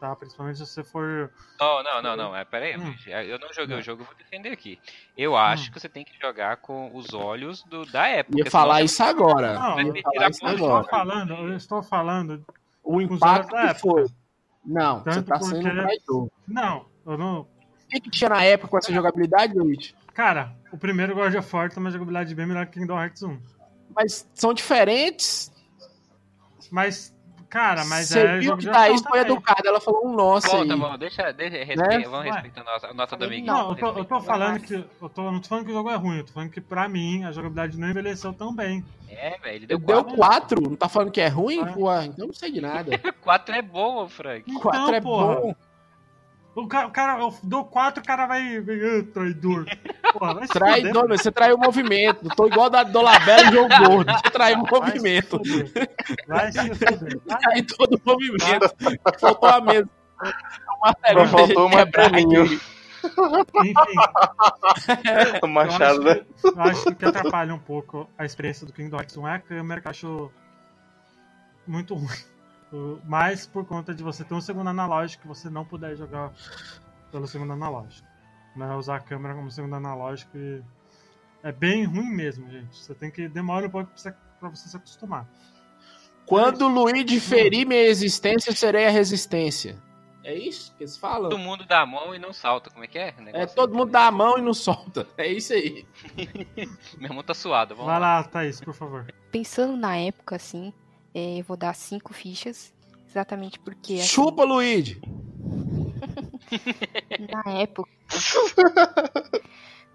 Tá? 0.00 0.14
Principalmente 0.14 0.58
se 0.58 0.66
você 0.66 0.84
for. 0.84 1.30
Não, 1.58 1.82
não, 1.82 2.00
não, 2.02 2.16
não. 2.16 2.36
É, 2.36 2.44
pera 2.44 2.66
aí, 2.66 2.76
Hum. 2.76 2.94
Eu 3.26 3.38
não 3.40 3.52
joguei 3.52 3.74
Não. 3.74 3.78
o 3.80 3.82
jogo, 3.82 4.02
eu 4.02 4.06
vou 4.06 4.14
defender 4.14 4.50
aqui. 4.52 4.78
Eu 5.16 5.36
acho 5.36 5.68
Hum. 5.68 5.72
que 5.72 5.80
você 5.80 5.88
tem 5.88 6.04
que 6.04 6.12
jogar 6.20 6.58
com 6.58 6.94
os 6.94 7.12
olhos 7.12 7.64
do, 7.64 7.84
da 7.86 8.06
época. 8.06 8.38
Ia 8.38 8.48
falar 8.50 8.76
você 8.78 8.84
isso 8.84 9.02
agora. 9.02 9.54
Não, 9.58 9.80
eu- 9.80 10.02
falar 10.02 10.30
isso 10.30 10.40
ponto. 10.40 10.52
estou 10.52 10.68
agora. 10.76 10.88
falando, 10.88 11.34
eu 11.34 11.56
estou 11.56 11.82
falando. 11.82 12.44
O 12.84 13.00
impacto 13.00 13.50
da 13.50 13.74
que 13.74 13.80
foi. 13.80 14.02
época. 14.02 14.14
Não, 14.64 14.98
você 14.98 15.10
Tanto 15.10 15.26
tá 15.26 15.40
sendo 15.40 15.58
um 15.58 15.62
porque- 15.62 15.80
traidor. 15.82 16.30
Não, 16.46 16.86
eu 17.06 17.18
não. 17.18 17.40
O 17.40 17.46
que, 17.88 18.00
que 18.00 18.10
tinha 18.10 18.30
na 18.30 18.44
época 18.44 18.68
com 18.68 18.78
essa 18.78 18.92
jogabilidade, 18.92 19.54
Luiz? 19.54 19.94
Cara, 20.14 20.54
o 20.70 20.78
primeiro 20.78 21.14
God 21.14 21.34
of 21.34 21.56
War 21.56 21.70
tem 21.70 21.78
uma 21.78 21.90
jogabilidade 21.90 22.34
bem 22.34 22.46
melhor 22.46 22.66
que 22.66 22.78
Kingdom 22.78 23.00
Hearts 23.00 23.22
1. 23.22 23.40
Mas 23.96 24.28
são 24.34 24.52
diferentes. 24.54 25.50
Mas 26.70 27.16
Cara, 27.48 27.82
mas 27.86 28.08
Você 28.08 28.18
é 28.20 28.38
viu 28.38 28.56
que 28.58 28.66
Thaís 28.70 29.00
foi 29.00 29.20
educada, 29.20 29.66
ela 29.66 29.80
falou 29.80 30.06
um 30.06 30.12
nossa 30.14 30.48
Bom, 30.48 30.62
aí. 30.62 30.68
tá 30.68 30.76
bom, 30.76 30.98
deixa, 30.98 31.32
deixa 31.32 31.64
respeita, 31.64 32.10
vamos 32.10 32.26
Ué. 32.26 32.32
respeitar 32.32 32.60
a 32.60 32.64
nota, 32.64 32.86
a 32.88 32.94
nota 32.94 33.16
do 33.16 33.24
Falei 33.24 33.38
amiguinho. 33.38 33.56
não. 33.56 33.70
Eu 33.70 33.76
tô, 33.76 33.98
eu 33.98 34.04
tô 34.04 34.20
falando 34.20 34.60
que. 34.60 34.74
Eu 34.74 35.08
tô, 35.08 35.32
não 35.32 35.40
tô 35.40 35.48
falando 35.48 35.64
que 35.64 35.70
o 35.70 35.74
jogo 35.74 35.90
é 35.90 35.94
ruim, 35.96 36.18
eu 36.18 36.24
tô 36.26 36.32
falando 36.34 36.50
que 36.50 36.60
pra 36.60 36.86
mim 36.88 37.24
a 37.24 37.32
jogabilidade 37.32 37.78
não 37.78 37.88
envelheceu 37.88 38.34
tão 38.34 38.54
bem. 38.54 38.84
É, 39.08 39.38
velho, 39.38 39.56
ele 39.56 39.66
deu 39.66 39.78
Deu 39.78 40.04
4. 40.04 40.16
4, 40.16 40.60
não 40.60 40.76
tá 40.76 40.88
falando 40.90 41.10
que 41.10 41.20
é 41.22 41.28
ruim? 41.28 41.62
Ah. 41.62 41.74
Ué, 41.78 42.04
então 42.04 42.26
não 42.26 42.34
sei 42.34 42.52
de 42.52 42.60
nada. 42.60 42.98
4 43.22 43.54
é 43.54 43.62
bom, 43.62 44.04
ô, 44.04 44.08
Frank. 44.08 44.44
Então, 44.46 44.60
4 44.60 44.94
é 44.94 45.00
porra. 45.00 45.34
bom. 45.40 45.54
O 46.54 46.66
cara, 46.66 46.88
o 46.88 46.90
cara 46.90 47.20
eu 47.20 47.32
dou 47.42 47.64
4, 47.64 48.02
o 48.02 48.06
cara 48.06 48.26
vai. 48.26 48.56
"Ah, 48.56 49.12
traidor. 49.12 49.64
Porra, 50.12 50.34
vai 50.34 50.48
Traidor, 50.48 51.08
meu, 51.08 51.18
você 51.18 51.30
traiu 51.30 51.56
o 51.56 51.60
movimento. 51.60 52.28
Tô 52.34 52.46
igual 52.46 52.68
da 52.68 52.82
Dolabella 52.82 53.48
em 53.48 53.52
jogo 53.52 53.68
gordo. 53.86 54.12
Você 54.12 54.30
traiu 54.30 54.58
o 54.58 54.66
movimento. 54.68 55.40
Vai 56.26 56.50
se 56.50 56.74
fuder. 56.74 57.20
Vai. 57.26 57.38
Traiu 57.38 57.66
todo 57.66 57.94
o 57.94 58.00
movimento. 58.04 58.74
Faltou 59.20 59.48
a 59.48 59.60
mesa. 59.60 59.88
Não 61.14 61.28
faltou 61.28 61.66
o 61.66 61.90
pra 61.90 62.06
aqui. 62.06 62.24
Enfim, 62.24 62.58
O 65.42 65.46
Machado, 65.46 65.98
eu 65.98 66.04
né? 66.04 66.10
acho, 66.10 66.24
que, 66.42 66.48
eu 66.48 66.62
acho 66.62 66.94
que 66.96 67.04
atrapalha 67.04 67.54
um 67.54 67.58
pouco 67.58 68.08
a 68.18 68.24
experiência 68.24 68.66
do 68.66 68.72
Kingdom 68.72 68.96
Hearts 68.96 69.16
1 69.16 69.28
é 69.28 69.34
a 69.34 69.38
câmera 69.38 69.80
que 69.80 69.86
eu 69.86 69.90
acho 69.90 70.30
muito 71.66 71.94
ruim. 71.94 72.08
Mais 73.04 73.46
por 73.46 73.64
conta 73.64 73.94
de 73.94 74.02
você 74.02 74.24
ter 74.24 74.34
um 74.34 74.40
segundo 74.40 74.68
analógico 74.68 75.22
que 75.22 75.28
você 75.28 75.48
não 75.48 75.64
puder 75.64 75.96
jogar 75.96 76.32
pelo 77.10 77.26
segundo 77.26 77.52
analógico. 77.52 78.06
Né? 78.56 78.74
Usar 78.74 78.96
a 78.96 79.00
câmera 79.00 79.34
como 79.34 79.50
segundo 79.50 79.74
analógico 79.76 80.36
e 80.36 80.62
é 81.42 81.52
bem 81.52 81.84
ruim 81.84 82.10
mesmo, 82.10 82.50
gente. 82.50 82.76
Você 82.76 82.94
tem 82.94 83.10
que 83.10 83.28
demora 83.28 83.66
um 83.66 83.70
pouco 83.70 83.90
pra 84.38 84.48
você, 84.48 84.68
se 84.68 84.76
acostumar. 84.76 85.26
Quando 86.26 86.66
o 86.66 86.68
Luigi 86.68 87.20
ferir 87.20 87.66
minha 87.66 87.86
existência, 87.86 88.50
eu 88.50 88.56
serei 88.56 88.86
a 88.86 88.90
resistência. 88.90 89.80
É 90.22 90.34
isso 90.34 90.74
que 90.76 90.82
eles 90.82 90.94
falam? 90.94 91.30
Todo 91.30 91.38
mundo 91.38 91.64
dá 91.64 91.80
a 91.80 91.86
mão 91.86 92.14
e 92.14 92.18
não 92.18 92.34
salta. 92.34 92.68
Como 92.68 92.84
é 92.84 92.86
que 92.86 92.98
é? 92.98 93.14
É, 93.32 93.46
todo 93.46 93.74
mundo 93.74 93.90
dá 93.90 94.08
a 94.08 94.10
mão 94.10 94.36
e 94.36 94.42
não 94.42 94.52
solta. 94.52 95.06
É 95.16 95.26
isso 95.26 95.54
aí. 95.54 95.86
Meu 96.98 97.08
irmão 97.08 97.22
tá 97.22 97.32
suado. 97.32 97.74
Vamos 97.74 97.90
Vai 97.90 97.98
lá. 97.98 98.18
lá, 98.18 98.24
Thaís, 98.24 98.60
por 98.60 98.74
favor. 98.74 99.06
Pensando 99.30 99.74
na 99.74 99.96
época, 99.96 100.36
assim, 100.36 100.70
é, 100.70 100.72
eu 101.14 101.42
vou 101.44 101.56
dar 101.56 101.74
cinco 101.74 102.12
fichas. 102.12 102.72
Exatamente 103.08 103.58
porque 103.58 103.94
assim, 103.94 104.06
Chupa, 104.06 104.44
Luigi. 104.44 105.00
na 107.32 107.52
época. 107.52 107.90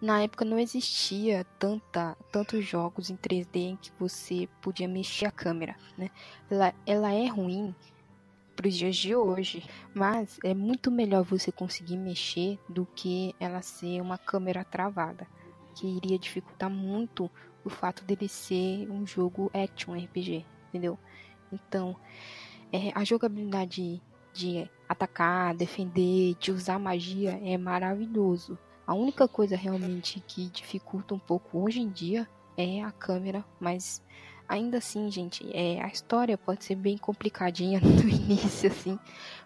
na 0.02 0.24
época 0.24 0.44
não 0.44 0.60
existia 0.60 1.46
tanta, 1.60 2.18
tantos 2.32 2.66
jogos 2.66 3.10
em 3.10 3.16
3D 3.16 3.56
em 3.56 3.78
que 3.78 3.92
você 4.00 4.50
podia 4.62 4.88
mexer 4.88 5.26
a 5.26 5.32
câmera, 5.32 5.76
né? 5.98 6.10
Ela, 6.50 6.74
ela 6.86 7.14
é 7.14 7.28
ruim 7.28 7.74
para 8.56 8.68
os 8.68 8.76
dias 8.76 8.96
de 8.96 9.16
hoje, 9.16 9.64
mas 9.94 10.40
é 10.44 10.54
muito 10.54 10.92
melhor 10.92 11.24
você 11.24 11.52
conseguir 11.52 11.98
mexer 11.98 12.60
do 12.70 12.86
que 12.86 13.34
ela 13.40 13.62
ser 13.62 14.02
uma 14.02 14.18
câmera 14.18 14.64
travada, 14.64 15.28
que 15.76 15.88
iria 15.88 16.20
dificultar 16.20 16.70
muito 16.70 17.30
o 17.64 17.70
fato 17.70 18.04
dele 18.04 18.28
ser 18.28 18.90
um 18.92 19.08
jogo 19.08 19.50
action 19.54 19.94
RPG, 19.94 20.46
entendeu? 20.74 20.98
Então, 21.52 21.96
é, 22.72 22.92
a 22.96 23.04
jogabilidade 23.04 24.02
de 24.34 24.68
atacar, 24.90 25.54
defender, 25.54 26.36
de 26.40 26.52
usar 26.52 26.80
magia 26.80 27.40
é 27.44 27.56
maravilhoso. 27.56 28.58
A 28.86 28.96
única 28.96 29.28
coisa 29.28 29.56
realmente 29.56 30.20
que 30.28 30.50
dificulta 30.50 31.14
um 31.14 31.20
pouco 31.20 31.60
hoje 31.60 31.80
em 31.80 31.90
dia 31.90 32.28
é 32.58 32.82
a 32.82 32.92
câmera, 32.92 33.46
mas 33.60 34.02
ainda 34.48 34.80
assim, 34.80 35.10
gente, 35.10 35.48
é, 35.54 35.82
a 35.82 35.88
história 35.88 36.38
pode 36.38 36.66
ser 36.66 36.76
bem 36.76 36.98
complicadinha 36.98 37.80
no 37.82 38.10
início, 38.10 38.70
assim, 38.70 39.00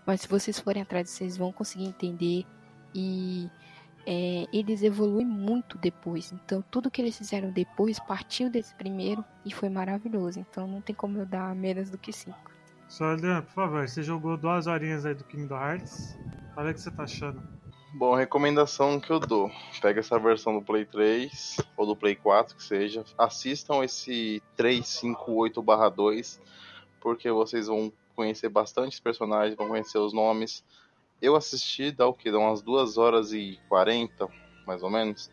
mas 0.05 0.21
se 0.21 0.27
vocês 0.27 0.57
forem 0.59 0.81
atrás, 0.81 1.09
vocês 1.09 1.37
vão 1.37 1.51
conseguir 1.51 1.85
entender 1.85 2.45
e 2.95 3.49
é, 4.09 4.47
eles 4.53 4.83
evoluem 4.83 5.25
muito 5.25 5.77
depois. 5.77 6.31
Então, 6.31 6.63
tudo 6.71 6.89
que 6.89 7.01
eles 7.01 7.17
fizeram 7.17 7.51
depois 7.51 7.99
partiu 7.99 8.49
desse 8.49 8.73
primeiro 8.75 9.23
e 9.45 9.53
foi 9.53 9.67
maravilhoso. 9.67 10.39
Então, 10.39 10.65
não 10.65 10.79
tem 10.79 10.95
como 10.95 11.19
eu 11.19 11.25
dar 11.25 11.53
menos 11.53 11.89
do 11.89 11.97
que 11.97 12.13
cinco. 12.13 12.49
Só, 12.87 13.11
Adriano, 13.11 13.43
por 13.43 13.51
favor, 13.51 13.85
você 13.85 14.01
jogou 14.01 14.37
duas 14.37 14.65
horinhas 14.65 15.05
aí 15.05 15.13
do 15.13 15.25
Kingdom 15.25 15.57
Hearts. 15.57 16.17
Olha 16.55 16.71
o 16.71 16.73
que 16.73 16.79
você 16.79 16.89
tá 16.89 17.03
achando. 17.03 17.43
Bom, 17.93 18.15
recomendação 18.15 18.97
que 18.97 19.11
eu 19.11 19.19
dou: 19.19 19.51
pega 19.81 19.99
essa 19.99 20.17
versão 20.17 20.53
do 20.57 20.63
Play 20.63 20.85
3 20.85 21.57
ou 21.75 21.85
do 21.85 21.95
Play 21.95 22.15
4, 22.15 22.55
que 22.55 22.63
seja, 22.63 23.03
assistam 23.17 23.83
esse 23.83 24.41
358/2, 24.57 26.39
porque 27.01 27.29
vocês 27.29 27.67
vão 27.67 27.91
conhecer 28.15 28.47
bastante 28.47 29.01
personagens, 29.01 29.57
vão 29.57 29.67
conhecer 29.67 29.97
os 29.97 30.13
nomes. 30.13 30.63
Eu 31.21 31.35
assisti, 31.35 31.91
dá 31.91 32.05
o 32.05 32.13
que? 32.13 32.31
Dá 32.31 32.37
umas 32.37 32.61
2 32.61 32.97
horas 32.97 33.33
e 33.33 33.59
40, 33.67 34.27
mais 34.65 34.83
ou 34.83 34.89
menos. 34.89 35.31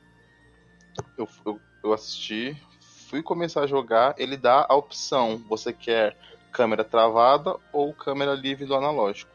Eu, 1.18 1.28
eu, 1.44 1.60
eu 1.82 1.92
assisti, 1.92 2.56
fui 2.80 3.22
começar 3.22 3.62
a 3.62 3.66
jogar. 3.66 4.14
Ele 4.16 4.36
dá 4.36 4.66
a 4.68 4.74
opção: 4.74 5.38
você 5.48 5.72
quer 5.72 6.16
câmera 6.50 6.84
travada 6.84 7.56
ou 7.72 7.92
câmera 7.92 8.34
livre 8.34 8.64
do 8.64 8.74
analógico. 8.74 9.30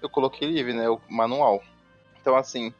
Eu 0.00 0.08
coloquei 0.08 0.48
livre, 0.48 0.72
né? 0.72 0.88
O 0.88 1.00
manual. 1.08 1.62
Então, 2.20 2.34
assim, 2.34 2.72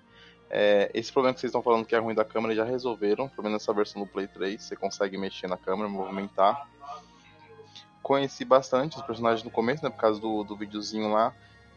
é, 0.49 0.91
esse 0.95 1.13
problema 1.13 1.35
que 1.35 1.41
vocês 1.41 1.51
estão 1.51 1.63
falando 1.63 1.85
que 1.85 1.95
é 1.95 1.99
ruim 1.99 2.15
da 2.15 2.25
câmera 2.25 2.55
já 2.55 2.65
resolveram, 2.65 3.29
pelo 3.29 3.45
menos 3.45 3.61
nessa 3.61 3.73
versão 3.73 4.03
do 4.03 4.09
Play 4.09 4.27
3. 4.27 4.63
Você 4.63 4.75
consegue 4.75 5.19
mexer 5.19 5.47
na 5.47 5.57
câmera, 5.57 5.89
movimentar. 5.89 6.69
Conheci 8.03 8.45
bastante 8.45 8.97
os 8.97 9.03
personagens 9.03 9.45
no 9.45 9.51
começo, 9.51 9.85
né? 9.85 9.91
Por 9.91 9.99
causa 9.99 10.21
do, 10.21 10.43
do 10.43 10.57
videozinho 10.57 11.13
lá. 11.13 11.35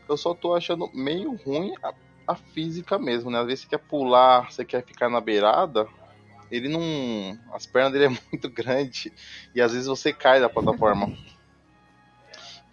Eu 0.07 0.17
só 0.17 0.33
tô 0.33 0.53
achando 0.53 0.89
meio 0.93 1.35
ruim 1.35 1.73
a, 1.81 1.93
a 2.27 2.35
física 2.35 2.97
mesmo, 2.97 3.31
né? 3.31 3.39
Às 3.39 3.45
vezes 3.45 3.61
você 3.61 3.69
quer 3.69 3.79
pular, 3.79 4.51
você 4.51 4.65
quer 4.65 4.83
ficar 4.83 5.09
na 5.09 5.21
beirada. 5.21 5.87
Ele 6.51 6.69
não. 6.69 7.39
As 7.53 7.65
pernas 7.65 7.93
dele 7.93 8.05
é 8.05 8.09
muito 8.31 8.49
grande. 8.49 9.11
E 9.55 9.61
às 9.61 9.71
vezes 9.71 9.87
você 9.87 10.13
cai 10.13 10.39
da 10.39 10.49
plataforma. 10.49 11.11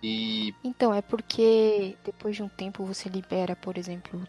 E 0.03 0.55
Então, 0.65 0.95
é 0.95 1.03
porque 1.03 1.97
depois 2.05 2.35
de 2.35 2.43
um 2.43 2.49
tempo 2.49 2.85
você 2.85 3.09
libera, 3.09 3.55
por 3.55 3.77
exemplo, 3.77 4.27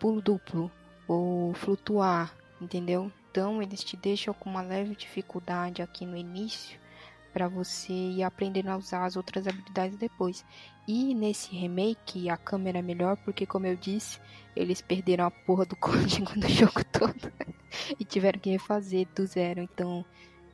pulo 0.00 0.20
duplo 0.20 0.70
ou 1.06 1.54
flutuar, 1.54 2.34
entendeu? 2.60 3.12
Então, 3.30 3.62
eles 3.62 3.82
te 3.82 3.96
deixam 3.96 4.34
com 4.34 4.50
uma 4.50 4.62
leve 4.62 4.94
dificuldade 4.94 5.82
aqui 5.82 6.04
no 6.04 6.16
início 6.16 6.78
para 7.34 7.48
você 7.48 7.92
ir 7.92 8.22
aprendendo 8.22 8.68
a 8.68 8.76
usar 8.76 9.04
as 9.04 9.16
outras 9.16 9.48
habilidades 9.48 9.98
depois. 9.98 10.46
E 10.86 11.12
nesse 11.14 11.54
remake 11.54 12.30
a 12.30 12.36
câmera 12.36 12.78
é 12.78 12.82
melhor 12.82 13.16
porque, 13.16 13.44
como 13.44 13.66
eu 13.66 13.74
disse, 13.76 14.20
eles 14.54 14.80
perderam 14.80 15.26
a 15.26 15.30
porra 15.32 15.66
do 15.66 15.74
código 15.76 16.38
do 16.38 16.48
jogo 16.48 16.84
todo 16.92 17.32
e 17.98 18.04
tiveram 18.04 18.38
que 18.38 18.50
refazer 18.50 19.08
do 19.16 19.26
zero. 19.26 19.60
Então, 19.60 20.04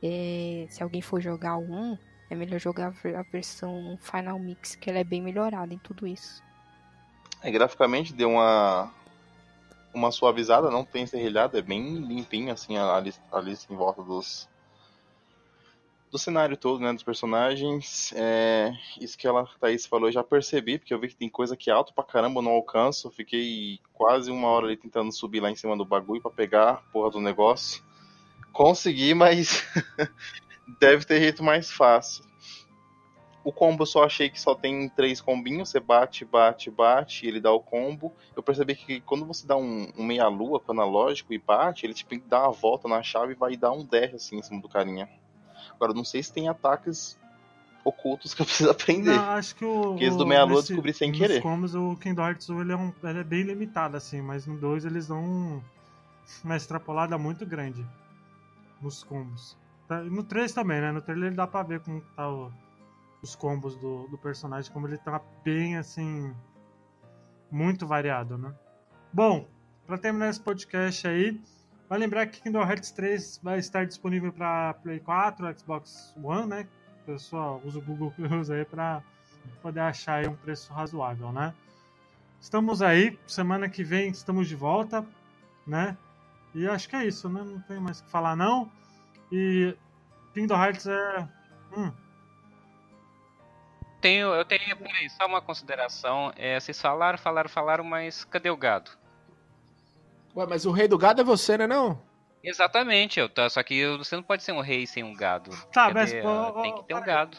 é, 0.01 0.65
se 0.69 0.81
alguém 0.81 1.03
for 1.03 1.21
jogar 1.21 1.57
o 1.57 1.71
1, 1.71 1.97
é 2.31 2.35
melhor 2.35 2.59
jogar 2.59 2.87
a 2.87 2.89
ver- 2.89 3.15
a 3.15 3.21
versão 3.21 3.97
Final 4.01 4.39
Mix, 4.39 4.75
que 4.75 4.89
ela 4.89 4.99
é 4.99 5.03
bem 5.03 5.21
melhorada 5.21 5.71
em 5.73 5.77
tudo 5.77 6.07
isso. 6.07 6.41
É, 7.43 7.51
graficamente 7.51 8.11
deu 8.11 8.31
uma 8.31 8.91
uma 9.93 10.09
suavizada, 10.09 10.71
não 10.71 10.85
tem 10.85 11.05
serrilhado, 11.05 11.57
é 11.57 11.61
bem 11.61 11.95
limpinho 11.97 12.53
assim 12.53 12.77
a, 12.77 12.95
a 12.95 13.41
lista 13.41 13.73
em 13.73 13.75
volta 13.75 14.01
dos 14.01 14.47
do 16.11 16.19
cenário 16.19 16.57
todo, 16.57 16.81
né, 16.81 16.91
dos 16.91 17.03
personagens. 17.03 18.13
É, 18.15 18.73
isso 18.99 19.17
que 19.17 19.25
ela 19.25 19.47
Thaís 19.59 19.85
falou, 19.85 20.09
eu 20.09 20.13
já 20.13 20.23
percebi, 20.23 20.77
porque 20.77 20.93
eu 20.93 20.99
vi 20.99 21.07
que 21.07 21.15
tem 21.15 21.29
coisa 21.29 21.55
que 21.55 21.69
é 21.69 21.73
alto 21.73 21.93
pra 21.93 22.03
caramba, 22.03 22.39
eu 22.39 22.43
não 22.43 22.51
alcanço. 22.51 23.09
Fiquei 23.11 23.79
quase 23.93 24.29
uma 24.29 24.49
hora 24.49 24.65
ali 24.65 24.75
tentando 24.75 25.11
subir 25.13 25.39
lá 25.39 25.49
em 25.49 25.55
cima 25.55 25.77
do 25.77 25.85
bagulho 25.85 26.21
pra 26.21 26.29
pegar 26.29 26.69
a 26.69 26.73
porra 26.91 27.11
do 27.11 27.21
negócio. 27.21 27.81
Consegui, 28.51 29.13
mas 29.13 29.63
deve 30.81 31.05
ter 31.05 31.21
jeito 31.21 31.41
mais 31.41 31.71
fácil. 31.71 32.29
O 33.43 33.51
combo 33.51 33.83
eu 33.83 33.87
só 33.87 34.03
achei 34.03 34.29
que 34.29 34.39
só 34.39 34.53
tem 34.53 34.87
três 34.89 35.19
combinhos, 35.19 35.69
você 35.69 35.79
bate, 35.79 36.23
bate, 36.25 36.69
bate, 36.69 37.25
ele 37.25 37.39
dá 37.39 37.51
o 37.51 37.59
combo. 37.59 38.13
Eu 38.35 38.43
percebi 38.43 38.75
que 38.75 38.99
quando 39.01 39.25
você 39.25 39.47
dá 39.47 39.55
um, 39.55 39.87
um 39.97 40.03
meia-lua 40.03 40.59
com 40.59 40.73
analógico 40.73 41.33
e 41.33 41.39
bate, 41.39 41.85
ele 41.85 41.93
tipo, 41.93 42.15
dá 42.27 42.43
uma 42.43 42.51
volta 42.51 42.87
na 42.87 43.01
chave 43.01 43.31
e 43.31 43.35
vai 43.35 43.55
dar 43.55 43.71
um 43.71 43.83
dash 43.83 44.13
assim 44.13 44.37
em 44.37 44.43
cima 44.43 44.61
do 44.61 44.69
carinha. 44.69 45.09
Agora, 45.81 45.95
não 45.95 46.05
sei 46.05 46.21
se 46.21 46.31
tem 46.31 46.47
ataques 46.47 47.17
ocultos 47.83 48.35
que 48.35 48.41
eu 48.43 48.45
preciso 48.47 48.69
aprender. 48.69 49.15
Não, 49.15 49.31
acho 49.31 49.55
que 49.55 49.65
o. 49.65 49.81
Porque 49.89 50.03
esse 50.05 50.15
do 50.17 50.23
o- 50.23 50.27
meia-lua 50.27 50.57
eu 50.57 50.61
descobri 50.61 50.93
sem 50.93 51.09
nos 51.09 51.17
querer. 51.19 51.41
combos, 51.41 51.73
o 51.73 51.95
Kingdom 51.97 52.21
Hearts 52.27 52.47
1 52.49 52.61
ele 52.61 52.71
é, 52.71 52.77
um, 52.77 52.93
ele 53.03 53.19
é 53.19 53.23
bem 53.23 53.41
limitado, 53.41 53.97
assim, 53.97 54.21
mas 54.21 54.45
no 54.45 54.55
2 54.59 54.85
eles 54.85 55.07
dão 55.07 55.19
um- 55.23 55.61
uma 56.43 56.55
extrapolada 56.55 57.17
muito 57.17 57.45
grande 57.47 57.83
nos 58.79 59.03
combos. 59.03 59.57
Tá, 59.87 60.01
No 60.03 60.23
3 60.23 60.53
também, 60.53 60.79
né? 60.79 60.91
No 60.91 61.01
trailer 61.01 61.33
dá 61.33 61.47
pra 61.47 61.63
ver 61.63 61.79
como 61.79 61.99
tá 62.15 62.29
o- 62.29 62.51
os 63.23 63.35
combos 63.35 63.75
do, 63.75 64.07
do 64.07 64.17
personagem, 64.19 64.71
como 64.71 64.87
ele 64.87 64.97
tá 64.99 65.19
bem, 65.43 65.77
assim, 65.77 66.31
muito 67.51 67.87
variado, 67.87 68.37
né? 68.37 68.53
Bom, 69.11 69.47
pra 69.87 69.97
terminar 69.97 70.29
esse 70.29 70.39
podcast 70.39 71.07
aí, 71.07 71.41
vai 71.91 71.99
lembrar 71.99 72.25
que 72.25 72.41
Kingdom 72.41 72.61
Hearts 72.61 72.89
3 72.91 73.41
vai 73.43 73.59
estar 73.59 73.85
disponível 73.85 74.31
para 74.31 74.75
Play 74.75 75.01
4, 75.01 75.59
Xbox 75.59 76.15
One, 76.23 76.47
né? 76.47 76.67
Pessoal 77.05 77.61
usa 77.65 77.79
o 77.79 77.81
Google 77.81 78.11
Cruise 78.11 78.53
aí 78.53 78.63
pra 78.63 79.03
poder 79.61 79.81
achar 79.81 80.19
aí 80.19 80.27
um 80.29 80.35
preço 80.37 80.71
razoável, 80.71 81.33
né? 81.33 81.53
Estamos 82.39 82.81
aí, 82.81 83.19
semana 83.27 83.67
que 83.67 83.83
vem 83.83 84.07
estamos 84.07 84.47
de 84.47 84.55
volta, 84.55 85.05
né? 85.67 85.97
E 86.55 86.65
acho 86.65 86.87
que 86.87 86.95
é 86.95 87.05
isso, 87.05 87.27
né? 87.27 87.43
Não 87.43 87.59
tem 87.59 87.77
mais 87.77 87.99
o 87.99 88.05
que 88.05 88.09
falar, 88.09 88.37
não. 88.37 88.71
E 89.29 89.75
Kingdom 90.33 90.63
Hearts 90.63 90.87
é. 90.87 91.27
Hum, 91.75 91.91
Tenho, 93.99 94.29
eu 94.29 94.45
tenho 94.45 94.77
por 94.77 94.87
aí 94.87 95.09
só 95.09 95.25
uma 95.27 95.41
consideração. 95.41 96.31
É, 96.37 96.57
vocês 96.57 96.81
falaram, 96.81 97.17
falaram, 97.17 97.49
falaram, 97.49 97.83
mas 97.83 98.23
cadê 98.23 98.49
o 98.49 98.55
gado? 98.55 99.00
Ué, 100.35 100.45
mas 100.47 100.65
o 100.65 100.71
rei 100.71 100.87
do 100.87 100.97
gado 100.97 101.21
é 101.21 101.23
você, 101.23 101.57
né 101.57 101.67
não? 101.67 101.99
Exatamente, 102.43 103.19
eu 103.19 103.29
tá, 103.29 103.49
só 103.49 103.61
que 103.61 103.85
você 103.97 104.15
não 104.15 104.23
pode 104.23 104.43
ser 104.43 104.51
um 104.51 104.61
rei 104.61 104.87
sem 104.87 105.03
um 105.03 105.13
gado. 105.13 105.51
Tá, 105.71 105.87
Cadê? 105.93 105.93
mas, 105.93 106.25
ó, 106.25 106.53
ó, 106.55 106.61
Tem 106.61 106.73
que 106.75 106.83
ter 106.85 106.95
um 106.95 107.01
gado. 107.01 107.37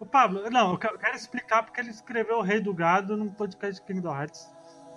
O 0.00 0.06
Pablo, 0.06 0.48
não, 0.50 0.72
eu 0.72 0.78
que- 0.78 0.86
eu 0.86 0.98
quero 0.98 1.16
explicar 1.16 1.62
porque 1.62 1.80
ele 1.80 1.90
escreveu 1.90 2.38
o 2.38 2.42
Rei 2.42 2.60
do 2.60 2.72
Gado 2.72 3.16
num 3.16 3.28
podcast 3.30 3.80
de 3.80 3.86
Kingdom 3.86 4.14
Hearts. 4.14 4.48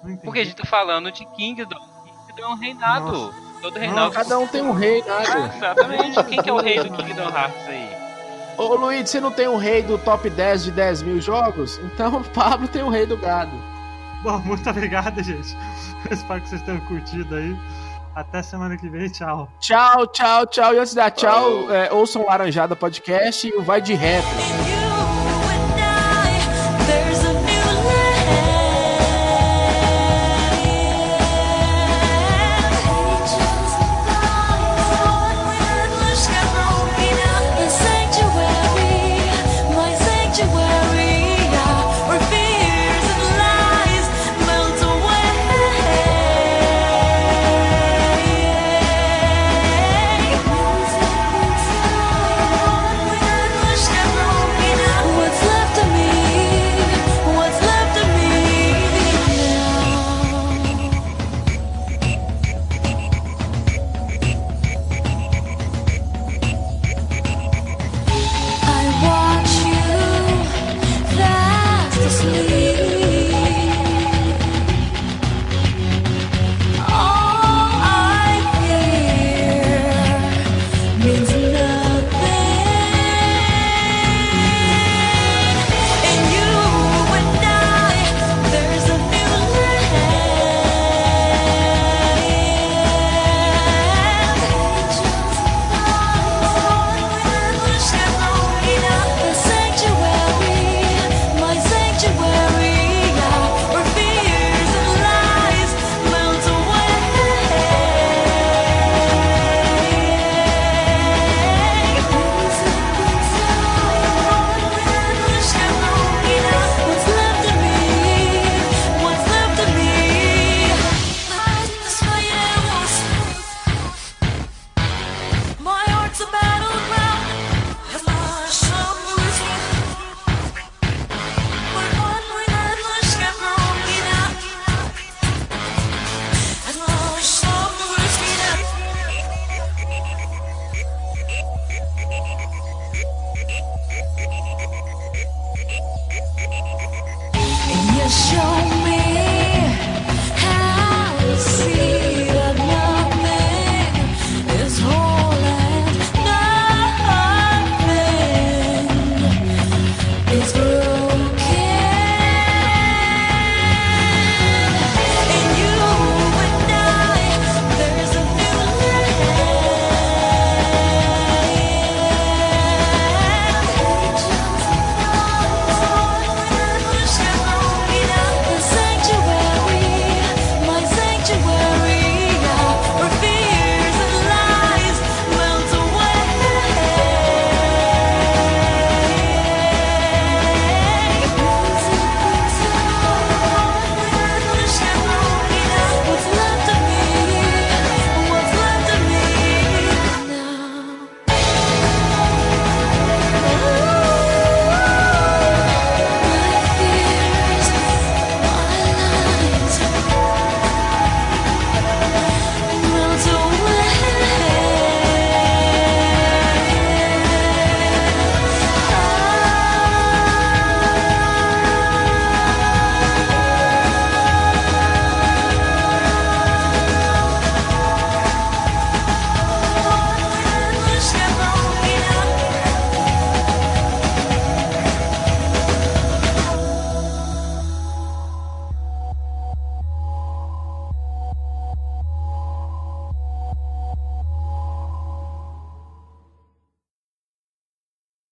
Não. 0.04 0.16
Porque 0.18 0.42
a 0.42 0.44
gente 0.44 0.56
tá 0.58 0.66
falando 0.66 1.12
de 1.12 1.26
Kingdom. 1.26 1.80
Kingdom 2.28 2.44
é 2.44 2.48
um 2.48 2.56
reinado. 2.56 3.34
Todo 3.64 3.80
reinado. 3.80 4.12
Cada 4.14 4.38
um 4.38 4.46
tem 4.48 4.62
um 4.62 4.74
rei, 4.74 5.02
nada. 5.04 5.56
Exatamente. 5.56 6.24
Quem 6.26 6.42
que 6.44 6.50
é 6.50 6.54
o 6.54 6.58
rei 6.62 6.84
do 6.84 6.96
Kingdom 6.98 7.30
Hearts 7.30 7.68
aí? 7.68 7.90
Ô 8.58 8.76
Luiz, 8.76 9.10
você 9.10 9.20
não 9.20 9.32
tem 9.32 9.48
um 9.48 9.58
rei 9.58 9.82
do 9.82 9.98
top 9.98 10.30
10 10.30 10.66
de 10.66 10.72
10 10.72 11.02
mil 11.02 11.20
jogos? 11.20 11.80
Então 11.80 12.18
o 12.22 12.24
Pablo 12.30 12.68
tem 12.68 12.84
o 12.84 12.90
rei 12.90 13.06
do 13.08 13.18
gado. 13.18 13.52
Bom, 14.24 14.40
muito 14.40 14.70
obrigado, 14.70 15.22
gente. 15.24 15.56
Espero 16.10 16.42
que 16.42 16.50
vocês 16.50 16.62
tenham 16.62 16.80
curtido 16.82 17.36
aí. 17.36 17.56
Até 18.14 18.44
semana 18.44 18.78
que 18.78 18.90
vem, 18.90 19.08
tchau. 19.08 19.50
Tchau, 19.60 20.06
tchau, 20.08 20.46
tchau. 20.46 20.74
E 20.74 20.78
antes 20.80 20.92
de 20.92 20.98
dar 20.98 21.12
tchau, 21.12 21.72
é, 21.72 21.92
ouçam 21.94 22.24
o 22.24 22.26
Laranjada 22.28 22.76
Podcast 22.76 23.48
e 23.48 23.54
o 23.54 23.64
Vai 23.64 23.82
de 23.82 23.94
Retro. 23.94 24.30
You 24.70 24.81